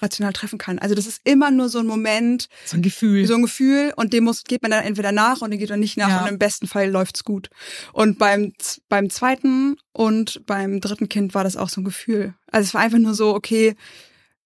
rational 0.00 0.32
treffen 0.32 0.58
kann. 0.58 0.78
Also 0.78 0.94
das 0.94 1.06
ist 1.06 1.20
immer 1.24 1.50
nur 1.50 1.68
so 1.68 1.80
ein 1.80 1.86
Moment, 1.86 2.48
so 2.64 2.76
ein 2.76 2.82
Gefühl, 2.82 3.26
so 3.26 3.34
ein 3.34 3.42
Gefühl 3.42 3.92
und 3.96 4.12
dem 4.12 4.24
muss 4.24 4.44
geht 4.44 4.62
man 4.62 4.70
dann 4.70 4.84
entweder 4.84 5.12
nach 5.12 5.42
und 5.42 5.50
dem 5.50 5.58
geht 5.58 5.70
man 5.70 5.80
nicht 5.80 5.96
nach 5.96 6.08
ja. 6.08 6.22
und 6.22 6.28
im 6.28 6.38
besten 6.38 6.68
Fall 6.68 6.88
läuft's 6.88 7.24
gut. 7.24 7.50
Und 7.92 8.18
beim 8.18 8.52
beim 8.88 9.10
zweiten 9.10 9.76
und 9.92 10.46
beim 10.46 10.80
dritten 10.80 11.08
Kind 11.08 11.34
war 11.34 11.44
das 11.44 11.56
auch 11.56 11.68
so 11.68 11.80
ein 11.80 11.84
Gefühl. 11.84 12.34
Also 12.50 12.68
es 12.68 12.74
war 12.74 12.80
einfach 12.80 12.98
nur 12.98 13.14
so 13.14 13.34
okay, 13.34 13.74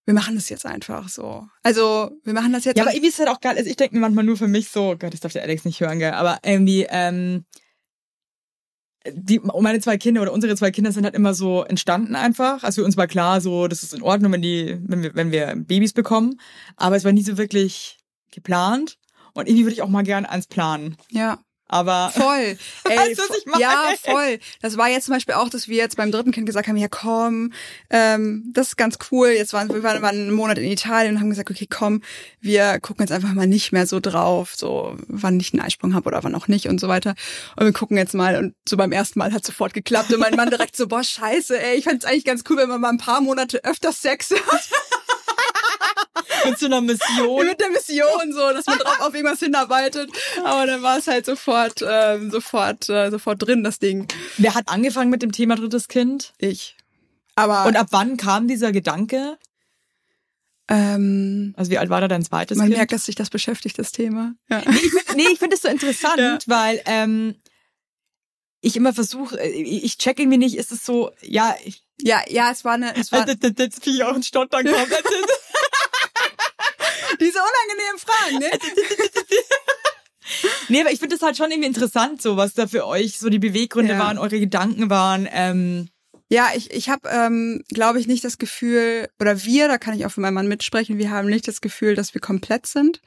wir 0.04 0.14
machen 0.14 0.34
das 0.34 0.48
jetzt 0.48 0.66
einfach 0.66 1.08
so. 1.08 1.46
Also, 1.62 2.10
wir 2.24 2.32
machen 2.32 2.52
das 2.52 2.64
jetzt. 2.64 2.76
Ja, 2.76 2.82
aber 2.82 2.92
irgendwie 2.92 3.10
ist 3.10 3.20
halt 3.20 3.28
auch 3.28 3.40
geil. 3.40 3.56
Also 3.56 3.70
ich 3.70 3.76
denke 3.76 3.94
mir 3.94 4.00
manchmal 4.00 4.24
nur 4.24 4.36
für 4.36 4.48
mich 4.48 4.68
so, 4.68 4.96
Gott, 4.98 5.12
das 5.12 5.20
darf 5.20 5.32
der 5.32 5.42
Alex 5.42 5.64
nicht 5.64 5.80
hören, 5.80 6.00
gell, 6.00 6.12
aber 6.12 6.40
irgendwie, 6.42 6.86
ähm, 6.90 7.44
die, 9.10 9.40
meine 9.40 9.80
zwei 9.80 9.98
Kinder 9.98 10.22
oder 10.22 10.32
unsere 10.32 10.56
zwei 10.56 10.70
Kinder 10.70 10.92
sind 10.92 11.04
halt 11.04 11.14
immer 11.14 11.34
so 11.34 11.62
entstanden 11.64 12.14
einfach. 12.14 12.62
Also 12.62 12.82
für 12.82 12.86
uns 12.86 12.96
war 12.96 13.06
klar, 13.06 13.40
so, 13.40 13.68
das 13.68 13.82
ist 13.82 13.94
in 13.94 14.02
Ordnung, 14.02 14.32
wenn 14.32 14.42
die, 14.42 14.78
wenn 14.82 15.02
wir, 15.02 15.14
wenn 15.14 15.32
wir 15.32 15.54
Babys 15.56 15.92
bekommen. 15.92 16.40
Aber 16.76 16.96
es 16.96 17.04
war 17.04 17.12
nie 17.12 17.22
so 17.22 17.36
wirklich 17.38 17.98
geplant. 18.30 18.98
Und 19.34 19.48
irgendwie 19.48 19.64
würde 19.64 19.74
ich 19.74 19.82
auch 19.82 19.88
mal 19.88 20.02
gern 20.02 20.26
eins 20.26 20.46
planen. 20.46 20.96
Ja. 21.10 21.38
Aber 21.72 22.10
voll. 22.14 22.58
Ey, 22.84 22.98
weißt 22.98 23.18
du, 23.18 23.22
was 23.30 23.38
ich 23.38 23.46
meine? 23.46 23.62
Ja, 23.62 23.94
voll. 24.04 24.38
Das 24.60 24.76
war 24.76 24.88
jetzt 24.90 25.06
zum 25.06 25.14
Beispiel 25.14 25.34
auch, 25.34 25.48
dass 25.48 25.68
wir 25.68 25.78
jetzt 25.78 25.96
beim 25.96 26.12
dritten 26.12 26.30
Kind 26.30 26.44
gesagt 26.44 26.68
haben, 26.68 26.76
ja 26.76 26.88
komm, 26.88 27.54
ähm, 27.88 28.44
das 28.52 28.68
ist 28.68 28.76
ganz 28.76 28.98
cool. 29.10 29.28
Jetzt 29.28 29.54
waren 29.54 29.70
wir 29.70 29.82
waren, 29.82 30.02
waren 30.02 30.16
einen 30.16 30.32
Monat 30.32 30.58
in 30.58 30.70
Italien 30.70 31.14
und 31.14 31.20
haben 31.20 31.30
gesagt, 31.30 31.50
okay, 31.50 31.66
komm, 31.68 32.02
wir 32.42 32.78
gucken 32.80 33.02
jetzt 33.02 33.12
einfach 33.12 33.32
mal 33.32 33.46
nicht 33.46 33.72
mehr 33.72 33.86
so 33.86 34.00
drauf, 34.00 34.52
so 34.54 34.96
wann 35.08 35.40
ich 35.40 35.54
einen 35.54 35.62
Eisprung 35.62 35.94
habe 35.94 36.08
oder 36.08 36.22
wann 36.22 36.34
auch 36.34 36.46
nicht 36.46 36.68
und 36.68 36.78
so 36.78 36.88
weiter. 36.88 37.14
Und 37.56 37.64
wir 37.64 37.72
gucken 37.72 37.96
jetzt 37.96 38.12
mal 38.12 38.36
und 38.36 38.54
so 38.68 38.76
beim 38.76 38.92
ersten 38.92 39.18
Mal 39.18 39.32
hat 39.32 39.46
sofort 39.46 39.72
geklappt 39.72 40.12
und 40.12 40.20
mein 40.20 40.36
Mann 40.36 40.50
direkt 40.50 40.76
so, 40.76 40.86
boah, 40.86 41.02
scheiße, 41.02 41.58
ey, 41.58 41.78
ich 41.78 41.84
fände 41.84 42.00
es 42.00 42.04
eigentlich 42.04 42.26
ganz 42.26 42.44
cool, 42.50 42.58
wenn 42.58 42.68
man 42.68 42.82
mal 42.82 42.90
ein 42.90 42.98
paar 42.98 43.22
Monate 43.22 43.64
öfter 43.64 43.92
Sex 43.92 44.30
hat. 44.30 44.68
mit 46.44 46.58
so 46.58 46.66
einer 46.66 46.80
Mission. 46.80 47.46
Mit 47.46 47.60
der 47.60 47.70
Mission, 47.70 48.32
so, 48.32 48.52
dass 48.52 48.66
man 48.66 48.78
drauf 48.78 49.00
auf 49.00 49.14
irgendwas 49.14 49.40
hinarbeitet. 49.40 50.10
Aber 50.44 50.66
dann 50.66 50.82
war 50.82 50.98
es 50.98 51.06
halt 51.06 51.26
sofort, 51.26 51.84
ähm, 51.86 52.30
sofort, 52.30 52.88
äh, 52.88 53.10
sofort 53.10 53.46
drin, 53.46 53.64
das 53.64 53.78
Ding. 53.78 54.08
Wer 54.38 54.54
hat 54.54 54.68
angefangen 54.68 55.10
mit 55.10 55.22
dem 55.22 55.32
Thema 55.32 55.56
drittes 55.56 55.88
Kind? 55.88 56.32
Ich. 56.38 56.76
Aber. 57.34 57.66
Und 57.66 57.76
ab 57.76 57.88
wann 57.90 58.16
kam 58.16 58.48
dieser 58.48 58.72
Gedanke? 58.72 59.38
Ähm, 60.68 61.54
also 61.56 61.70
wie 61.70 61.78
alt 61.78 61.90
war 61.90 62.00
da 62.00 62.08
dein 62.08 62.24
zweites 62.24 62.56
man 62.56 62.66
Kind? 62.66 62.74
Man 62.74 62.78
merkt, 62.78 62.92
dass 62.92 63.06
sich 63.06 63.14
das 63.14 63.30
beschäftigt, 63.30 63.78
das 63.78 63.92
Thema. 63.92 64.34
Ja. 64.48 64.62
Nee, 64.66 64.76
ich 64.76 64.90
finde 64.90 65.16
nee, 65.16 65.36
find 65.36 65.52
das 65.52 65.62
so 65.62 65.68
interessant, 65.68 66.18
ja. 66.18 66.38
weil 66.46 66.80
ähm, 66.86 67.34
ich 68.60 68.76
immer 68.76 68.94
versuche, 68.94 69.38
äh, 69.38 69.50
ich 69.50 69.98
check 69.98 70.18
irgendwie 70.18 70.38
nicht, 70.38 70.56
ist 70.56 70.72
es 70.72 70.84
so, 70.84 71.10
ja, 71.20 71.54
ich, 71.64 71.82
Ja, 72.00 72.22
ja, 72.28 72.50
es 72.50 72.64
war 72.64 72.74
eine, 72.74 72.96
es 72.96 73.12
war 73.12 73.28
jetzt 73.28 73.40
bin 73.84 73.94
ich 73.94 74.04
auch 74.04 74.14
ein 74.14 74.22
Stottern 74.22 74.64
kommen. 74.64 74.90
Diese 77.22 77.38
unangenehmen 77.38 77.98
Fragen, 77.98 78.38
ne? 78.38 78.50
nee, 80.68 80.80
aber 80.80 80.92
ich 80.92 80.98
finde 81.00 81.16
das 81.16 81.22
halt 81.22 81.36
schon 81.36 81.50
irgendwie 81.50 81.68
interessant, 81.68 82.22
so 82.22 82.36
was 82.36 82.54
da 82.54 82.66
für 82.66 82.86
euch 82.86 83.18
so 83.18 83.28
die 83.28 83.38
Beweggründe 83.38 83.94
Ja. 83.94 83.98
waren, 83.98 84.18
eure 84.18 84.38
Gedanken 84.40 84.90
waren. 84.90 85.28
Ähm, 85.30 85.88
Ja, 86.30 86.48
ich, 86.54 86.70
ich 86.72 86.88
habe, 86.88 87.08
ähm, 87.10 87.62
glaube 87.68 88.00
ich, 88.00 88.06
nicht 88.06 88.24
das 88.24 88.38
Gefühl, 88.38 89.08
oder 89.20 89.44
wir, 89.44 89.68
da 89.68 89.76
kann 89.78 89.94
ich 89.94 90.06
auch 90.06 90.10
für 90.12 90.20
meinen 90.22 90.34
Mann 90.34 90.48
mitsprechen, 90.48 90.98
wir 90.98 91.10
haben 91.10 91.28
nicht 91.28 91.46
das 91.46 91.60
Gefühl, 91.60 91.94
dass 91.94 92.14
wir 92.14 92.20
komplett 92.20 92.66
sind. 92.66 93.00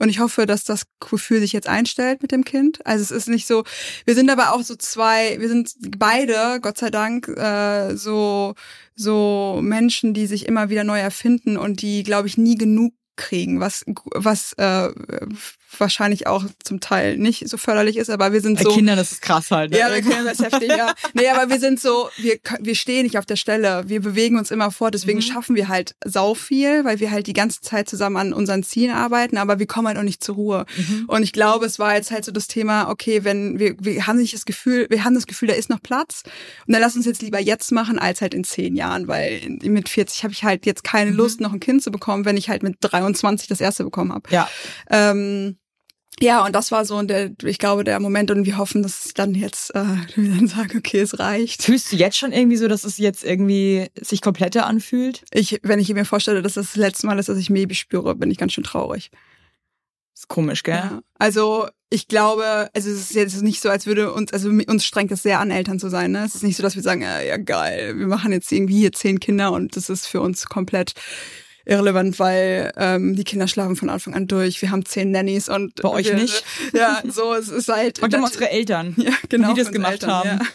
Und 0.00 0.10
ich 0.10 0.20
hoffe, 0.20 0.46
dass 0.46 0.62
das 0.62 0.84
Gefühl 1.00 1.40
sich 1.40 1.52
jetzt 1.52 1.68
einstellt 1.68 2.22
mit 2.22 2.30
dem 2.30 2.44
Kind. 2.44 2.86
Also 2.86 3.02
es 3.02 3.10
ist 3.10 3.28
nicht 3.28 3.48
so, 3.48 3.64
wir 4.04 4.14
sind 4.14 4.30
aber 4.30 4.52
auch 4.52 4.62
so 4.62 4.76
zwei, 4.76 5.40
wir 5.40 5.48
sind 5.48 5.72
beide, 5.98 6.60
Gott 6.60 6.78
sei 6.78 6.90
Dank, 6.90 7.26
äh, 7.26 7.96
so, 7.96 8.54
so 8.94 9.58
Menschen, 9.60 10.14
die 10.14 10.28
sich 10.28 10.46
immer 10.46 10.70
wieder 10.70 10.84
neu 10.84 11.00
erfinden 11.00 11.56
und 11.56 11.82
die, 11.82 12.04
glaube 12.04 12.28
ich, 12.28 12.38
nie 12.38 12.54
genug 12.54 12.92
kriegen, 13.18 13.60
was, 13.60 13.84
was 14.14 14.54
äh, 14.54 14.88
wahrscheinlich 15.76 16.26
auch 16.26 16.44
zum 16.62 16.80
Teil 16.80 17.18
nicht 17.18 17.48
so 17.48 17.56
förderlich 17.56 17.96
ist, 17.96 18.10
aber 18.10 18.32
wir 18.32 18.40
sind 18.40 18.56
bei 18.56 18.64
so. 18.64 18.70
Kindern, 18.70 18.96
das 18.96 19.12
ist 19.12 19.22
krass 19.22 19.50
halt. 19.50 19.72
Ne? 19.72 19.78
Ja, 19.78 19.92
wir 19.92 20.02
können 20.02 20.24
das 20.24 20.38
heftig, 20.38 20.68
ja. 20.68 20.94
Nee, 21.14 21.28
aber 21.28 21.50
wir 21.50 21.60
sind 21.60 21.80
so, 21.80 22.08
wir, 22.16 22.38
wir 22.60 22.74
stehen 22.74 23.04
nicht 23.04 23.18
auf 23.18 23.26
der 23.26 23.36
Stelle. 23.36 23.84
Wir 23.86 24.00
bewegen 24.00 24.38
uns 24.38 24.50
immer 24.50 24.70
fort. 24.70 24.94
Deswegen 24.94 25.20
schaffen 25.22 25.56
wir 25.56 25.68
halt 25.68 25.94
sau 26.04 26.34
viel, 26.34 26.84
weil 26.84 27.00
wir 27.00 27.10
halt 27.10 27.26
die 27.26 27.32
ganze 27.32 27.60
Zeit 27.60 27.88
zusammen 27.88 28.16
an 28.16 28.32
unseren 28.32 28.62
Zielen 28.62 28.94
arbeiten, 28.94 29.36
aber 29.36 29.58
wir 29.58 29.66
kommen 29.66 29.88
halt 29.88 29.98
auch 29.98 30.02
nicht 30.02 30.22
zur 30.22 30.36
Ruhe. 30.36 30.66
Und 31.06 31.22
ich 31.22 31.32
glaube, 31.32 31.66
es 31.66 31.78
war 31.78 31.94
jetzt 31.94 32.10
halt 32.10 32.24
so 32.24 32.32
das 32.32 32.46
Thema, 32.46 32.88
okay, 32.88 33.24
wenn 33.24 33.58
wir, 33.58 33.76
wir 33.78 34.06
haben 34.06 34.18
nicht 34.18 34.34
das 34.34 34.44
Gefühl, 34.44 34.86
wir 34.90 35.04
haben 35.04 35.14
das 35.14 35.26
Gefühl, 35.26 35.48
da 35.48 35.54
ist 35.54 35.70
noch 35.70 35.82
Platz. 35.82 36.22
Und 36.66 36.72
dann 36.72 36.80
lass 36.80 36.96
uns 36.96 37.06
jetzt 37.06 37.22
lieber 37.22 37.40
jetzt 37.40 37.72
machen, 37.72 37.98
als 37.98 38.20
halt 38.20 38.34
in 38.34 38.44
zehn 38.44 38.76
Jahren, 38.76 39.08
weil 39.08 39.40
mit 39.62 39.88
40 39.88 40.24
habe 40.24 40.32
ich 40.32 40.44
halt 40.44 40.66
jetzt 40.66 40.84
keine 40.84 41.10
Lust, 41.10 41.40
noch 41.40 41.52
ein 41.52 41.60
Kind 41.60 41.82
zu 41.82 41.90
bekommen, 41.90 42.24
wenn 42.24 42.36
ich 42.36 42.48
halt 42.48 42.62
mit 42.62 42.76
23 42.80 43.48
das 43.48 43.60
erste 43.60 43.84
bekommen 43.84 44.12
habe. 44.12 44.30
ja. 44.30 44.48
Ähm, 44.90 45.57
ja, 46.20 46.44
und 46.44 46.54
das 46.54 46.70
war 46.70 46.84
so 46.84 47.00
der, 47.02 47.30
ich 47.44 47.58
glaube, 47.58 47.84
der 47.84 48.00
Moment 48.00 48.30
und 48.30 48.44
wir 48.44 48.58
hoffen, 48.58 48.82
dass 48.82 49.06
es 49.06 49.14
dann 49.14 49.34
jetzt, 49.34 49.74
äh, 49.74 49.84
wir 50.16 50.34
dann 50.34 50.48
sagen, 50.48 50.78
okay, 50.78 51.00
es 51.00 51.18
reicht. 51.18 51.62
Fühlst 51.62 51.92
du 51.92 51.96
jetzt 51.96 52.16
schon 52.16 52.32
irgendwie 52.32 52.56
so, 52.56 52.68
dass 52.68 52.84
es 52.84 52.98
jetzt 52.98 53.24
irgendwie 53.24 53.88
sich 54.00 54.20
kompletter 54.20 54.66
anfühlt? 54.66 55.24
Ich, 55.32 55.60
wenn 55.62 55.78
ich 55.78 55.92
mir 55.92 56.04
vorstelle, 56.04 56.42
dass 56.42 56.54
das 56.54 56.68
das 56.68 56.76
letzte 56.76 57.06
Mal 57.06 57.18
ist, 57.18 57.28
dass 57.28 57.38
ich 57.38 57.50
Maybe 57.50 57.74
spüre, 57.74 58.14
bin 58.14 58.30
ich 58.30 58.38
ganz 58.38 58.52
schön 58.52 58.64
traurig. 58.64 59.10
ist 60.14 60.28
komisch, 60.28 60.62
gell? 60.62 60.74
Ja. 60.76 61.00
Also 61.18 61.68
ich 61.90 62.06
glaube, 62.08 62.68
also 62.74 62.90
es 62.90 62.98
ist 62.98 63.14
jetzt 63.14 63.42
nicht 63.42 63.62
so, 63.62 63.70
als 63.70 63.86
würde 63.86 64.12
uns, 64.12 64.32
also 64.32 64.50
uns 64.50 64.84
strengt 64.84 65.10
es 65.10 65.22
sehr 65.22 65.40
an, 65.40 65.50
Eltern 65.50 65.78
zu 65.78 65.88
sein. 65.88 66.12
Ne? 66.12 66.24
Es 66.24 66.34
ist 66.34 66.42
nicht 66.42 66.56
so, 66.56 66.62
dass 66.62 66.76
wir 66.76 66.82
sagen, 66.82 67.02
ja, 67.02 67.20
ja 67.20 67.38
geil, 67.38 67.98
wir 67.98 68.06
machen 68.06 68.32
jetzt 68.32 68.52
irgendwie 68.52 68.78
hier 68.78 68.92
zehn 68.92 69.20
Kinder 69.20 69.52
und 69.52 69.74
das 69.76 69.88
ist 69.88 70.06
für 70.06 70.20
uns 70.20 70.46
komplett 70.46 70.92
irrelevant, 71.68 72.18
weil 72.18 72.72
ähm, 72.76 73.14
die 73.14 73.24
Kinder 73.24 73.46
schlafen 73.46 73.76
von 73.76 73.90
Anfang 73.90 74.14
an 74.14 74.26
durch. 74.26 74.60
Wir 74.62 74.70
haben 74.70 74.84
zehn 74.84 75.10
Nannies 75.10 75.48
und 75.48 75.74
Bei 75.76 75.90
euch 75.90 76.06
wir, 76.06 76.14
nicht? 76.14 76.44
Ja, 76.72 77.02
so 77.06 77.34
es 77.34 77.48
ist 77.48 77.68
halt. 77.68 78.02
Doch 78.02 78.08
mal 78.08 78.24
unsere 78.24 78.50
Eltern, 78.50 78.94
ja, 78.96 79.12
genau, 79.28 79.52
die 79.52 79.60
das 79.60 79.70
gemacht 79.70 79.92
Eltern, 79.92 80.10
haben. 80.10 80.28
Ja. 80.28 80.38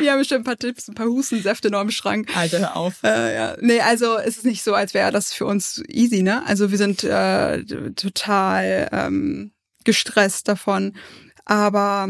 Die 0.00 0.10
haben 0.10 0.18
bestimmt 0.18 0.40
ein 0.40 0.44
paar 0.44 0.56
Tipps, 0.56 0.88
ein 0.88 0.94
paar 0.94 1.06
Hustensäfte 1.06 1.70
noch 1.70 1.80
im 1.80 1.90
Schrank. 1.90 2.34
Alter, 2.36 2.58
hör 2.58 2.76
auf. 2.76 3.04
Äh, 3.04 3.36
ja. 3.36 3.56
Nee, 3.60 3.80
also 3.80 4.18
es 4.18 4.38
ist 4.38 4.44
nicht 4.44 4.64
so, 4.64 4.74
als 4.74 4.94
wäre 4.94 5.12
das 5.12 5.32
für 5.32 5.46
uns 5.46 5.80
easy, 5.86 6.22
ne? 6.22 6.44
Also 6.46 6.72
wir 6.72 6.78
sind 6.78 7.04
äh, 7.04 7.62
total 7.94 8.88
ähm, 8.90 9.52
gestresst 9.84 10.48
davon. 10.48 10.94
Aber 11.44 12.08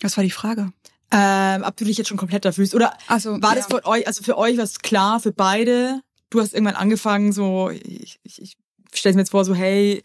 was 0.00 0.16
war 0.16 0.22
die 0.22 0.30
Frage? 0.30 0.72
Ähm, 1.10 1.64
ob 1.64 1.76
du 1.76 1.84
dich 1.84 1.98
jetzt 1.98 2.08
schon 2.08 2.18
kompletter 2.18 2.52
fühlst. 2.52 2.74
Oder 2.74 2.96
Also 3.08 3.40
war 3.42 3.56
das 3.56 3.66
für 3.66 3.84
euch, 3.84 4.06
also 4.06 4.22
für 4.22 4.38
euch 4.38 4.56
was 4.58 4.78
klar, 4.78 5.18
für 5.18 5.32
beide? 5.32 6.02
Du 6.34 6.40
hast 6.40 6.52
irgendwann 6.52 6.74
angefangen, 6.74 7.30
so, 7.32 7.70
ich, 7.70 8.18
ich, 8.24 8.42
ich 8.42 8.56
stelle 8.92 9.14
mir 9.14 9.20
jetzt 9.20 9.30
vor, 9.30 9.44
so, 9.44 9.54
hey, 9.54 10.02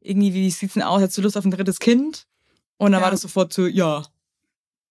irgendwie, 0.00 0.32
wie 0.32 0.48
sieht's 0.48 0.74
denn 0.74 0.84
aus? 0.84 1.02
Hast 1.02 1.18
du 1.18 1.22
Lust 1.22 1.36
auf 1.36 1.44
ein 1.44 1.50
drittes 1.50 1.80
Kind? 1.80 2.26
Und 2.76 2.92
dann 2.92 3.00
Ja. 3.00 3.04
war 3.06 3.10
das 3.10 3.22
sofort 3.22 3.52
so, 3.52 3.66
ja. 3.66 4.04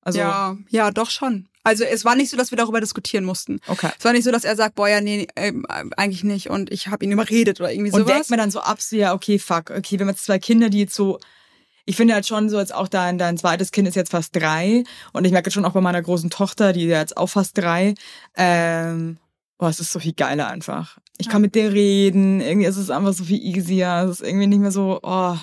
Also, 0.02 0.20
ja, 0.20 0.58
ja, 0.70 0.92
doch 0.92 1.10
schon. 1.10 1.48
Also 1.64 1.86
es 1.86 2.04
war 2.04 2.18
nicht 2.18 2.30
so, 2.30 2.36
dass 2.36 2.52
wir 2.52 2.58
darüber 2.58 2.82
diskutieren 2.82 3.24
mussten. 3.24 3.62
okay. 3.68 3.92
Es 3.98 4.04
war 4.04 4.12
nicht 4.12 4.26
so, 4.26 4.32
dass 4.32 4.44
er 4.44 4.58
sagt, 4.58 4.76
boah, 4.76 4.90
ja, 4.90 5.00
nee, 5.00 5.26
ähm, 5.38 5.66
eigentlich 5.96 6.26
nicht. 6.26 6.50
Und 6.50 6.70
ich 6.70 6.90
habe 6.90 7.06
ihn 7.06 7.14
überredet 7.14 7.62
oder 7.62 7.72
irgendwie 7.72 7.92
Und 7.94 8.02
sowas. 8.02 8.14
denkt 8.14 8.30
man 8.30 8.40
dann 8.40 8.52
so 8.52 8.60
ab, 8.60 8.82
so, 8.82 8.98
ja, 8.98 9.14
okay, 9.14 9.40
fuck, 9.40 9.70
okay, 9.70 9.98
wir 9.98 10.02
haben 10.02 10.10
jetzt 10.10 10.26
zwei 10.26 10.40
Kinder, 10.40 10.70
die 10.70 10.80
jetzt 10.80 10.96
so, 10.96 11.20
ich 11.86 11.96
finde 11.96 12.14
halt 12.16 12.28
schon 12.28 12.50
so, 12.50 12.60
jetzt 12.60 12.74
auch 12.76 12.90
dein, 12.90 13.18
dein 13.18 13.38
zweites 13.38 13.72
Kind 13.72 13.88
ist 13.88 13.96
jetzt 13.96 14.12
fast 14.12 14.36
drei. 14.36 14.84
Und 15.14 15.24
ich 15.24 15.32
merke 15.32 15.48
jetzt 15.48 15.54
schon 15.54 15.64
auch 15.64 15.72
bei 15.72 15.80
meiner 15.80 16.02
großen 16.02 16.30
Tochter, 16.30 16.74
die 16.74 16.84
ist 16.84 16.92
ja 16.92 17.00
jetzt 17.00 17.16
auch 17.16 17.28
fast 17.28 17.58
drei, 17.58 17.94
ähm, 18.36 19.18
boah, 19.64 19.70
es 19.70 19.80
ist 19.80 19.94
so 19.94 20.00
viel 20.00 20.12
geiler 20.12 20.48
einfach. 20.50 20.98
Ich 21.18 21.30
kann 21.30 21.42
mit 21.42 21.56
dir 21.56 21.72
reden, 21.72 22.42
irgendwie 22.42 22.68
ist 22.68 22.76
es 22.76 22.90
einfach 22.90 23.14
so 23.14 23.24
viel 23.24 23.42
easier, 23.42 24.04
es 24.10 24.20
ist 24.20 24.28
irgendwie 24.28 24.48
nicht 24.48 24.60
mehr 24.60 24.74
so, 24.74 25.00
oh, 25.02 25.38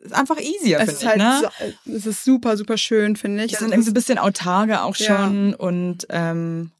es 0.00 0.10
ist 0.10 0.12
einfach 0.12 0.38
easier, 0.38 0.80
es 0.80 0.84
finde 0.84 0.92
ist 0.92 1.02
ich, 1.02 1.08
halt, 1.08 1.16
ne? 1.16 1.50
so, 1.86 1.92
es 1.92 2.04
ist 2.04 2.24
super, 2.26 2.58
super 2.58 2.76
schön, 2.76 3.16
finde 3.16 3.44
ich. 3.44 3.52
Die 3.52 3.54
Also 3.56 3.64
sind 3.64 3.72
irgendwie 3.72 3.86
so 3.86 3.90
ein 3.92 3.94
bisschen 3.94 4.18
autarker 4.18 4.84
auch 4.84 4.94
Ja. 4.96 5.06
schon 5.28 5.54
und 5.54 6.06
ähm, 6.10 6.72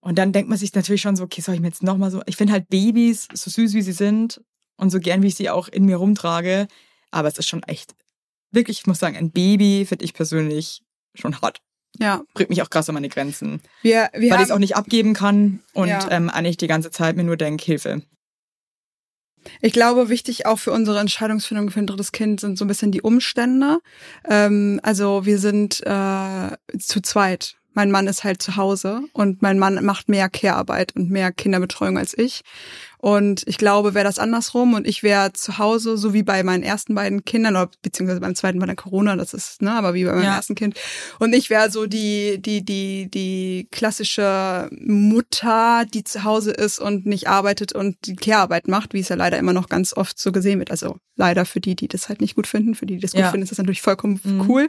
und 0.00 0.18
dann 0.18 0.32
denkt 0.32 0.50
man 0.50 0.58
sich 0.58 0.74
natürlich 0.74 1.00
schon 1.00 1.16
so, 1.16 1.24
okay, 1.24 1.40
soll 1.40 1.54
ich 1.54 1.62
mir 1.62 1.68
jetzt 1.68 1.82
nochmal 1.82 2.10
so, 2.10 2.20
ich 2.26 2.36
finde 2.36 2.52
halt 2.52 2.68
Babys, 2.68 3.26
so 3.32 3.50
süß 3.50 3.72
wie 3.72 3.80
sie 3.82 3.92
sind 3.92 4.42
und 4.76 4.90
so 4.90 5.00
gern 5.00 5.22
wie 5.22 5.28
ich 5.28 5.34
sie 5.36 5.48
auch 5.48 5.68
in 5.68 5.86
mir 5.86 5.96
rumtrage, 5.96 6.68
aber 7.10 7.28
es 7.28 7.38
ist 7.38 7.48
schon 7.48 7.62
echt, 7.62 7.94
wirklich, 8.50 8.80
ich 8.80 8.86
muss 8.86 8.98
sagen, 8.98 9.16
ein 9.16 9.30
Baby 9.30 9.86
finde 9.88 10.04
ich 10.04 10.12
persönlich 10.12 10.82
schon 11.14 11.40
hart. 11.40 11.62
Ja, 11.98 12.22
Bringt 12.34 12.50
mich 12.50 12.62
auch 12.62 12.70
krass 12.70 12.88
an 12.88 12.94
meine 12.94 13.08
Grenzen, 13.08 13.60
wir, 13.82 14.08
wir 14.14 14.30
weil 14.30 14.38
ich 14.38 14.44
es 14.44 14.50
auch 14.50 14.58
nicht 14.58 14.76
abgeben 14.76 15.12
kann 15.14 15.60
und 15.74 15.88
Ja. 15.88 16.10
ähm, 16.10 16.30
eigentlich 16.30 16.56
die 16.56 16.66
ganze 16.66 16.90
Zeit 16.90 17.16
mir 17.16 17.24
nur 17.24 17.36
denke, 17.36 17.64
Hilfe. 17.64 18.02
Ich 19.60 19.72
glaube, 19.72 20.08
wichtig 20.08 20.46
auch 20.46 20.58
für 20.58 20.70
unsere 20.72 21.00
Entscheidungsfindung 21.00 21.70
für 21.70 21.80
ein 21.80 21.86
drittes 21.88 22.12
Kind 22.12 22.38
sind 22.40 22.56
so 22.56 22.64
ein 22.64 22.68
bisschen 22.68 22.92
die 22.92 23.02
Umstände. 23.02 23.80
Ähm, 24.28 24.78
also 24.84 25.26
wir 25.26 25.38
sind 25.38 25.80
äh, 25.84 26.56
zu 26.78 27.00
zweit. 27.02 27.56
Mein 27.74 27.90
Mann 27.90 28.06
ist 28.06 28.22
halt 28.22 28.40
zu 28.42 28.56
Hause 28.56 29.02
und 29.14 29.42
mein 29.42 29.58
Mann 29.58 29.82
macht 29.84 30.08
mehr 30.08 30.28
Care-Arbeit 30.28 30.94
und 30.94 31.10
mehr 31.10 31.32
Kinderbetreuung 31.32 31.98
als 31.98 32.16
ich. 32.16 32.42
Und 33.04 33.42
ich 33.46 33.58
glaube, 33.58 33.94
wäre 33.94 34.04
das 34.04 34.20
andersrum 34.20 34.74
und 34.74 34.86
ich 34.86 35.02
wäre 35.02 35.32
zu 35.32 35.58
Hause, 35.58 35.96
so 35.98 36.14
wie 36.14 36.22
bei 36.22 36.44
meinen 36.44 36.62
ersten 36.62 36.94
beiden 36.94 37.24
Kindern, 37.24 37.56
oder 37.56 37.68
beziehungsweise 37.82 38.20
beim 38.20 38.36
zweiten 38.36 38.60
bei 38.60 38.66
der 38.66 38.76
Corona, 38.76 39.16
das 39.16 39.34
ist, 39.34 39.60
ne, 39.60 39.72
aber 39.72 39.92
wie 39.94 40.04
bei 40.04 40.12
meinem 40.12 40.22
Ja. 40.22 40.36
ersten 40.36 40.54
Kind. 40.54 40.76
Und 41.18 41.32
ich 41.32 41.50
wäre 41.50 41.68
so 41.68 41.86
die, 41.86 42.40
die, 42.40 42.64
die, 42.64 43.10
die 43.10 43.66
klassische 43.72 44.70
Mutter, 44.72 45.84
die 45.92 46.04
zu 46.04 46.22
Hause 46.22 46.52
ist 46.52 46.78
und 46.78 47.04
nicht 47.04 47.26
arbeitet 47.28 47.72
und 47.72 47.96
die 48.06 48.14
Care-Arbeit 48.14 48.68
macht, 48.68 48.94
wie 48.94 49.00
es 49.00 49.08
ja 49.08 49.16
leider 49.16 49.36
immer 49.36 49.52
noch 49.52 49.68
ganz 49.68 49.92
oft 49.96 50.16
so 50.16 50.30
gesehen 50.30 50.60
wird. 50.60 50.70
Also 50.70 50.96
leider 51.16 51.44
für 51.44 51.60
die, 51.60 51.74
die 51.74 51.88
das 51.88 52.08
halt 52.08 52.20
nicht 52.20 52.36
gut 52.36 52.46
finden, 52.46 52.76
für 52.76 52.86
die, 52.86 52.94
die 52.94 53.00
das 53.00 53.12
gut 53.14 53.22
Ja. 53.22 53.30
finden, 53.32 53.42
ist 53.42 53.50
das 53.50 53.58
natürlich 53.58 53.82
vollkommen 53.82 54.20
Mhm. 54.22 54.48
cool. 54.48 54.68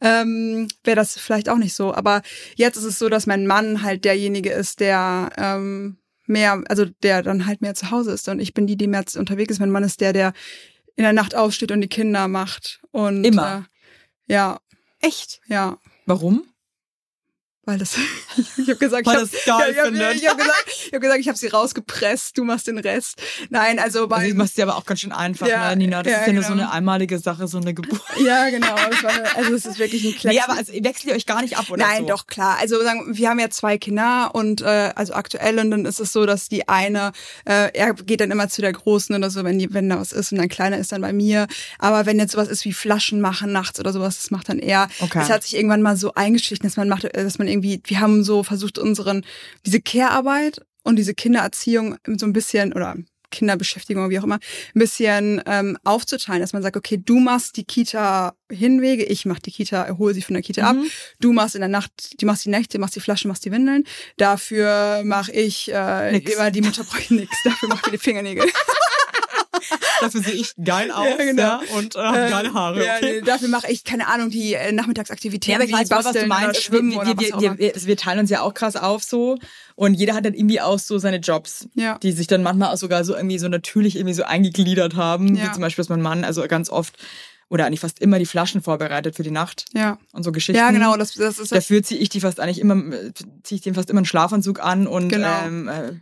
Ähm, 0.00 0.66
wäre 0.82 0.96
das 0.96 1.16
vielleicht 1.18 1.48
auch 1.48 1.56
nicht 1.56 1.74
so. 1.74 1.94
Aber 1.94 2.22
jetzt 2.56 2.76
ist 2.76 2.84
es 2.84 2.98
so, 2.98 3.08
dass 3.08 3.26
mein 3.28 3.46
Mann 3.46 3.82
halt 3.82 4.04
derjenige 4.04 4.50
ist, 4.50 4.80
der 4.80 5.30
ähm, 5.36 5.98
mehr, 6.30 6.62
also 6.68 6.86
der 7.02 7.22
dann 7.22 7.46
halt 7.46 7.60
mehr 7.60 7.74
zu 7.74 7.90
Hause 7.90 8.12
ist 8.12 8.28
und 8.28 8.40
ich 8.40 8.54
bin 8.54 8.66
die, 8.66 8.76
die 8.76 8.86
mehr 8.86 9.04
unterwegs 9.16 9.52
ist. 9.52 9.60
Mein 9.60 9.70
Mann 9.70 9.84
ist 9.84 10.00
der, 10.00 10.12
der 10.12 10.32
in 10.96 11.04
der 11.04 11.12
Nacht 11.12 11.34
aufsteht 11.34 11.72
und 11.72 11.80
die 11.80 11.88
Kinder 11.88 12.28
macht. 12.28 12.80
Und 12.90 13.24
Immer? 13.24 13.66
Äh, 14.28 14.32
ja, 14.32 14.60
Echt? 15.00 15.40
ja. 15.46 15.78
Warum? 16.06 16.44
Weil 17.70 17.78
das, 17.78 17.94
ich 18.56 18.68
habe 18.68 18.74
gesagt, 18.76 19.06
Weil 19.06 19.22
ich 19.22 19.30
das 19.30 19.46
habe 19.46 19.62
hab, 19.62 19.76
hab 19.76 19.92
gesagt, 19.92 20.64
ich 20.88 20.92
hab 20.92 21.00
gesagt, 21.00 21.20
ich 21.20 21.28
habe 21.28 21.38
sie 21.38 21.46
rausgepresst, 21.46 22.36
du 22.36 22.42
machst 22.42 22.66
den 22.66 22.78
Rest. 22.78 23.22
Nein, 23.48 23.78
also 23.78 24.08
bei, 24.08 24.16
Also 24.16 24.28
ich 24.28 24.34
mach's 24.34 24.54
dir 24.54 24.64
aber 24.64 24.76
auch 24.76 24.84
ganz 24.84 24.98
schön 24.98 25.12
einfach, 25.12 25.46
Ja, 25.46 25.70
ne, 25.70 25.76
Nina? 25.76 26.02
Das 26.02 26.12
ja, 26.12 26.18
ist 26.18 26.26
ja 26.26 26.32
nur 26.32 26.42
so 26.42 26.48
genau. 26.48 26.64
eine 26.64 26.72
einmalige 26.72 27.20
Sache, 27.20 27.46
so 27.46 27.58
eine 27.58 27.72
Geburt. 27.72 28.02
ja 28.26 28.50
genau, 28.50 28.66
war 28.66 29.36
also 29.36 29.54
es 29.54 29.66
ist 29.66 29.78
wirklich 29.78 30.04
ein 30.04 30.14
Klecks. 30.16 30.34
Nee, 30.40 30.40
aber 30.40 30.58
also 30.58 30.72
wechselt 30.72 31.04
ihr 31.04 31.14
euch 31.14 31.26
gar 31.26 31.42
nicht 31.42 31.58
ab, 31.58 31.70
oder 31.70 31.84
Nein, 31.84 32.02
so? 32.02 32.08
doch 32.08 32.26
klar. 32.26 32.58
Also 32.60 32.82
sagen, 32.82 33.16
wir 33.16 33.28
haben 33.28 33.38
ja 33.38 33.50
zwei 33.50 33.78
Kinder 33.78 34.30
und 34.32 34.62
äh, 34.62 34.90
also 34.96 35.14
aktuell 35.14 35.60
und 35.60 35.70
dann 35.70 35.84
ist 35.84 36.00
es 36.00 36.12
so, 36.12 36.26
dass 36.26 36.48
die 36.48 36.68
eine, 36.68 37.12
äh, 37.44 37.70
er 37.72 37.94
geht 37.94 38.20
dann 38.20 38.32
immer 38.32 38.48
zu 38.48 38.62
der 38.62 38.72
Großen 38.72 39.14
oder 39.14 39.30
so, 39.30 39.44
wenn 39.44 39.60
die, 39.60 39.72
wenn 39.72 39.88
da 39.88 40.00
was 40.00 40.12
ist 40.12 40.32
und 40.32 40.38
dann 40.38 40.48
kleiner 40.48 40.78
ist 40.78 40.90
dann 40.90 41.02
bei 41.02 41.12
mir. 41.12 41.46
Aber 41.78 42.06
wenn 42.06 42.18
jetzt 42.18 42.32
sowas 42.32 42.48
ist 42.48 42.64
wie 42.64 42.72
Flaschen 42.72 43.20
machen 43.20 43.52
nachts 43.52 43.78
oder 43.78 43.92
sowas, 43.92 44.16
das 44.16 44.30
macht 44.32 44.48
dann 44.48 44.58
er. 44.58 44.88
Okay. 44.98 45.20
Es 45.22 45.30
hat 45.30 45.44
sich 45.44 45.54
irgendwann 45.54 45.82
mal 45.82 45.96
so 45.96 46.14
eingeschlichen, 46.14 46.64
dass 46.64 46.76
man 46.76 46.88
macht, 46.88 47.08
dass 47.14 47.38
man 47.38 47.48
irgendwie, 47.48 47.59
wir 47.62 48.00
haben 48.00 48.24
so 48.24 48.42
versucht 48.42 48.78
unseren 48.78 49.24
diese 49.66 49.80
Care-Arbeit 49.80 50.60
und 50.82 50.96
diese 50.96 51.14
Kindererziehung 51.14 51.96
so 52.16 52.26
ein 52.26 52.32
bisschen 52.32 52.72
oder 52.72 52.96
Kinderbeschäftigung, 53.32 54.10
wie 54.10 54.18
auch 54.18 54.24
immer, 54.24 54.40
ein 54.74 54.78
bisschen 54.80 55.40
ähm, 55.46 55.78
aufzuteilen, 55.84 56.40
dass 56.40 56.52
man 56.52 56.62
sagt, 56.62 56.76
okay, 56.76 57.00
du 57.02 57.20
machst 57.20 57.56
die 57.56 57.62
Kita 57.64 58.34
Hinwege, 58.50 59.04
ich 59.04 59.24
mach 59.24 59.38
die 59.38 59.52
Kita, 59.52 59.88
hole 59.98 60.14
sie 60.14 60.22
von 60.22 60.34
der 60.34 60.42
Kita 60.42 60.62
ab, 60.68 60.74
Mhm. 60.74 60.90
du 61.20 61.32
machst 61.32 61.54
in 61.54 61.60
der 61.60 61.68
Nacht, 61.68 62.20
du 62.20 62.26
machst 62.26 62.44
die 62.44 62.48
Nächte, 62.50 62.80
machst 62.80 62.96
die 62.96 63.00
Flaschen, 63.00 63.28
machst 63.28 63.44
die 63.44 63.52
Windeln, 63.52 63.84
dafür 64.16 65.02
mache 65.04 65.30
ich 65.30 65.70
äh, 65.72 66.10
Nix. 66.10 66.32
immer 66.34 66.50
die 66.50 66.60
Mutter 66.62 66.82
bräuchte 66.82 67.14
nix, 67.14 67.30
dafür 67.44 67.68
macht 67.68 67.86
die 67.86 67.92
die 67.92 67.98
Fingernägel. 67.98 68.44
dafür 70.00 70.20
sehe 70.22 70.34
ich 70.34 70.52
geil 70.62 70.90
aus 70.90 71.06
Ja, 71.08 71.16
genau. 71.16 71.42
ja, 71.42 71.60
und 71.76 71.96
äh, 71.96 71.98
hab 71.98 72.14
geile 72.30 72.54
Haare. 72.54 72.84
Ja, 72.84 72.96
okay? 72.96 73.22
dafür 73.24 73.48
mache 73.48 73.70
ich, 73.70 73.84
keine 73.84 74.06
Ahnung, 74.08 74.30
die 74.30 74.54
äh, 74.54 74.72
Nachmittagsaktivitäten, 74.72 75.52
Ja, 75.52 75.56
aber 75.58 75.64
ich 75.64 75.72
weiß 75.72 75.88
voll, 75.88 75.98
was 75.98 76.04
du 76.06 76.12
basteln 76.12 76.28
meinst. 76.28 76.62
schwimmen 76.62 76.90
wir, 76.92 76.98
oder 76.98 77.06
wir, 77.08 77.16
was 77.16 77.24
wir, 77.26 77.34
auch 77.36 77.40
wir, 77.40 77.48
immer. 77.48 77.58
wir, 77.58 77.86
wir 77.86 77.96
teilen 77.96 78.18
uns 78.20 78.30
ja 78.30 78.40
auch 78.42 78.54
krass 78.54 78.76
auf 78.76 79.02
so 79.02 79.36
und 79.76 79.94
jeder 79.94 80.14
hat 80.14 80.24
dann 80.24 80.34
irgendwie 80.34 80.60
auch 80.60 80.78
so 80.78 80.98
seine 80.98 81.18
Jobs, 81.18 81.68
Ja. 81.74 81.98
die 81.98 82.12
sich 82.12 82.26
dann 82.26 82.42
manchmal 82.42 82.72
auch 82.72 82.76
sogar 82.76 83.04
so 83.04 83.14
irgendwie 83.16 83.38
so 83.38 83.48
natürlich 83.48 83.96
irgendwie 83.96 84.14
so 84.14 84.24
eingegliedert 84.24 84.96
haben, 84.96 85.34
Ja. 85.36 85.44
wie 85.48 85.52
zum 85.52 85.62
Beispiel, 85.62 85.82
dass 85.82 85.88
mein 85.88 86.02
Mann 86.02 86.24
also 86.24 86.46
ganz 86.48 86.70
oft 86.70 86.96
oder 87.52 87.66
eigentlich 87.66 87.80
fast 87.80 87.98
immer 88.00 88.20
die 88.20 88.26
Flaschen 88.26 88.62
vorbereitet 88.62 89.16
für 89.16 89.24
die 89.24 89.32
Nacht 89.32 89.64
Ja. 89.74 89.98
und 90.12 90.22
so 90.22 90.30
Geschichten. 90.30 90.56
Ja, 90.62 90.70
genau, 90.70 90.96
das, 90.96 91.14
das 91.14 91.40
ist 91.40 91.50
Dafür 91.50 91.82
ziehe 91.82 92.00
ich 92.00 92.08
die 92.08 92.20
fast 92.20 92.38
eigentlich 92.38 92.60
immer, 92.60 92.76
äh, 92.94 93.10
ziehe 93.42 93.56
ich 93.56 93.62
den 93.62 93.74
fast 93.74 93.90
immer 93.90 93.98
einen 93.98 94.06
Schlafanzug 94.06 94.62
an 94.62 94.86
und 94.86 95.08
Genau. 95.08 95.42
ähm, 95.46 95.66
äh, 95.68 95.92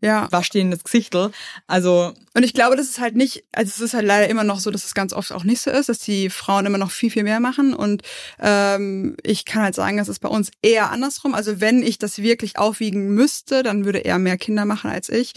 ja. 0.00 0.28
wasch 0.30 0.50
denen 0.50 0.70
das 0.70 0.84
Gesichtel. 0.84 1.30
Also 1.66 2.14
Und 2.34 2.42
ich 2.42 2.54
glaube, 2.54 2.76
das 2.76 2.88
ist 2.88 3.00
halt 3.00 3.16
nicht, 3.16 3.44
also 3.52 3.68
es 3.68 3.80
ist 3.80 3.94
halt 3.94 4.06
leider 4.06 4.28
immer 4.28 4.44
noch 4.44 4.60
so, 4.60 4.70
dass 4.70 4.84
es 4.84 4.94
ganz 4.94 5.12
oft 5.12 5.32
auch 5.32 5.44
nicht 5.44 5.60
so 5.60 5.70
ist, 5.70 5.88
dass 5.88 5.98
die 5.98 6.30
Frauen 6.30 6.66
immer 6.66 6.78
noch 6.78 6.90
viel, 6.90 7.10
viel 7.10 7.24
mehr 7.24 7.40
machen. 7.40 7.74
Und 7.74 8.02
ähm, 8.40 9.16
ich 9.22 9.44
kann 9.44 9.62
halt 9.62 9.74
sagen, 9.74 9.98
es 9.98 10.08
ist 10.08 10.20
bei 10.20 10.28
uns 10.28 10.50
eher 10.62 10.90
andersrum. 10.90 11.34
Also 11.34 11.60
wenn 11.60 11.82
ich 11.82 11.98
das 11.98 12.18
wirklich 12.18 12.58
aufwiegen 12.58 13.14
müsste, 13.14 13.62
dann 13.62 13.84
würde 13.84 14.04
er 14.04 14.18
mehr 14.18 14.38
Kinder 14.38 14.64
machen 14.64 14.90
als 14.90 15.08
ich. 15.08 15.32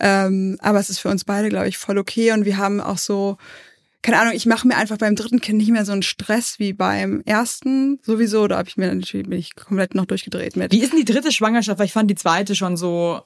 Ähm, 0.00 0.58
aber 0.60 0.80
es 0.80 0.90
ist 0.90 0.98
für 0.98 1.08
uns 1.08 1.24
beide, 1.24 1.48
glaube 1.48 1.68
ich, 1.68 1.78
voll 1.78 1.98
okay. 1.98 2.32
Und 2.32 2.44
wir 2.44 2.56
haben 2.58 2.80
auch 2.80 2.98
so, 2.98 3.36
keine 4.02 4.20
Ahnung, 4.20 4.34
ich 4.34 4.46
mache 4.46 4.68
mir 4.68 4.76
einfach 4.76 4.98
beim 4.98 5.16
dritten 5.16 5.40
Kind 5.40 5.58
nicht 5.58 5.72
mehr 5.72 5.84
so 5.84 5.92
einen 5.92 6.02
Stress 6.02 6.58
wie 6.58 6.72
beim 6.72 7.22
ersten. 7.26 7.98
Sowieso, 8.02 8.46
da 8.46 8.58
habe 8.58 8.68
ich 8.68 8.76
mir 8.76 8.94
natürlich 8.94 9.28
bin 9.28 9.38
ich 9.38 9.56
komplett 9.56 9.94
noch 9.94 10.06
durchgedreht 10.06 10.56
mit. 10.56 10.72
wie 10.72 10.80
ist 10.80 10.92
denn 10.92 11.04
die 11.04 11.12
dritte 11.12 11.32
Schwangerschaft? 11.32 11.78
Weil 11.78 11.86
ich 11.86 11.92
fand 11.92 12.10
die 12.10 12.14
zweite 12.14 12.54
schon 12.54 12.76
so 12.76 13.22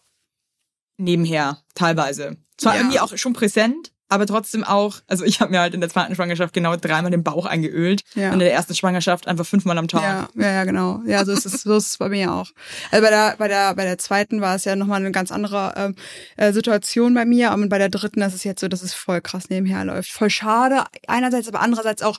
nebenher, 1.00 1.58
teilweise. 1.74 2.36
Zwar 2.56 2.74
Ja. 2.74 2.80
irgendwie 2.80 3.00
auch 3.00 3.16
schon 3.16 3.32
präsent, 3.32 3.92
aber 4.12 4.26
trotzdem 4.26 4.64
auch, 4.64 4.96
also 5.06 5.24
ich 5.24 5.40
habe 5.40 5.52
mir 5.52 5.60
halt 5.60 5.72
in 5.72 5.80
der 5.80 5.88
zweiten 5.88 6.14
Schwangerschaft 6.16 6.52
genau 6.52 6.74
dreimal 6.76 7.10
den 7.12 7.22
Bauch 7.22 7.46
eingeölt 7.46 8.02
Ja. 8.14 8.28
und 8.28 8.34
in 8.34 8.38
der 8.40 8.52
ersten 8.52 8.74
Schwangerschaft 8.74 9.28
einfach 9.28 9.46
fünfmal 9.46 9.78
am 9.78 9.86
Tag. 9.88 10.02
Ja, 10.34 10.42
ja, 10.42 10.52
ja, 10.52 10.64
genau. 10.64 11.00
Ja, 11.06 11.24
so 11.24 11.30
ist 11.32 11.46
es, 11.46 11.62
so 11.62 11.76
ist 11.76 11.86
es 11.90 11.98
bei 11.98 12.08
mir 12.08 12.32
auch. 12.32 12.50
Also 12.90 13.04
bei 13.04 13.10
der, 13.10 13.34
bei 13.38 13.46
der, 13.48 13.74
bei 13.76 13.84
der 13.84 13.98
zweiten 13.98 14.40
war 14.40 14.56
es 14.56 14.64
ja 14.64 14.74
nochmal 14.76 15.00
eine 15.00 15.12
ganz 15.12 15.30
andere 15.30 15.74
ähm, 15.76 15.94
äh, 16.36 16.52
Situation 16.52 17.14
bei 17.14 17.24
mir. 17.24 17.52
Und 17.52 17.68
bei 17.68 17.78
der 17.78 17.88
dritten 17.88 18.20
ist 18.22 18.34
es 18.34 18.42
jetzt 18.44 18.60
so, 18.60 18.66
dass 18.68 18.82
es 18.82 18.94
voll 18.94 19.20
krass 19.20 19.48
nebenher 19.48 19.84
läuft. 19.84 20.10
Voll 20.10 20.28
schade 20.30 20.84
einerseits, 21.06 21.46
aber 21.48 21.60
andererseits 21.60 22.02
auch 22.02 22.18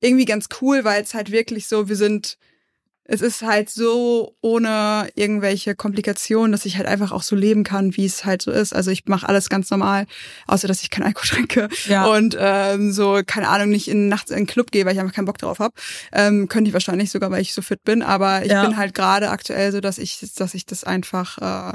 irgendwie 0.00 0.26
ganz 0.26 0.46
cool, 0.60 0.84
weil 0.84 1.02
es 1.02 1.14
halt 1.14 1.30
wirklich 1.32 1.68
so, 1.68 1.88
wir 1.88 1.96
sind, 1.96 2.36
es 3.12 3.22
ist 3.22 3.42
halt 3.42 3.68
so 3.70 4.36
ohne 4.40 5.08
irgendwelche 5.16 5.74
Komplikationen, 5.74 6.52
dass 6.52 6.64
ich 6.64 6.76
halt 6.76 6.86
einfach 6.86 7.10
auch 7.10 7.24
so 7.24 7.34
leben 7.34 7.64
kann, 7.64 7.96
wie 7.96 8.04
es 8.06 8.24
halt 8.24 8.40
so 8.40 8.52
ist. 8.52 8.72
Also 8.72 8.92
ich 8.92 9.04
mache 9.06 9.28
alles 9.28 9.48
ganz 9.48 9.68
normal, 9.68 10.06
außer 10.46 10.68
dass 10.68 10.82
ich 10.82 10.90
keinen 10.90 11.06
Alkohol 11.06 11.28
trinke 11.28 11.68
Ja. 11.88 12.06
und 12.06 12.36
ähm, 12.38 12.92
so, 12.92 13.20
keine 13.26 13.48
Ahnung, 13.48 13.70
nicht 13.70 13.88
in 13.88 14.06
nachts 14.08 14.30
in 14.30 14.36
einen 14.36 14.46
Club 14.46 14.70
gehe, 14.70 14.84
weil 14.86 14.94
ich 14.94 15.00
einfach 15.00 15.12
keinen 15.14 15.24
Bock 15.24 15.38
drauf 15.38 15.58
habe. 15.58 15.74
Ähm, 16.12 16.46
könnte 16.46 16.68
ich 16.68 16.72
wahrscheinlich 16.72 17.10
sogar, 17.10 17.32
weil 17.32 17.42
ich 17.42 17.52
so 17.52 17.62
fit 17.62 17.82
bin, 17.82 18.02
aber 18.02 18.44
ich 18.44 18.52
Ja. 18.52 18.62
bin 18.64 18.76
halt 18.76 18.94
gerade 18.94 19.30
aktuell 19.30 19.72
so, 19.72 19.80
dass 19.80 19.98
ich, 19.98 20.20
dass 20.36 20.54
ich 20.54 20.64
das 20.64 20.84
einfach 20.84 21.72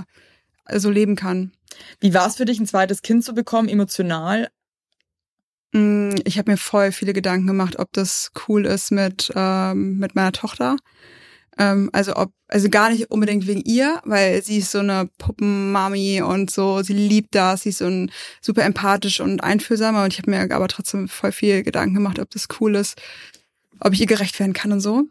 äh, 0.69 0.79
so 0.79 0.89
leben 0.89 1.17
kann. 1.17 1.51
Wie 1.99 2.13
war 2.13 2.27
es 2.27 2.37
für 2.37 2.45
dich, 2.45 2.61
ein 2.61 2.65
zweites 2.67 3.01
Kind 3.01 3.25
zu 3.25 3.33
bekommen, 3.33 3.67
emotional? 3.67 4.47
Mm, 5.73 6.15
Ich 6.23 6.37
habe 6.37 6.51
mir 6.51 6.57
voll 6.57 6.93
viele 6.93 7.11
Gedanken 7.11 7.47
gemacht, 7.47 7.77
ob 7.77 7.91
das 7.91 8.31
cool 8.47 8.65
ist 8.65 8.91
mit, 8.91 9.33
ähm, 9.35 9.97
mit 9.97 10.15
meiner 10.15 10.31
Tochter. 10.31 10.77
Ähm, 11.57 11.89
also 11.93 12.15
ob, 12.15 12.31
also 12.47 12.69
gar 12.69 12.89
nicht 12.89 13.11
unbedingt 13.11 13.47
wegen 13.47 13.61
ihr, 13.61 14.01
weil 14.03 14.43
sie 14.43 14.57
ist 14.57 14.71
so 14.71 14.79
eine 14.79 15.09
Puppenmami 15.17 16.21
und 16.21 16.51
so, 16.51 16.81
sie 16.81 16.93
liebt 16.93 17.33
das, 17.33 17.61
sie 17.61 17.69
ist 17.69 17.77
so 17.79 17.85
ein 17.85 18.11
super 18.41 18.63
empathisch 18.63 19.21
und 19.21 19.43
einfühlsamer 19.43 20.03
und 20.03 20.11
ich 20.13 20.19
habe 20.19 20.31
mir 20.31 20.53
aber 20.53 20.67
trotzdem 20.67 21.07
voll 21.07 21.31
viel 21.31 21.63
Gedanken 21.63 21.95
gemacht, 21.95 22.19
ob 22.19 22.29
das 22.29 22.47
cool 22.59 22.75
ist, 22.75 23.01
ob 23.79 23.93
ich 23.93 24.01
ihr 24.01 24.07
gerecht 24.07 24.37
werden 24.39 24.53
kann 24.53 24.71
und 24.73 24.81
so. 24.81 25.03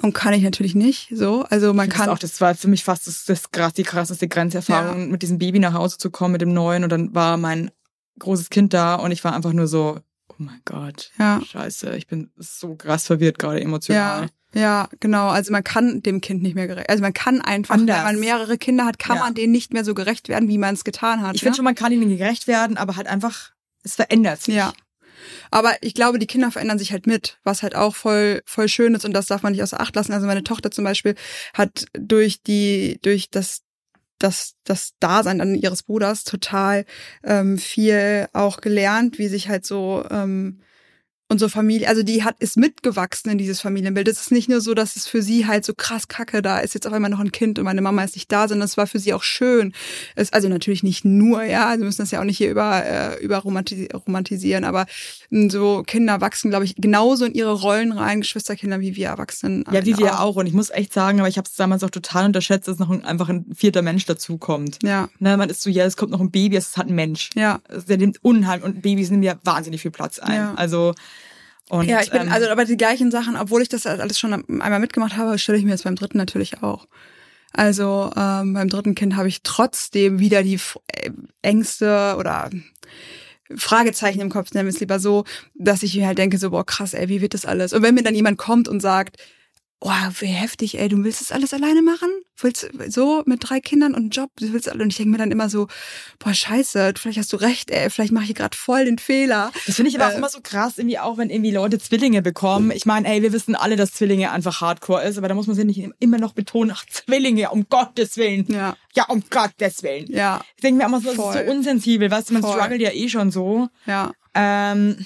Und 0.00 0.12
kann 0.14 0.32
ich 0.32 0.42
natürlich 0.44 0.76
nicht, 0.76 1.08
so. 1.12 1.42
Also 1.50 1.74
man 1.74 1.88
Das, 1.88 1.98
kann. 1.98 2.08
auch, 2.08 2.18
das 2.20 2.40
war 2.40 2.54
für 2.54 2.68
mich 2.68 2.84
fast 2.84 3.08
das, 3.08 3.24
das 3.24 3.50
krass, 3.50 3.72
die 3.72 3.82
krasseste 3.82 4.28
Grenzerfahrung, 4.28 5.10
mit 5.10 5.22
diesem 5.22 5.38
Baby 5.38 5.58
nach 5.58 5.72
Hause 5.72 5.98
zu 5.98 6.10
kommen, 6.10 6.32
mit 6.32 6.40
dem 6.40 6.54
Neuen. 6.54 6.84
Und 6.84 6.90
dann 6.90 7.12
war 7.16 7.36
mein 7.36 7.72
großes 8.20 8.50
Kind 8.50 8.72
da 8.74 8.94
und 8.94 9.10
ich 9.10 9.24
war 9.24 9.34
einfach 9.34 9.52
nur 9.52 9.66
so, 9.66 9.98
oh 10.28 10.34
mein 10.38 10.60
Gott, 10.64 11.10
Ja. 11.18 11.40
scheiße, 11.44 11.96
ich 11.96 12.06
bin 12.06 12.30
so 12.36 12.76
krass 12.76 13.06
verwirrt 13.06 13.40
gerade 13.40 13.60
emotional. 13.60 14.22
Ja, 14.22 14.28
ja, 14.54 14.88
genau. 15.00 15.28
Also 15.28 15.52
man 15.52 15.62
kann 15.62 16.02
dem 16.02 16.20
Kind 16.20 16.42
nicht 16.42 16.54
mehr 16.54 16.66
gerecht. 16.66 16.88
Also 16.88 17.02
man 17.02 17.12
kann 17.12 17.40
einfach, 17.40 17.74
Anders. 17.74 17.96
wenn 17.98 18.04
man 18.04 18.20
mehrere 18.20 18.58
Kinder 18.58 18.86
hat, 18.86 18.98
kann 18.98 19.16
Ja. 19.16 19.24
man 19.24 19.34
denen 19.34 19.52
nicht 19.52 19.72
mehr 19.72 19.84
so 19.84 19.94
gerecht 19.94 20.28
werden, 20.28 20.48
wie 20.48 20.58
man 20.58 20.74
es 20.74 20.84
getan 20.84 21.22
hat. 21.22 21.36
Ich 21.36 21.42
ne? 21.42 21.46
finde 21.46 21.56
schon, 21.56 21.64
man 21.64 21.74
kann 21.74 21.92
ihnen 21.92 22.16
gerecht 22.16 22.46
werden, 22.46 22.76
aber 22.76 22.96
halt 22.96 23.06
einfach, 23.06 23.52
es 23.82 23.96
verändert 23.96 24.42
sich. 24.42 24.54
Ja. 24.54 24.72
Aber 25.50 25.74
ich 25.82 25.94
glaube, 25.94 26.18
die 26.18 26.26
Kinder 26.26 26.50
verändern 26.50 26.78
sich 26.78 26.92
halt 26.92 27.06
mit, 27.06 27.38
was 27.44 27.62
halt 27.62 27.74
auch 27.74 27.94
voll, 27.94 28.42
voll 28.46 28.68
schön 28.68 28.94
ist 28.94 29.04
und 29.04 29.12
das 29.12 29.26
darf 29.26 29.42
man 29.42 29.52
nicht 29.52 29.62
außer 29.62 29.80
Acht 29.80 29.94
lassen. 29.94 30.12
Also 30.12 30.26
meine 30.26 30.44
Tochter 30.44 30.70
zum 30.70 30.84
Beispiel 30.84 31.14
hat 31.54 31.86
durch 31.92 32.42
die, 32.42 32.98
durch 33.02 33.28
das, 33.30 33.62
das, 34.18 34.54
das 34.64 34.94
Dasein 35.00 35.40
an 35.40 35.54
ihres 35.54 35.82
Bruders 35.82 36.24
total 36.24 36.84
ähm, 37.24 37.58
viel 37.58 38.28
auch 38.32 38.60
gelernt, 38.60 39.18
wie 39.18 39.28
sich 39.28 39.48
halt 39.48 39.66
so 39.66 40.04
ähm, 40.10 40.60
unsere 41.30 41.50
Familie, 41.50 41.88
also 41.88 42.02
die 42.02 42.24
hat 42.24 42.36
ist 42.38 42.56
mitgewachsen 42.56 43.30
in 43.30 43.38
dieses 43.38 43.60
Familienbild. 43.60 44.08
Es 44.08 44.20
ist 44.20 44.32
nicht 44.32 44.48
nur 44.48 44.60
so, 44.62 44.72
dass 44.74 44.96
es 44.96 45.06
für 45.06 45.20
sie 45.20 45.46
halt 45.46 45.64
so 45.64 45.74
krass 45.74 46.08
kacke 46.08 46.40
da 46.40 46.58
ist, 46.60 46.72
jetzt 46.74 46.86
auf 46.86 46.92
einmal 46.92 47.10
noch 47.10 47.20
ein 47.20 47.32
Kind 47.32 47.58
und 47.58 47.64
meine 47.66 47.82
Mama 47.82 48.02
ist 48.02 48.14
nicht 48.16 48.32
da, 48.32 48.48
sondern 48.48 48.64
es 48.64 48.76
war 48.76 48.86
für 48.86 48.98
sie 48.98 49.12
auch 49.12 49.22
schön. 49.22 49.72
Es, 50.14 50.32
also 50.32 50.48
natürlich 50.48 50.82
nicht 50.82 51.04
nur, 51.04 51.42
ja, 51.42 51.70
wir 51.76 51.84
müssen 51.84 52.00
das 52.02 52.10
ja 52.10 52.20
auch 52.20 52.24
nicht 52.24 52.38
hier 52.38 52.50
über, 52.50 52.84
äh, 52.84 53.22
über 53.22 53.38
romantis 53.38 53.88
romantisieren, 53.94 54.64
aber 54.64 54.86
mh, 55.30 55.50
so 55.50 55.82
Kinder 55.86 56.20
wachsen, 56.20 56.50
glaube 56.50 56.64
ich, 56.64 56.74
genauso 56.76 57.26
in 57.26 57.34
ihre 57.34 57.52
Rollen 57.52 57.92
rein, 57.92 58.20
Geschwisterkinder, 58.22 58.80
wie 58.80 58.96
wir 58.96 59.08
Erwachsenen. 59.08 59.64
Ja, 59.70 59.84
wie 59.84 59.98
wir 59.98 60.20
auch. 60.20 60.36
Und 60.36 60.46
ich 60.46 60.54
muss 60.54 60.70
echt 60.70 60.92
sagen, 60.94 61.20
aber 61.20 61.28
ich 61.28 61.36
habe 61.36 61.46
es 61.48 61.56
damals 61.56 61.84
auch 61.84 61.90
total 61.90 62.24
unterschätzt, 62.24 62.68
dass 62.68 62.78
noch 62.78 62.90
ein, 62.90 63.04
einfach 63.04 63.28
ein 63.28 63.44
vierter 63.54 63.82
Mensch 63.82 64.06
dazukommt. 64.06 64.78
Ja, 64.82 65.08
Ne, 65.20 65.36
man 65.36 65.50
ist 65.50 65.62
so, 65.62 65.68
ja, 65.70 65.84
es 65.84 65.96
kommt 65.96 66.12
noch 66.12 66.20
ein 66.20 66.30
Baby, 66.30 66.56
es 66.56 66.68
ist 66.68 66.76
halt 66.76 66.88
ein 66.88 66.94
Mensch. 66.94 67.30
ja. 67.34 67.60
Der 67.88 67.98
nimmt 67.98 68.24
unheimlich 68.24 68.64
und 68.64 68.82
Babys 68.82 69.10
nehmen 69.10 69.22
ja 69.22 69.34
wahnsinnig 69.44 69.82
viel 69.82 69.90
Platz 69.90 70.18
ein. 70.18 70.34
Ja. 70.34 70.54
Also 70.54 70.94
und 71.68 71.86
ja, 71.88 72.00
ich 72.00 72.10
bin, 72.10 72.22
ähm, 72.22 72.32
also 72.32 72.48
aber 72.48 72.64
die 72.64 72.76
gleichen 72.76 73.10
Sachen, 73.10 73.36
obwohl 73.36 73.62
ich 73.62 73.68
das 73.68 73.86
alles 73.86 74.18
schon 74.18 74.32
einmal 74.32 74.80
mitgemacht 74.80 75.16
habe, 75.16 75.38
stelle 75.38 75.58
ich 75.58 75.64
mir 75.64 75.70
jetzt 75.70 75.84
beim 75.84 75.96
dritten 75.96 76.18
natürlich 76.18 76.62
auch. 76.62 76.86
Also 77.52 78.10
ähm, 78.16 78.52
beim 78.54 78.68
dritten 78.68 78.94
Kind 78.94 79.16
habe 79.16 79.28
ich 79.28 79.42
trotzdem 79.42 80.18
wieder 80.18 80.42
die 80.42 80.58
äh, 80.88 81.10
Ängste 81.42 82.16
oder 82.18 82.50
Fragezeichen 83.56 84.20
im 84.20 84.28
Kopf, 84.28 84.52
nennen 84.52 84.66
wir 84.66 84.74
es 84.74 84.80
lieber 84.80 84.98
so, 84.98 85.24
dass 85.54 85.82
ich 85.82 85.96
mir 85.96 86.06
halt 86.06 86.18
denke, 86.18 86.36
so, 86.36 86.50
boah, 86.50 86.66
krass, 86.66 86.92
ey, 86.92 87.08
wie 87.08 87.22
wird 87.22 87.32
das 87.32 87.46
alles? 87.46 87.72
Und 87.72 87.82
wenn 87.82 87.94
mir 87.94 88.02
dann 88.02 88.14
jemand 88.14 88.36
kommt 88.36 88.68
und 88.68 88.80
sagt, 88.80 89.16
oh, 89.80 89.90
wie 90.18 90.26
heftig, 90.26 90.78
ey, 90.78 90.88
du 90.88 91.04
willst 91.04 91.20
das 91.20 91.30
alles 91.32 91.54
alleine 91.54 91.82
machen? 91.82 92.08
Willst 92.40 92.68
so 92.88 93.22
mit 93.26 93.48
drei 93.48 93.60
Kindern 93.60 93.92
und 93.94 94.00
einem 94.00 94.10
Job, 94.10 94.30
du 94.36 94.52
willst 94.52 94.68
alle 94.68 94.82
und 94.82 94.90
ich 94.90 94.96
denke 94.96 95.10
mir 95.12 95.18
dann 95.18 95.30
immer 95.32 95.48
so, 95.48 95.66
boah, 96.18 96.32
scheiße, 96.34 96.94
vielleicht 96.96 97.18
hast 97.18 97.32
du 97.32 97.36
recht, 97.36 97.70
ey, 97.70 97.88
vielleicht 97.90 98.12
mache 98.12 98.24
ich 98.24 98.34
gerade 98.34 98.56
voll 98.56 98.84
den 98.84 98.98
Fehler. 98.98 99.52
Das 99.66 99.76
finde 99.76 99.90
ich 99.90 99.96
aber 100.00 100.08
auch 100.08 100.14
Äh, 100.14 100.18
immer 100.18 100.28
so 100.28 100.40
krass, 100.42 100.78
irgendwie 100.78 100.98
auch, 100.98 101.18
wenn 101.18 101.30
irgendwie 101.30 101.50
Leute 101.52 101.78
Zwillinge 101.78 102.22
bekommen. 102.22 102.70
Ich 102.72 102.86
meine, 102.86 103.08
ey, 103.08 103.22
wir 103.22 103.32
wissen 103.32 103.54
alle, 103.56 103.76
dass 103.76 103.92
Zwillinge 103.92 104.30
einfach 104.32 104.60
Hardcore 104.60 105.02
ist, 105.04 105.18
aber 105.18 105.28
da 105.28 105.34
muss 105.34 105.46
man 105.46 105.56
sich 105.56 105.64
nicht 105.64 105.88
immer 106.00 106.18
noch 106.18 106.32
betonen, 106.32 106.72
ach, 106.74 106.84
Zwillinge, 106.86 107.50
um 107.50 107.68
Gottes 107.68 108.16
Willen. 108.16 108.46
Ja, 108.48 108.76
Ja, 108.94 109.04
um 109.08 109.22
Gottes 109.30 109.82
Willen. 109.82 110.06
ja, 110.10 110.40
Ich 110.56 110.62
denke 110.62 110.78
mir 110.78 110.86
immer 110.86 110.98
so, 111.00 111.06
das 111.06 111.14
ist 111.14 111.20
Voll. 111.22 111.44
so 111.46 111.50
unsensibel, 111.52 112.10
weißt 112.10 112.30
du, 112.30 112.34
man 112.34 112.42
Voll. 112.42 112.52
struggelt 112.58 112.80
ja 112.80 112.90
eh 112.92 113.08
schon 113.08 113.30
so. 113.30 113.68
ja. 113.86 114.12
Ähm, 114.34 115.04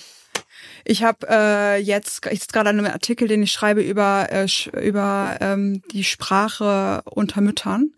Ich 0.85 1.03
habe 1.03 1.27
äh, 1.29 1.79
jetzt, 1.79 2.25
sitze 2.25 2.47
gerade 2.53 2.71
an 2.71 2.79
einem 2.79 2.93
Artikel, 2.93 3.29
den 3.29 3.43
ich 3.43 3.53
schreibe 3.53 3.83
über 3.83 4.29
äh, 4.31 4.47
über 4.83 5.37
ähm, 5.41 5.83
die 5.93 6.05
Sprache 6.05 7.03
unter 7.05 7.41
Müttern, 7.41 7.93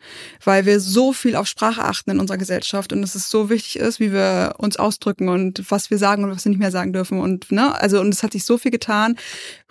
weil 0.45 0.67
wir 0.67 0.81
so 0.81 1.13
viel 1.13 1.37
auf 1.37 1.47
Sprache 1.47 1.83
achten 1.83 2.11
in 2.11 2.21
unserer 2.21 2.39
Gesellschaft 2.39 2.93
und 2.93 3.03
es 3.03 3.15
ist 3.15 3.31
so 3.31 3.51
wichtig 3.51 3.77
ist, 3.77 4.01
wie 4.01 4.13
wir 4.13 4.55
uns 4.59 4.77
ausdrücken 4.77 5.29
und 5.29 5.71
was 5.71 5.91
wir 5.91 5.99
sagen 5.99 6.25
und 6.25 6.31
was 6.31 6.45
wir 6.45 6.51
nicht 6.51 6.59
mehr 6.59 6.71
sagen 6.71 6.93
dürfen 6.93 7.21
und 7.21 7.51
ne, 7.51 7.75
also 7.81 8.01
und 8.01 8.13
es 8.13 8.23
hat 8.23 8.33
sich 8.33 8.45
so 8.45 8.59
viel 8.59 8.71
getan, 8.71 9.17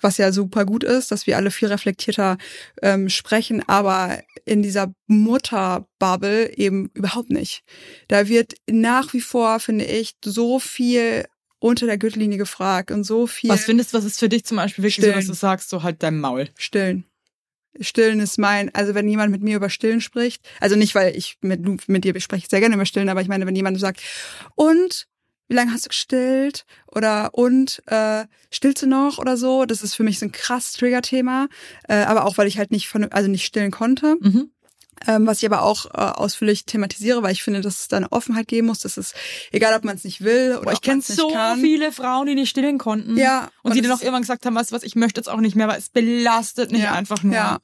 was 0.02 0.18
ja 0.18 0.32
super 0.32 0.66
gut 0.66 0.84
ist, 0.84 1.12
dass 1.12 1.28
wir 1.28 1.38
alle 1.38 1.52
viel 1.52 1.68
reflektierter 1.68 2.38
ähm, 2.82 3.10
sprechen, 3.10 3.64
aber 3.68 4.20
in 4.46 4.62
dieser 4.62 4.94
Mutterbubble 5.08 6.58
eben 6.58 6.90
überhaupt 6.94 7.30
nicht. 7.30 7.64
Da 8.08 8.28
wird 8.28 8.56
nach 8.70 9.14
wie 9.14 9.22
vor, 9.22 9.60
finde 9.60 9.86
ich, 9.86 10.16
so 10.24 10.60
viel 10.60 11.26
unter 11.64 11.86
der 11.86 11.98
Gürtellinie 11.98 12.38
gefragt 12.38 12.92
und 12.92 13.06
so 13.06 13.26
viel 13.26 13.50
was 13.50 13.64
findest 13.64 13.94
du, 13.94 13.98
was 13.98 14.04
ist 14.04 14.20
für 14.20 14.28
dich 14.28 14.44
zum 14.44 14.58
Beispiel 14.58 14.84
so, 14.84 14.90
Stillen. 14.90 15.14
dass 15.14 15.28
du 15.28 15.34
sagst, 15.34 15.70
so 15.70 15.82
halt 15.82 16.04
dein 16.04 16.20
Maul. 16.20 16.50
Stillen. 16.58 17.06
Stillen 17.80 18.20
ist 18.20 18.38
mein, 18.38 18.74
also 18.76 18.94
wenn 18.94 19.08
jemand 19.08 19.32
mit 19.32 19.42
mir 19.42 19.56
über 19.56 19.70
Stillen 19.70 20.02
spricht, 20.02 20.46
also 20.60 20.76
nicht, 20.76 20.94
weil 20.94 21.16
ich 21.16 21.38
mit, 21.42 21.88
mit 21.88 22.04
dir 22.04 22.20
spreche 22.20 22.48
sehr 22.50 22.60
gerne 22.60 22.76
über 22.76 22.86
Stillen, 22.86 23.08
aber 23.08 23.22
ich 23.22 23.30
meine, 23.30 23.48
wenn 23.48 23.56
jemand 23.56 23.80
sagt, 23.80 24.02
und 24.56 25.08
wie 25.48 25.56
lange 25.56 25.72
hast 25.72 25.86
du 25.86 25.90
gestillt? 25.90 26.66
Oder 26.88 27.34
und 27.34 27.82
äh, 27.88 28.26
stillst 28.50 28.84
du 28.84 28.88
noch 28.88 29.18
oder 29.18 29.38
so? 29.38 29.66
Das 29.66 29.84
ist 29.84 29.96
für 29.96 30.04
mich 30.04 30.20
so 30.20 30.26
ein 30.26 30.32
krass 30.32 30.74
Trigger-Thema. 30.74 31.48
Äh, 31.88 31.96
aber 31.96 32.26
auch 32.26 32.38
weil 32.38 32.48
ich 32.48 32.58
halt 32.58 32.72
nicht 32.72 32.88
von, 32.88 33.12
also 33.12 33.30
nicht 33.30 33.46
stillen 33.46 33.72
konnte. 33.72 34.16
Mhm. 34.20 34.52
Ähm, 35.08 35.28
was 35.28 35.40
ich 35.40 35.46
aber 35.46 35.64
auch 35.64 35.86
äh, 35.86 35.98
ausführlich 35.98 36.66
thematisiere, 36.66 37.24
weil 37.24 37.34
ich 37.34 37.44
finde, 37.44 37.62
dass 37.62 37.82
es 37.82 37.88
da 37.88 37.98
eine 37.98 38.12
Offenheit 38.12 38.48
geben 38.48 38.68
muss, 38.68 38.80
dass 38.80 38.98
es, 38.98 39.14
egal 39.52 39.76
ob 39.76 39.84
man 39.84 39.96
es 39.96 40.04
nicht 40.04 40.24
will 40.24 40.54
oder 40.56 40.66
Boah, 40.66 40.74
ich 40.74 40.82
kenne 40.82 41.02
so 41.02 41.30
kann. 41.30 41.60
viele 41.60 41.92
Frauen, 41.92 42.28
die 42.28 42.36
nicht 42.36 42.50
stillen 42.50 42.78
konnten. 42.78 43.18
Ja, 43.18 43.50
Und, 43.64 43.72
und 43.72 43.76
die 43.76 43.82
dann 43.82 43.92
auch 43.92 44.02
irgendwann 44.02 44.22
gesagt 44.22 44.46
haben, 44.46 44.56
du 44.56 44.72
was, 44.72 44.84
ich 44.84 44.96
möchte 44.96 45.20
jetzt 45.20 45.28
auch 45.28 45.40
nicht 45.42 45.56
mehr, 45.56 45.68
weil 45.68 45.80
es 45.80 45.90
belastet 45.90 46.72
mich 46.72 46.84
ja, 46.84 46.94
einfach 46.94 47.22
nur. 47.24 47.34
Ja, 47.36 47.60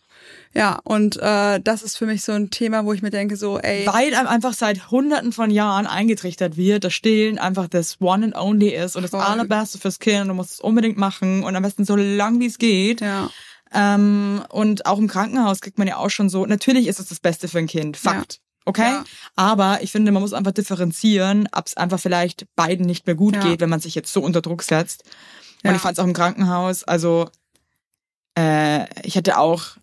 ja, 0.54 0.80
und 0.84 1.18
äh, 1.18 1.60
das 1.62 1.84
ist 1.84 1.96
für 1.98 2.08
mich 2.08 2.24
so 2.24 2.32
ein 2.32 2.50
Thema, 2.50 2.84
wo 2.84 2.92
ich 2.94 3.02
mir 3.04 3.12
denke, 3.12 3.36
so, 3.36 3.60
ey, 3.60 3.86
Weil 3.86 4.16
einem 4.16 4.28
einfach 4.28 4.54
seit 4.54 4.90
hunderten 4.90 5.32
von 5.32 5.52
Jahren 5.52 5.86
eingetrichtert 5.86 6.58
wird, 6.58 6.84
dass 6.84 6.94
Stillen 6.94 7.38
einfach 7.38 7.68
das 7.68 8.02
One 8.02 8.26
and 8.26 8.36
Only 8.36 8.70
ist 8.76 8.96
und 8.96 9.04
das 9.04 9.12
Voll. 9.12 9.22
Allerbeste 9.22 9.78
fürs 9.78 10.00
Kind 10.00 10.24
und 10.24 10.28
du 10.30 10.34
musst 10.34 10.54
es 10.54 10.60
unbedingt 10.60 10.98
machen 10.98 11.44
und 11.44 11.56
am 11.56 11.62
besten 11.62 11.86
so 11.86 11.96
lang 11.96 12.40
wie 12.40 12.48
es 12.48 12.58
geht. 12.58 13.02
ja, 13.02 13.30
Ähm, 13.74 14.44
und 14.50 14.86
auch 14.86 14.98
im 14.98 15.08
Krankenhaus 15.08 15.62
kriegt 15.62 15.78
man 15.78 15.88
ja 15.88 15.98
auch 15.98 16.10
schon 16.10 16.30
so, 16.30 16.46
natürlich 16.46 16.88
ist 16.88 17.00
es 17.00 17.08
das 17.10 17.20
Beste 17.20 17.48
für 17.48 17.60
ein 17.60 17.68
Kind, 17.68 17.98
Fakt. 17.98 18.40
Okay? 18.66 18.82
Ja. 18.92 19.04
Aber 19.36 19.82
ich 19.82 19.92
finde, 19.92 20.12
man 20.12 20.22
muss 20.22 20.34
einfach 20.34 20.52
differenzieren, 20.52 21.48
ob 21.52 21.68
es 21.68 21.78
einfach 21.78 22.00
vielleicht 22.00 22.46
beiden 22.56 22.86
nicht 22.86 23.06
mehr 23.08 23.16
gut 23.16 23.36
Ja. 23.36 23.42
geht, 23.42 23.60
wenn 23.62 23.70
man 23.70 23.80
sich 23.80 23.96
jetzt 23.96 24.12
so 24.14 24.22
unter 24.22 24.42
Druck 24.42 24.64
setzt. 24.64 25.04
Und 25.64 25.70
Ja. 25.72 25.76
ich 25.76 25.82
fand 25.82 25.94
es 25.98 26.00
auch 26.00 26.08
im 26.08 26.14
Krankenhaus, 26.14 26.84
also 26.84 27.30
äh, 28.38 28.86
ich 29.06 29.16
hatte 29.18 29.38
auch, 29.38 29.78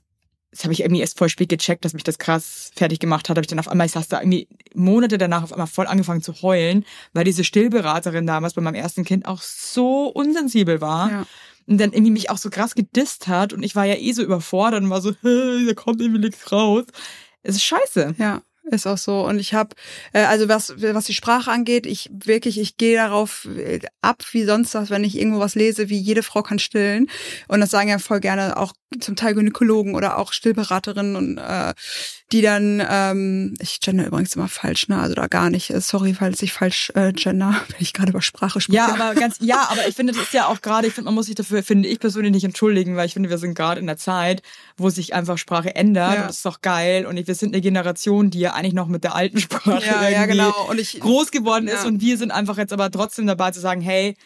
das 0.51 0.65
habe 0.65 0.73
ich 0.73 0.81
irgendwie 0.81 1.01
erst 1.01 1.19
voll 1.19 1.29
spät 1.29 1.49
gecheckt, 1.49 1.85
dass 1.85 1.93
mich 1.93 2.05
das 2.05 2.19
krass 2.19 2.71
fertig 2.75 2.99
gemacht 2.99 3.29
hat. 3.29 3.37
Habe 3.37 3.43
ich 3.45 3.49
dann 3.49 3.59
auf 3.59 3.69
einmal, 3.69 3.87
ich 3.87 3.93
saß 3.93 4.09
da 4.09 4.21
irgendwie 4.21 4.49
Monate 4.75 5.19
danach 5.19 5.43
auf 5.43 5.53
einmal 5.53 5.67
voll 5.67 5.87
angefangen 5.87 6.23
zu 6.23 6.41
heulen, 6.43 6.85
weil 7.13 7.25
diese 7.25 7.45
Stillberaterin 7.45 8.27
damals 8.27 8.55
bei 8.55 8.63
meinem 8.63 8.77
ersten 8.77 9.05
Kind 9.05 9.27
auch 9.27 9.43
so 9.43 10.07
unsensibel 10.09 10.81
war. 10.81 11.11
ja, 11.11 11.27
Und 11.67 11.79
dann 11.79 11.93
irgendwie 11.93 12.13
mich 12.13 12.31
auch 12.31 12.39
so 12.39 12.51
krass 12.51 12.75
gedisst 12.75 13.27
hat 13.29 13.53
und 13.53 13.63
ich 13.63 13.75
war 13.75 13.85
ja 13.85 13.97
eh 13.97 14.13
so 14.13 14.23
überfordert 14.23 14.83
und 14.83 14.91
war 14.91 15.01
so, 15.01 15.11
"Hä, 15.23 15.67
da 15.67 15.75
kommt 15.75 16.01
irgendwie 16.01 16.21
nichts 16.21 16.53
raus. 16.53 16.85
Es 17.43 17.57
ist 17.57 17.65
scheiße. 17.65 18.15
ja. 18.19 18.43
Ist 18.69 18.87
auch 18.89 18.99
so. 18.99 19.25
Und 19.25 19.39
ich 19.39 19.55
habe, 19.55 19.77
äh, 20.13 20.25
also 20.25 20.49
was, 20.49 20.75
was 20.79 21.05
die 21.05 21.15
Sprache 21.15 21.53
angeht, 21.53 21.87
ich 21.87 22.11
wirklich, 22.13 22.59
ich 22.59 22.77
gehe 22.77 22.97
darauf 22.97 23.45
äh, 23.57 23.79
ab 24.03 24.25
wie 24.33 24.43
sonst 24.45 24.75
was, 24.75 24.91
wenn 24.91 25.05
ich 25.05 25.17
irgendwo 25.17 25.39
was 25.39 25.55
lese, 25.55 25.89
wie 25.89 25.99
jede 25.99 26.25
Frau 26.25 26.43
kann 26.43 26.59
stillen. 26.59 27.09
Und 27.47 27.61
das 27.61 27.71
sagen 27.71 27.89
ja 27.89 28.01
voll 28.01 28.19
gerne 28.19 28.57
auch 28.57 28.73
zum 29.01 29.17
Teil 29.17 29.35
Gynäkologen 29.35 29.95
oder 29.95 30.17
auch 30.19 30.33
Stillberaterinnen 30.33 31.17
und 31.17 31.39
äh, 31.39 31.75
die 32.33 32.41
dann, 32.41 32.83
ähm, 32.89 33.55
ich 33.61 33.81
gender 33.81 34.07
übrigens 34.07 34.35
immer 34.37 34.49
falsch, 34.49 34.89
ne? 34.89 34.99
Also 34.99 35.15
da 35.15 35.27
gar 35.27 35.51
nicht. 35.51 35.71
Äh, 35.71 35.81
Sorry, 35.81 36.15
falls 36.15 36.41
ich 36.43 36.53
falsch 36.53 36.93
äh, 36.95 37.13
gender, 37.13 37.55
wenn 37.69 37.77
ich 37.81 37.93
gerade 37.93 38.11
über 38.11 38.23
Sprache 38.23 38.61
spreche. 38.61 38.77
Ja, 38.77 38.95
aber 38.95 39.19
ganz, 39.19 39.37
ja, 39.41 39.67
aber 39.71 39.87
ich 39.89 39.95
finde, 39.97 40.13
das 40.13 40.23
ist 40.23 40.33
ja 40.33 40.47
auch 40.47 40.61
gerade, 40.63 40.87
ich 40.87 40.95
finde, 40.95 41.07
man 41.07 41.15
muss 41.15 41.27
sich 41.27 41.35
dafür, 41.35 41.63
finde 41.63 41.89
ich 41.89 41.99
persönlich 42.01 42.33
nicht 42.33 42.45
entschuldigen, 42.45 42.97
weil 42.97 43.07
ich 43.07 43.13
finde, 43.15 43.29
wir 43.29 43.39
sind 43.39 43.55
gerade 43.55 43.81
in 43.81 43.87
der 43.87 43.97
Zeit, 43.97 44.43
wo 44.77 44.89
sich 44.91 45.15
einfach 45.15 45.37
Sprache 45.39 45.75
ändert 45.75 46.15
Ja. 46.15 46.21
und 46.23 46.29
das 46.29 46.37
ist 46.37 46.47
doch 46.47 46.61
geil 46.63 47.07
und 47.07 47.17
ich, 47.17 47.27
wir 47.27 47.35
sind 47.35 47.55
eine 47.55 47.61
Generation, 47.61 48.31
die 48.31 48.41
ja 48.41 48.55
eigentlich 48.55 48.75
noch 48.75 48.89
mit 48.89 49.05
der 49.05 49.15
alten 49.15 49.41
Sprache 49.41 49.85
ja, 49.85 50.03
ja, 50.03 50.11
irgendwie 50.11 50.37
genau. 50.39 50.67
Und 50.69 50.81
ich, 50.81 51.01
groß 51.01 51.31
geworden 51.33 51.67
ist 51.69 51.83
Ja. 51.83 51.87
und 51.89 52.01
wir 52.01 52.17
sind 52.19 52.31
einfach 52.31 52.57
jetzt 52.57 52.73
aber 52.73 52.91
trotzdem 52.91 53.27
dabei 53.27 53.51
zu 53.51 53.61
sagen, 53.61 53.81
hey, 53.81 54.17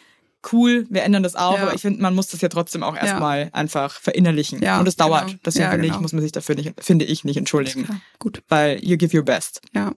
cool, 0.51 0.85
wir 0.89 1.03
ändern 1.03 1.23
das 1.23 1.35
auch, 1.35 1.57
Ja. 1.57 1.63
aber 1.63 1.73
ich 1.75 1.81
finde, 1.81 2.01
man 2.01 2.15
muss 2.15 2.27
das 2.27 2.41
ja 2.41 2.49
trotzdem 2.49 2.83
auch 2.83 2.95
erstmal 2.95 3.49
einfach 3.53 3.99
verinnerlichen. 3.99 4.61
Ja, 4.61 4.79
und 4.79 4.87
es 4.87 4.95
dauert. 4.95 5.27
genau. 5.27 5.39
Deswegen 5.45 5.63
Ja, 5.65 5.75
genau. 5.75 5.93
ich, 5.95 5.99
muss 5.99 6.13
man 6.13 6.21
sich 6.21 6.31
dafür 6.31 6.55
nicht, 6.55 6.73
finde 6.79 7.05
ich, 7.05 7.23
nicht 7.23 7.37
entschuldigen. 7.37 7.85
Ja, 7.87 7.95
gut. 8.19 8.41
Weil 8.47 8.83
you 8.83 8.97
give 8.97 9.15
your 9.15 9.23
best. 9.25 9.61
Ja. 9.73 9.93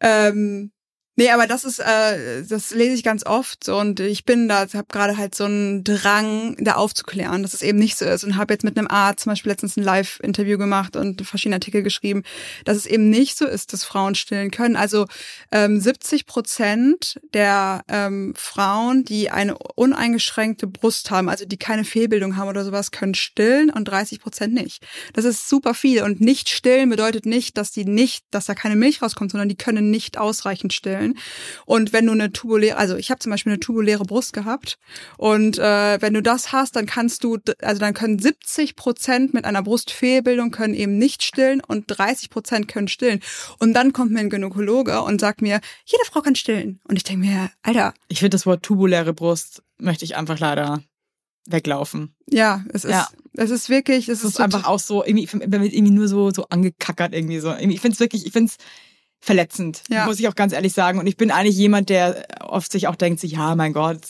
Ähm, 0.00 0.72
nee, 1.16 1.30
aber 1.30 1.46
das 1.46 1.64
ist, 1.64 1.78
äh, 1.78 2.42
das 2.48 2.72
lese 2.72 2.94
ich 2.94 3.02
ganz 3.02 3.24
oft 3.24 3.68
und 3.68 4.00
ich 4.00 4.24
bin 4.24 4.48
da, 4.48 4.66
habe 4.72 4.86
gerade 4.88 5.16
halt 5.16 5.34
so 5.34 5.44
einen 5.44 5.84
Drang, 5.84 6.56
da 6.58 6.74
aufzuklären, 6.74 7.42
dass 7.42 7.54
es 7.54 7.62
eben 7.62 7.78
nicht 7.78 7.96
so 7.96 8.04
ist 8.04 8.24
und 8.24 8.36
habe 8.36 8.54
jetzt 8.54 8.64
mit 8.64 8.76
einem 8.76 8.88
Arzt 8.88 9.24
zum 9.24 9.32
Beispiel 9.32 9.50
letztens 9.50 9.76
ein 9.76 9.84
Live-Interview 9.84 10.58
gemacht 10.58 10.96
und 10.96 11.26
verschiedene 11.26 11.56
Artikel 11.56 11.82
geschrieben, 11.82 12.22
dass 12.64 12.76
es 12.76 12.86
eben 12.86 13.10
nicht 13.10 13.36
so 13.36 13.46
ist, 13.46 13.72
dass 13.72 13.84
Frauen 13.84 14.14
stillen 14.14 14.50
können. 14.50 14.76
Also 14.76 15.06
ähm, 15.52 15.80
70 15.80 16.26
Prozent 16.26 17.20
der 17.32 17.84
ähm, 17.88 18.34
Frauen, 18.36 19.04
die 19.04 19.30
eine 19.30 19.56
uneingeschränkte 19.58 20.66
Brust 20.66 21.10
haben, 21.10 21.28
also 21.28 21.44
die 21.44 21.56
keine 21.56 21.84
Fehlbildung 21.84 22.36
haben 22.36 22.48
oder 22.48 22.64
sowas, 22.64 22.90
können 22.90 23.14
stillen 23.14 23.70
und 23.70 23.84
30 23.86 24.20
Prozent 24.20 24.54
nicht. 24.54 24.84
Das 25.12 25.24
ist 25.24 25.48
super 25.48 25.74
viel 25.74 26.02
und 26.02 26.20
nicht 26.20 26.48
stillen 26.48 26.90
bedeutet 26.90 27.26
nicht, 27.26 27.56
dass 27.56 27.70
die 27.70 27.84
nicht, 27.84 28.24
dass 28.30 28.46
da 28.46 28.54
keine 28.54 28.76
Milch 28.76 29.02
rauskommt, 29.02 29.30
sondern 29.30 29.48
die 29.48 29.56
können 29.56 29.90
nicht 29.90 30.18
ausreichend 30.18 30.72
stillen. 30.72 31.03
Und 31.66 31.92
wenn 31.92 32.06
du 32.06 32.12
eine 32.12 32.32
tubuläre, 32.32 32.76
also 32.76 32.96
ich 32.96 33.10
habe 33.10 33.18
zum 33.20 33.30
Beispiel 33.30 33.52
eine 33.52 33.60
tubuläre 33.60 34.04
Brust 34.04 34.32
gehabt 34.32 34.78
und 35.18 35.58
äh, 35.58 36.00
wenn 36.00 36.14
du 36.14 36.22
das 36.22 36.52
hast, 36.52 36.76
dann 36.76 36.86
kannst 36.86 37.22
du, 37.24 37.38
also 37.60 37.80
dann 37.80 37.94
können 37.94 38.18
70 38.18 38.76
Prozent 38.76 39.34
mit 39.34 39.44
einer 39.44 39.62
Brustfehlbildung 39.62 40.50
können 40.50 40.74
eben 40.74 40.98
nicht 40.98 41.22
stillen 41.22 41.60
und 41.60 41.84
30 41.88 42.30
Prozent 42.30 42.68
können 42.68 42.88
stillen. 42.88 43.20
Und 43.58 43.74
dann 43.74 43.92
kommt 43.92 44.12
mir 44.12 44.20
ein 44.20 44.30
Gynäkologe 44.30 45.02
und 45.02 45.20
sagt 45.20 45.42
mir, 45.42 45.60
jede 45.84 46.04
Frau 46.06 46.20
kann 46.22 46.34
stillen. 46.36 46.80
Und 46.88 46.96
ich 46.96 47.04
denke 47.04 47.26
mir, 47.26 47.50
Alter, 47.62 47.94
Ich 48.08 48.20
finde 48.20 48.30
das 48.34 48.46
Wort 48.46 48.62
tubuläre 48.62 49.12
Brust 49.12 49.62
möchte 49.78 50.04
ich 50.04 50.16
einfach 50.16 50.38
leider 50.38 50.82
weglaufen. 51.46 52.14
ja, 52.30 52.64
es 52.72 52.84
ist, 52.84 52.90
Ja. 52.92 53.08
es 53.34 53.50
ist 53.50 53.68
wirklich, 53.68 54.08
es 54.08 54.24
Es 54.24 54.30
ist 54.30 54.40
einfach 54.40 54.64
auch 54.64 54.78
so, 54.78 55.04
irgendwie, 55.04 55.28
wenn 55.32 55.60
wird 55.62 55.72
irgendwie 55.74 55.92
nur 55.92 56.08
so, 56.08 56.30
so 56.30 56.46
angekackert 56.48 57.12
irgendwie 57.14 57.38
so. 57.40 57.54
Ich 57.54 57.80
finde 57.80 57.94
es 57.94 58.00
wirklich, 58.00 58.24
ich 58.26 58.32
finde 58.32 58.50
es 58.52 58.56
verletzend, 59.24 59.82
Ja. 59.88 60.04
muss 60.04 60.20
ich 60.20 60.28
auch 60.28 60.34
ganz 60.34 60.52
ehrlich 60.52 60.74
sagen. 60.74 60.98
Und 60.98 61.06
ich 61.06 61.16
bin 61.16 61.30
eigentlich 61.30 61.56
jemand, 61.56 61.88
der 61.88 62.26
oft 62.40 62.70
sich 62.70 62.88
auch 62.88 62.94
denkt, 62.96 63.20
so, 63.20 63.26
ja, 63.26 63.54
mein 63.54 63.72
Gott. 63.72 64.02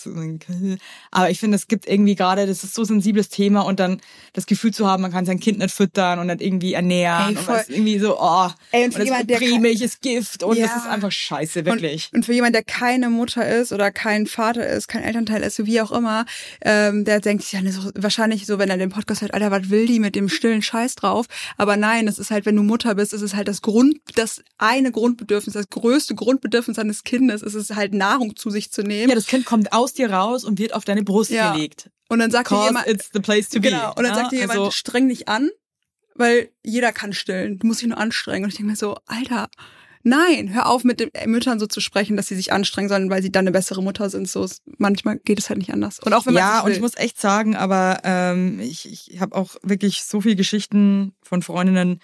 Aber 1.11 1.31
ich 1.31 1.39
finde, 1.39 1.57
es 1.57 1.69
gibt 1.69 1.87
irgendwie 1.87 2.15
gerade, 2.17 2.47
das 2.47 2.65
ist 2.65 2.75
so 2.75 2.83
ein 2.83 2.87
sensibles 2.87 3.29
Thema 3.29 3.61
und 3.63 3.79
dann 3.81 4.01
das 4.33 4.47
Gefühl 4.47 4.73
zu 4.75 4.87
haben, 4.89 5.03
man 5.03 5.13
kann 5.13 5.25
sein 5.25 5.39
Kind 5.39 5.59
nicht 5.59 5.73
füttern 5.75 6.19
und 6.19 6.27
nicht 6.27 6.41
irgendwie 6.41 6.73
ernähren. 6.75 7.37
Ey, 7.37 7.37
und 7.37 7.49
es 7.49 7.63
ist 7.63 7.71
irgendwie 7.71 7.99
so, 7.99 8.19
oh, 8.21 8.49
Ey, 8.73 8.85
und 8.87 8.93
für 8.93 9.01
und 9.01 9.05
jemand, 9.07 9.31
der 9.31 9.39
das 9.39 9.49
Prämilch 9.49 9.81
ist 9.83 10.03
Gift 10.03 10.43
und 10.43 10.57
Ja. 10.57 10.67
das 10.67 10.77
ist 10.79 10.87
einfach 10.89 11.13
scheiße, 11.13 11.65
wirklich. 11.65 12.11
Und 12.13 12.25
für 12.27 12.33
jemand, 12.33 12.55
der 12.55 12.65
keine 12.65 13.09
Mutter 13.11 13.47
ist 13.49 13.73
oder 13.73 13.91
kein 13.93 14.27
Vater 14.27 14.67
ist, 14.67 14.89
kein 14.89 15.03
Elternteil 15.05 15.43
ist, 15.43 15.65
wie 15.65 15.81
auch 15.81 15.93
immer, 15.93 16.27
ähm, 16.63 17.05
der 17.05 17.21
denkt 17.21 17.45
sich 17.45 17.53
ja 17.53 17.61
so, 17.71 17.91
wahrscheinlich 17.95 18.47
so, 18.47 18.59
wenn 18.59 18.69
er 18.71 18.79
den 18.79 18.91
Podcast 18.91 19.23
hört, 19.23 19.33
Alter, 19.35 19.51
was 19.51 19.71
will 19.71 19.87
die 19.87 20.01
mit 20.01 20.17
dem 20.17 20.29
stillen 20.29 20.63
Scheiß 20.63 20.97
drauf? 20.97 21.27
Aber 21.57 21.77
nein, 21.77 22.09
es 22.09 22.19
ist 22.19 22.31
halt, 22.31 22.47
wenn 22.47 22.57
du 22.57 22.63
Mutter 22.63 22.95
bist, 22.97 23.13
es 23.13 23.23
ist 23.23 23.35
halt 23.37 23.49
das 23.49 23.63
Grund, 23.63 23.97
das 24.17 24.43
eine 24.59 24.91
Grundbedürfnis, 25.05 25.53
das 25.55 25.69
größte 25.69 26.15
Grundbedürfnis 26.15 26.79
eines 26.79 27.05
Kindes, 27.05 27.43
es 27.43 27.55
ist 27.55 27.75
halt 27.77 27.93
Nahrung 27.93 28.37
zu 28.37 28.49
sich 28.49 28.73
zu 28.73 28.83
nehmen. 28.83 29.11
ja, 29.11 29.15
das 29.15 29.27
Kind 29.27 29.45
kommt 29.45 29.73
aus 29.73 29.93
dir 29.93 30.11
raus 30.11 30.45
und 30.45 30.59
wird 30.59 30.73
auf 30.73 30.85
deine 30.87 31.03
Brust 31.03 31.31
Ja. 31.31 31.53
gelegt. 31.53 31.91
und 32.09 32.19
dann 32.21 32.31
sagt 32.31 32.51
dir 32.51 32.63
jemand, 32.63 32.87
it's 32.87 33.11
the 33.13 33.21
place 33.21 33.49
to 33.51 33.61
be. 33.61 33.69
genau, 33.69 33.89
und 33.91 34.05
dann 34.05 34.07
Ja, 34.07 34.15
sagt 34.15 34.33
dir 34.33 34.41
jemand, 34.41 34.59
also, 34.59 34.71
streng 34.71 35.09
dich 35.09 35.29
an, 35.29 35.51
weil 36.15 36.49
jeder 36.65 36.93
kann 36.93 37.13
stillen. 37.13 37.59
Du 37.59 37.67
musst 37.67 37.83
dich 37.83 37.89
nur 37.89 37.99
anstrengen. 37.99 38.45
Und 38.45 38.51
ich 38.51 38.57
denke 38.57 38.71
mir 38.71 38.77
so, 38.77 38.97
Alter, 39.07 39.49
nein, 40.05 40.55
hör 40.55 40.67
auf 40.69 40.85
mit 40.85 41.01
den 41.01 41.11
Müttern 41.27 41.59
so 41.59 41.67
zu 41.67 41.81
sprechen, 41.81 42.17
dass 42.17 42.29
sie 42.29 42.37
sich 42.37 42.53
anstrengen 42.53 42.89
sollen, 42.89 43.11
weil 43.11 43.21
sie 43.23 43.33
dann 43.33 43.43
eine 43.45 43.53
bessere 43.53 43.83
Mutter 43.83 44.09
sind. 44.11 44.29
So, 44.29 44.49
manchmal 44.79 45.19
geht 45.19 45.39
es 45.41 45.49
halt 45.49 45.59
nicht 45.59 45.73
anders. 45.73 45.99
Und 46.01 46.13
auch 46.15 46.25
wenn 46.27 46.35
man 46.35 46.41
ja, 46.43 46.59
es 46.61 46.65
und 46.65 46.73
ich 46.73 46.81
muss 46.81 46.97
echt 46.97 47.21
sagen, 47.21 47.57
aber 47.57 48.01
ähm, 48.05 48.61
ich, 48.61 48.91
ich 48.91 49.21
habe 49.21 49.35
auch 49.35 49.57
wirklich 49.63 50.05
so 50.05 50.21
viele 50.21 50.37
Geschichten 50.37 51.15
von 51.23 51.43
Freundinnen, 51.43 52.01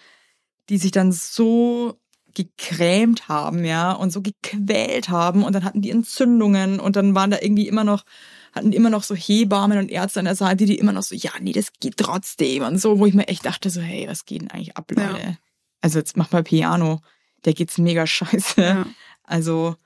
die 0.68 0.78
sich 0.78 0.90
dann 0.92 1.12
so 1.12 1.98
gekrämt 2.34 3.28
haben, 3.28 3.64
ja, 3.64 3.92
und 3.92 4.12
so 4.12 4.22
gequält 4.22 5.08
haben 5.08 5.42
und 5.44 5.52
dann 5.54 5.64
hatten 5.64 5.82
die 5.82 5.90
Entzündungen 5.90 6.80
und 6.80 6.96
dann 6.96 7.14
waren 7.14 7.30
da 7.30 7.38
irgendwie 7.40 7.68
immer 7.68 7.84
noch 7.84 8.04
hatten 8.52 8.72
die 8.72 8.76
immer 8.76 8.90
noch 8.90 9.04
so 9.04 9.14
Hebammen 9.14 9.78
und 9.78 9.90
Ärzte 9.92 10.18
an 10.18 10.24
der 10.24 10.34
Seite, 10.34 10.64
die 10.64 10.76
immer 10.76 10.90
noch 10.92 11.04
so, 11.04 11.14
ja, 11.14 11.30
nee, 11.40 11.52
das 11.52 11.68
geht 11.78 11.96
trotzdem 11.96 12.64
und 12.64 12.78
so, 12.78 12.98
wo 12.98 13.06
ich 13.06 13.14
mir 13.14 13.28
echt 13.28 13.46
dachte 13.46 13.70
so, 13.70 13.80
hey, 13.80 14.08
was 14.08 14.24
geht 14.24 14.42
denn 14.42 14.50
eigentlich 14.50 14.76
ab, 14.76 14.90
Ja. 14.96 15.10
Leute? 15.10 15.38
Also 15.82 16.00
jetzt 16.00 16.16
mach 16.16 16.32
mal 16.32 16.42
Piano, 16.42 17.00
der 17.44 17.52
geht's 17.54 17.78
mega 17.78 18.06
scheiße. 18.08 18.60
Ja. 18.60 18.86
Also 19.22 19.76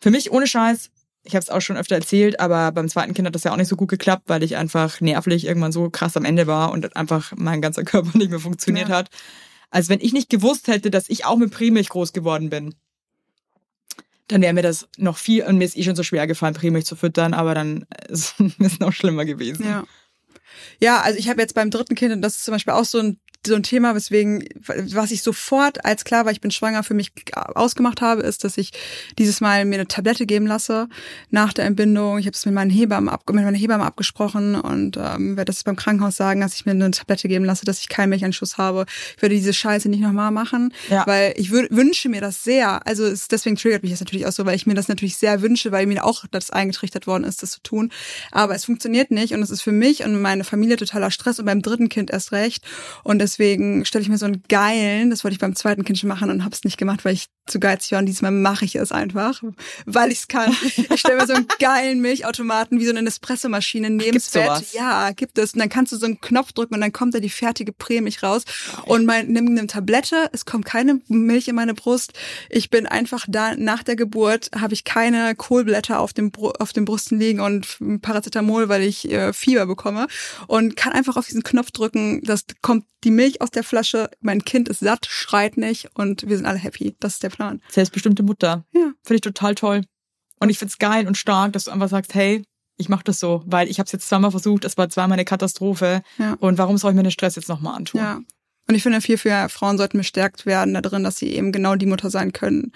für 0.00 0.10
mich 0.10 0.32
ohne 0.32 0.46
Scheiß, 0.48 0.90
ich 1.22 1.34
habe 1.34 1.42
es 1.42 1.48
auch 1.48 1.60
schon 1.60 1.76
öfter 1.76 1.94
erzählt, 1.94 2.40
aber 2.40 2.72
beim 2.72 2.88
zweiten 2.88 3.14
Kind 3.14 3.26
hat 3.26 3.34
das 3.34 3.44
ja 3.44 3.52
auch 3.52 3.56
nicht 3.56 3.68
so 3.68 3.76
gut 3.76 3.88
geklappt, 3.88 4.24
weil 4.26 4.42
ich 4.42 4.56
einfach 4.56 5.00
nervlich 5.00 5.46
irgendwann 5.46 5.72
so 5.72 5.88
krass 5.90 6.16
am 6.16 6.24
Ende 6.24 6.46
war 6.46 6.72
und 6.72 6.96
einfach 6.96 7.32
mein 7.36 7.62
ganzer 7.62 7.84
Körper 7.84 8.10
nicht 8.18 8.30
mehr 8.30 8.40
funktioniert 8.40 8.88
Ja. 8.88 8.96
hat. 8.96 9.10
Als 9.74 9.88
wenn 9.88 9.98
ich 10.00 10.12
nicht 10.12 10.30
gewusst 10.30 10.68
hätte, 10.68 10.88
dass 10.88 11.10
ich 11.10 11.24
auch 11.24 11.36
mit 11.36 11.50
Prämilch 11.50 11.88
groß 11.88 12.12
geworden 12.12 12.48
bin. 12.48 12.76
Dann 14.28 14.40
wäre 14.40 14.52
mir 14.52 14.62
das 14.62 14.86
noch 14.98 15.18
viel, 15.18 15.42
und 15.42 15.58
mir 15.58 15.64
ist 15.64 15.76
eh 15.76 15.82
schon 15.82 15.96
so 15.96 16.04
schwer 16.04 16.28
gefallen, 16.28 16.54
Prämilch 16.54 16.86
zu 16.86 16.94
füttern, 16.94 17.34
aber 17.34 17.56
dann 17.56 17.84
ist 18.08 18.36
es 18.60 18.78
noch 18.78 18.92
schlimmer 18.92 19.24
gewesen. 19.24 19.64
Ja. 19.64 19.84
Ja, 20.78 21.00
also 21.00 21.18
ich 21.18 21.28
habe 21.28 21.40
jetzt 21.40 21.56
beim 21.56 21.72
dritten 21.72 21.96
Kind, 21.96 22.12
und 22.14 22.22
das 22.22 22.36
ist 22.36 22.44
zum 22.44 22.52
Beispiel 22.52 22.72
auch 22.72 22.84
so 22.84 23.00
ein, 23.00 23.18
so 23.46 23.54
ein 23.54 23.62
Thema, 23.62 23.94
weswegen, 23.94 24.44
was 24.66 25.10
ich 25.10 25.22
sofort 25.22 25.84
als 25.84 26.04
klar 26.04 26.24
war, 26.24 26.32
ich 26.32 26.40
bin 26.40 26.50
schwanger, 26.50 26.82
für 26.82 26.94
mich 26.94 27.12
ausgemacht 27.54 28.00
habe, 28.00 28.22
ist, 28.22 28.44
dass 28.44 28.56
ich 28.58 28.72
dieses 29.18 29.40
Mal 29.40 29.64
mir 29.64 29.76
eine 29.76 29.86
Tablette 29.88 30.26
geben 30.26 30.46
lasse 30.46 30.88
nach 31.30 31.52
der 31.52 31.64
Entbindung. 31.66 32.18
Ich 32.18 32.26
habe 32.26 32.34
es 32.34 32.44
mit 32.46 32.54
meinen 32.54 32.70
Hebammen 32.70 33.08
ab, 33.08 33.22
mit 33.32 33.44
meiner 33.44 33.56
Hebamme 33.56 33.84
abgesprochen 33.84 34.54
und 34.54 34.96
ähm, 34.96 35.36
werde 35.36 35.46
das 35.52 35.64
beim 35.64 35.76
Krankenhaus 35.76 36.16
sagen, 36.16 36.40
dass 36.40 36.54
ich 36.54 36.66
mir 36.66 36.72
eine 36.72 36.90
Tablette 36.90 37.28
geben 37.28 37.44
lasse, 37.44 37.64
dass 37.64 37.80
ich 37.80 37.88
keinen 37.88 38.10
Milchanschuss 38.10 38.58
habe. 38.58 38.86
Ich 39.16 39.22
würde 39.22 39.34
diese 39.34 39.52
Scheiße 39.52 39.88
nicht 39.88 40.00
nochmal 40.00 40.30
machen, 40.30 40.72
Ja. 40.88 41.06
weil 41.06 41.34
ich 41.36 41.50
wünsche 41.50 42.08
mir 42.08 42.20
das 42.20 42.44
sehr. 42.44 42.86
Also 42.86 43.04
es, 43.04 43.28
deswegen 43.28 43.56
triggert 43.56 43.82
mich 43.82 43.92
das 43.92 44.00
natürlich 44.00 44.26
auch 44.26 44.32
so, 44.32 44.46
weil 44.46 44.56
ich 44.56 44.66
mir 44.66 44.74
das 44.74 44.88
natürlich 44.88 45.16
sehr 45.16 45.42
wünsche, 45.42 45.72
weil 45.72 45.86
mir 45.86 46.04
auch 46.04 46.24
das 46.30 46.50
eingetrichtert 46.50 47.06
worden 47.06 47.24
ist, 47.24 47.42
das 47.42 47.50
zu 47.52 47.60
tun. 47.62 47.90
Aber 48.30 48.54
es 48.54 48.64
funktioniert 48.64 49.10
nicht 49.10 49.34
und 49.34 49.42
es 49.42 49.50
ist 49.50 49.62
für 49.62 49.72
mich 49.72 50.04
und 50.04 50.20
meine 50.20 50.44
Familie 50.44 50.76
totaler 50.76 51.10
Stress 51.10 51.38
und 51.38 51.46
beim 51.46 51.62
dritten 51.62 51.88
Kind 51.88 52.10
erst 52.10 52.32
recht. 52.32 52.64
Und 53.02 53.20
deswegen 53.34 53.84
stelle 53.84 54.02
ich 54.02 54.08
mir 54.08 54.18
so 54.18 54.26
einen 54.26 54.42
geilen, 54.48 55.10
das 55.10 55.24
wollte 55.24 55.34
ich 55.34 55.40
beim 55.40 55.56
zweiten 55.56 55.84
Kind 55.84 55.98
schon 55.98 56.08
machen 56.08 56.30
und 56.30 56.44
habe 56.44 56.54
es 56.54 56.64
nicht 56.64 56.78
gemacht, 56.78 57.04
weil 57.04 57.14
ich 57.14 57.26
zu 57.46 57.60
geizig 57.60 57.92
war 57.92 57.98
und 57.98 58.06
diesmal 58.06 58.30
mache 58.30 58.64
ich 58.64 58.74
es 58.76 58.90
einfach, 58.90 59.42
weil 59.86 60.10
ich 60.10 60.20
es 60.20 60.28
kann. 60.28 60.54
Ich 60.94 61.00
stelle 61.00 61.16
mir 61.16 61.26
so 61.26 61.34
einen 61.34 61.46
geilen 61.58 62.00
Milchautomaten 62.00 62.78
wie 62.78 62.84
so 62.84 62.90
eine 62.90 63.02
Nespresso-Maschine 63.02 63.90
neben 63.90 64.12
Gibt's 64.12 64.30
Bett. 64.30 64.44
sowas? 64.44 64.72
Ja, 64.72 65.10
gibt 65.10 65.38
es. 65.38 65.54
Und 65.54 65.60
dann 65.60 65.68
kannst 65.68 65.92
du 65.92 65.96
so 65.96 66.06
einen 66.06 66.20
Knopf 66.20 66.52
drücken 66.52 66.74
und 66.74 66.80
dann 66.80 66.92
kommt 66.92 67.14
da 67.14 67.20
die 67.20 67.30
fertige 67.30 67.72
Prämilch 67.72 68.22
raus. 68.22 68.44
Und 68.86 69.04
mein, 69.04 69.28
nimm 69.28 69.48
eine 69.48 69.66
Tablette, 69.66 70.28
es 70.32 70.44
kommt 70.44 70.64
keine 70.64 71.00
Milch 71.08 71.48
in 71.48 71.56
meine 71.56 71.74
Brust. 71.74 72.12
Ich 72.48 72.70
bin 72.70 72.86
einfach 72.86 73.26
da, 73.28 73.54
nach 73.56 73.82
der 73.82 73.96
Geburt 73.96 74.50
habe 74.58 74.74
ich 74.74 74.84
keine 74.84 75.34
Kohlblätter 75.34 76.00
auf 76.00 76.12
dem, 76.12 76.30
auf 76.58 76.72
den 76.72 76.84
Brüsten 76.84 77.18
liegen 77.18 77.40
und 77.40 77.78
Paracetamol, 78.00 78.68
weil 78.68 78.82
ich 78.82 79.10
äh, 79.10 79.32
Fieber 79.32 79.66
bekomme. 79.66 80.06
Und 80.46 80.76
kann 80.76 80.92
einfach 80.92 81.16
auf 81.16 81.26
diesen 81.26 81.42
Knopf 81.42 81.70
drücken, 81.72 82.22
das 82.22 82.44
kommt 82.62 82.84
die 83.04 83.10
Milch 83.10 83.23
aus 83.40 83.50
der 83.50 83.64
Flasche, 83.64 84.10
mein 84.20 84.44
Kind 84.44 84.68
ist 84.68 84.80
satt, 84.80 85.06
schreit 85.06 85.56
nicht 85.56 85.88
und 85.94 86.28
wir 86.28 86.36
sind 86.36 86.46
alle 86.46 86.58
happy. 86.58 86.96
Das 87.00 87.14
ist 87.14 87.22
der 87.22 87.30
Plan. 87.30 87.60
Selbstbestimmte 87.68 88.22
Mutter. 88.22 88.64
Ja. 88.72 88.92
Finde 89.02 89.16
ich 89.16 89.20
total 89.20 89.54
toll. 89.54 89.82
Und 90.40 90.50
ich 90.50 90.58
find's 90.58 90.78
geil 90.78 91.06
und 91.06 91.16
stark, 91.16 91.52
dass 91.52 91.64
du 91.64 91.70
einfach 91.70 91.88
sagst, 91.88 92.14
hey, 92.14 92.42
ich 92.76 92.88
mach 92.88 93.02
das 93.02 93.20
so, 93.20 93.42
weil 93.46 93.68
ich 93.68 93.78
habe 93.78 93.86
es 93.86 93.92
jetzt 93.92 94.08
zweimal 94.08 94.30
versucht, 94.30 94.64
es 94.64 94.76
war 94.76 94.88
zweimal 94.88 95.16
eine 95.16 95.24
Katastrophe. 95.24 96.02
Ja. 96.18 96.34
Und 96.40 96.58
warum 96.58 96.76
soll 96.76 96.90
ich 96.90 96.96
mir 96.96 97.02
den 97.02 97.12
Stress 97.12 97.36
jetzt 97.36 97.48
nochmal 97.48 97.76
antun? 97.76 98.00
Ja. 98.00 98.20
Und 98.66 98.74
ich 98.74 98.82
finde, 98.82 99.00
viel, 99.00 99.18
viel 99.18 99.48
Frauen 99.48 99.76
sollten 99.76 99.98
bestärkt 99.98 100.46
werden 100.46 100.74
da 100.74 100.80
drin, 100.80 101.04
dass 101.04 101.16
sie 101.16 101.34
eben 101.34 101.52
genau 101.52 101.76
die 101.76 101.86
Mutter 101.86 102.10
sein 102.10 102.32
können, 102.32 102.72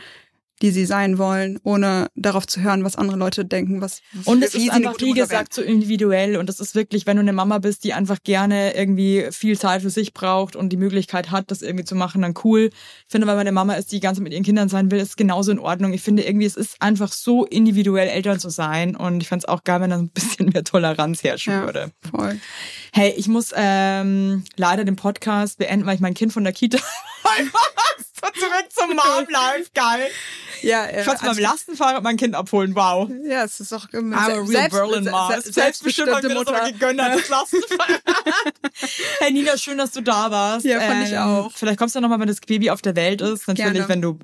die 0.62 0.70
sie 0.70 0.86
sein 0.86 1.18
wollen, 1.18 1.58
ohne 1.62 2.08
darauf 2.14 2.46
zu 2.46 2.60
hören, 2.60 2.84
was 2.84 2.96
andere 2.96 3.16
Leute 3.16 3.44
denken, 3.44 3.80
was 3.80 4.02
Und 4.24 4.42
es 4.42 4.54
ist 4.54 4.70
einfach, 4.70 4.98
wie 5.00 5.12
gesagt, 5.12 5.54
so 5.54 5.62
individuell. 5.62 6.36
Und 6.36 6.48
das 6.48 6.60
ist 6.60 6.74
wirklich, 6.74 7.06
wenn 7.06 7.16
du 7.16 7.20
eine 7.22 7.32
Mama 7.32 7.58
bist, 7.58 7.84
die 7.84 7.92
einfach 7.92 8.18
gerne 8.24 8.74
irgendwie 8.74 9.28
viel 9.30 9.58
Zeit 9.58 9.82
für 9.82 9.90
sich 9.90 10.12
braucht 10.14 10.56
und 10.56 10.70
die 10.70 10.76
Möglichkeit 10.76 11.30
hat, 11.30 11.50
das 11.50 11.62
irgendwie 11.62 11.84
zu 11.84 11.94
machen, 11.94 12.22
dann 12.22 12.34
cool. 12.44 12.70
Ich 12.72 13.10
finde, 13.10 13.26
wenn 13.26 13.34
man 13.34 13.40
eine 13.40 13.52
Mama 13.52 13.74
ist, 13.74 13.92
die 13.92 14.00
ganz 14.00 14.18
mit 14.18 14.32
ihren 14.32 14.44
Kindern 14.44 14.68
sein 14.68 14.90
will, 14.90 14.98
ist 14.98 15.16
genauso 15.16 15.52
in 15.52 15.58
Ordnung. 15.58 15.92
Ich 15.92 16.02
finde 16.02 16.24
irgendwie, 16.24 16.46
es 16.46 16.56
ist 16.56 16.80
einfach 16.80 17.12
so 17.12 17.44
individuell, 17.44 18.08
Eltern 18.08 18.40
zu 18.40 18.50
sein. 18.50 18.96
Und 18.96 19.22
ich 19.22 19.28
fände 19.28 19.44
es 19.46 19.48
auch 19.48 19.62
geil, 19.64 19.80
wenn 19.80 19.90
da 19.90 19.96
ein 19.98 20.10
bisschen 20.10 20.48
mehr 20.48 20.64
Toleranz 20.64 21.22
herrschen 21.22 21.52
Ja. 21.52 21.64
würde. 21.64 21.92
Voll. 22.10 22.40
Hey, 22.92 23.14
ich 23.16 23.28
muss 23.28 23.52
ähm, 23.54 24.44
leider 24.56 24.84
den 24.84 24.96
Podcast 24.96 25.58
beenden, 25.58 25.86
weil 25.86 25.94
ich 25.94 26.00
mein 26.00 26.14
Kind 26.14 26.32
von 26.32 26.44
der 26.44 26.52
Kita 26.52 26.78
so 28.20 28.28
zurück 28.32 28.66
zum 28.70 28.88
Mom 28.88 29.26
Life, 29.28 29.70
geil. 29.74 30.08
Ja, 30.62 30.84
äh, 30.86 31.00
Ich 31.00 31.06
konnte 31.06 31.20
beim 31.22 31.30
also- 31.30 31.42
Lastenfahrrad 31.42 32.02
mein 32.02 32.16
Kind 32.16 32.34
abholen, 32.34 32.74
wow. 32.74 33.08
ja, 33.28 33.44
es 33.44 33.60
ist 33.60 33.72
auch 33.72 33.86
ähm, 33.92 34.12
I'm 34.14 34.16
a 34.16 34.44
se- 34.44 34.52
real 34.52 34.68
Berlin 34.68 35.04
se- 35.04 35.10
Selbstbestimmt 35.10 35.18
hab 35.28 35.38
ich 35.48 35.54
selbstbestimmte 35.54 36.28
mir 36.28 36.34
das 36.34 36.46
aber 36.46 36.58
Mutter. 36.58 36.72
gegönnt, 36.72 36.98
das 37.00 37.28
Lastenfahrrad. 37.28 38.02
hey 39.20 39.32
Nina, 39.32 39.56
schön, 39.56 39.78
dass 39.78 39.92
du 39.92 40.00
da 40.00 40.30
warst. 40.30 40.64
Ähm, 40.64 40.70
Ja, 40.72 40.80
fand 40.80 41.08
ich 41.08 41.16
auch. 41.18 41.52
Vielleicht 41.54 41.78
kommst 41.78 41.94
du 41.94 42.00
noch 42.00 42.08
mal, 42.08 42.20
wenn 42.20 42.28
das 42.28 42.40
Baby 42.40 42.70
auf 42.70 42.82
der 42.82 42.96
Welt 42.96 43.20
ist. 43.20 43.48
Natürlich, 43.48 43.72
Gerne. 43.72 43.88
wenn 43.88 44.02
du 44.02 44.18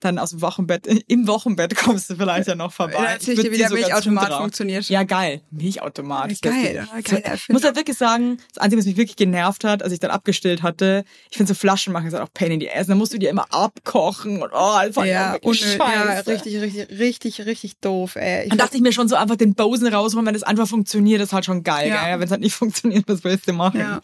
dann 0.00 0.18
aus 0.18 0.30
dem 0.30 0.42
Wochenbett, 0.42 0.86
im 1.08 1.26
Wochenbett 1.26 1.74
kommst 1.76 2.10
du 2.10 2.16
vielleicht 2.16 2.48
ja 2.48 2.54
noch 2.54 2.72
vorbei. 2.72 2.94
Ja, 2.94 3.04
erzähl 3.04 3.34
ich 3.34 3.38
würd 3.38 3.46
dir, 3.46 3.52
wie 3.52 3.58
der 3.58 3.70
Milchautomat 3.70 4.34
funktioniert. 4.34 4.88
Ja, 4.88 5.02
geil. 5.04 5.40
Milchautomat. 5.50 6.30
Das 6.30 6.40
Geil, 6.40 6.86
Ich 7.34 7.48
muss 7.48 7.64
halt 7.64 7.76
wirklich 7.76 7.96
sagen, 7.96 8.38
das 8.52 8.62
Einzige, 8.62 8.80
was 8.80 8.86
mich 8.86 8.96
wirklich 8.96 9.16
genervt 9.16 9.64
hat, 9.64 9.82
als 9.82 9.92
ich 9.92 10.00
dann 10.00 10.10
abgestillt 10.10 10.62
hatte, 10.62 11.04
ich 11.30 11.36
finde 11.36 11.52
so 11.52 11.58
Flaschen 11.58 11.92
machen 11.92 12.06
ist 12.06 12.12
halt 12.14 12.22
auch 12.22 12.32
Pain 12.32 12.52
in 12.52 12.60
the 12.60 12.70
Ass. 12.70 12.86
Dann 12.86 12.98
musst 12.98 13.12
du 13.12 13.18
die 13.18 13.26
immer 13.26 13.46
abkochen 13.52 14.42
und 14.42 14.50
oh, 14.52 14.78
ich 14.88 14.96
Ja, 14.96 15.34
auch 15.34 15.40
unnötig, 15.80 15.94
ja, 15.94 16.14
scheiße. 16.16 16.30
richtig, 16.30 16.60
richtig, 16.60 16.98
richtig, 16.98 17.46
richtig 17.46 17.80
doof, 17.80 18.16
ey. 18.16 18.44
Ich 18.44 18.48
Dann 18.50 18.58
dachte 18.58 18.76
ich 18.76 18.82
mir 18.82 18.92
schon 18.92 19.08
so 19.08 19.16
einfach 19.16 19.36
den 19.36 19.54
Bosen 19.54 19.86
rausholen, 19.86 20.26
wenn 20.26 20.34
das 20.34 20.42
einfach 20.42 20.68
funktioniert, 20.68 21.20
ist 21.20 21.32
halt 21.32 21.44
schon 21.44 21.62
geil. 21.62 21.88
Ja. 21.88 22.08
Ja. 22.08 22.18
Wenn 22.18 22.26
es 22.26 22.30
halt 22.30 22.40
nicht 22.40 22.54
funktioniert, 22.56 23.04
was 23.06 23.24
willst 23.24 23.48
du 23.48 23.52
machen? 23.52 23.80
Ja. 23.80 24.00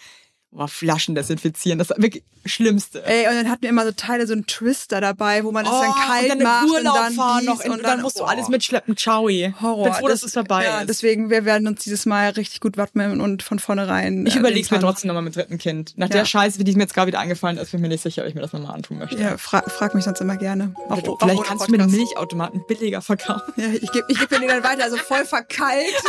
Boah, 0.52 0.66
Flaschen 0.66 1.14
desinfizieren, 1.14 1.78
das 1.78 1.90
ist 1.90 2.02
wirklich 2.02 2.24
das 2.42 2.50
Schlimmste. 2.52 3.04
Ey, 3.06 3.28
und 3.28 3.34
dann 3.34 3.48
hatten 3.48 3.62
wir 3.62 3.68
immer 3.68 3.84
so 3.84 3.92
Teile, 3.92 4.26
so 4.26 4.32
einen 4.32 4.46
Twister 4.46 5.00
dabei, 5.00 5.44
wo 5.44 5.52
man 5.52 5.64
das 5.64 5.80
dann 5.80 5.92
kalt 5.92 6.28
Oh, 6.28 6.32
und 6.32 6.38
dann 6.40 6.42
macht 6.42 6.68
Urlaub 6.68 6.94
und 6.94 7.00
dann 7.04 7.12
fahren 7.14 7.44
noch 7.44 7.60
in, 7.60 7.70
und 7.70 7.78
und 7.78 7.84
dann 7.84 8.02
musst 8.02 8.18
du 8.18 8.24
oh. 8.24 8.26
alles 8.26 8.48
mitschleppen. 8.48 8.96
Ciao. 8.96 9.28
Horror. 9.28 9.84
Bin 9.84 9.94
froh, 9.94 10.08
dass 10.08 10.24
es 10.24 10.32
vorbei 10.32 10.64
ja, 10.64 10.80
ist. 10.80 10.88
Deswegen, 10.88 11.30
wir 11.30 11.44
werden 11.44 11.68
uns 11.68 11.84
dieses 11.84 12.04
Mal 12.04 12.30
richtig 12.30 12.60
gut 12.60 12.76
wappnen 12.78 13.20
und 13.20 13.44
von 13.44 13.60
vornherein. 13.60 14.26
ich 14.26 14.34
äh, 14.34 14.38
überlege 14.40 14.62
es 14.62 14.72
mir 14.72 14.80
trotzdem 14.80 15.06
nochmal 15.08 15.22
mit 15.22 15.36
dritten 15.36 15.58
Kind. 15.58 15.92
Nach 15.96 16.08
Ja. 16.08 16.16
der 16.16 16.24
Scheiße, 16.24 16.58
wie 16.58 16.64
die 16.64 16.72
mir 16.74 16.82
jetzt 16.82 16.94
gerade 16.94 17.06
wieder 17.06 17.20
eingefallen 17.20 17.56
ist, 17.56 17.70
bin 17.70 17.78
ich 17.78 17.82
mir 17.82 17.88
nicht 17.88 18.02
sicher, 18.02 18.22
ob 18.22 18.28
ich 18.28 18.34
mir 18.34 18.40
das 18.40 18.52
nochmal 18.52 18.74
antun 18.74 18.98
möchte. 18.98 19.18
Ja, 19.18 19.36
fra 19.38 19.62
frag 19.68 19.94
mich 19.94 20.02
sonst 20.02 20.20
immer 20.20 20.36
gerne. 20.36 20.74
Auch, 20.88 20.96
Vielleicht 20.96 21.22
ohne 21.22 21.46
kannst 21.46 21.68
du 21.68 21.70
mir 21.70 21.78
den. 21.78 21.90
Milchautomaten 21.92 22.62
billiger 22.66 23.02
verkaufen. 23.02 23.52
Ja, 23.56 23.68
ich 23.68 23.92
gebe 23.92 24.06
ich 24.08 24.18
geb 24.18 24.28
dir 24.30 24.40
den 24.40 24.48
dann 24.48 24.64
weiter, 24.64 24.82
also 24.82 24.96
voll 24.96 25.24
verkalkt, 25.24 26.02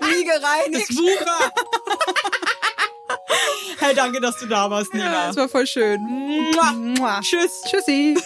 nie 0.00 0.24
gereinigt. 0.24 0.90
Das 0.90 0.96
Wucher. 0.96 1.52
Hey, 3.78 3.94
danke, 3.94 4.20
dass 4.20 4.38
du 4.38 4.46
da 4.46 4.70
warst, 4.70 4.92
Nina. 4.92 5.04
Ja, 5.04 5.26
das 5.28 5.36
war 5.36 5.48
voll 5.48 5.66
schön. 5.66 6.00
Mua. 6.02 6.72
Mua. 6.72 7.20
Tschüss. 7.20 7.62
Tschüssi. 7.68 8.16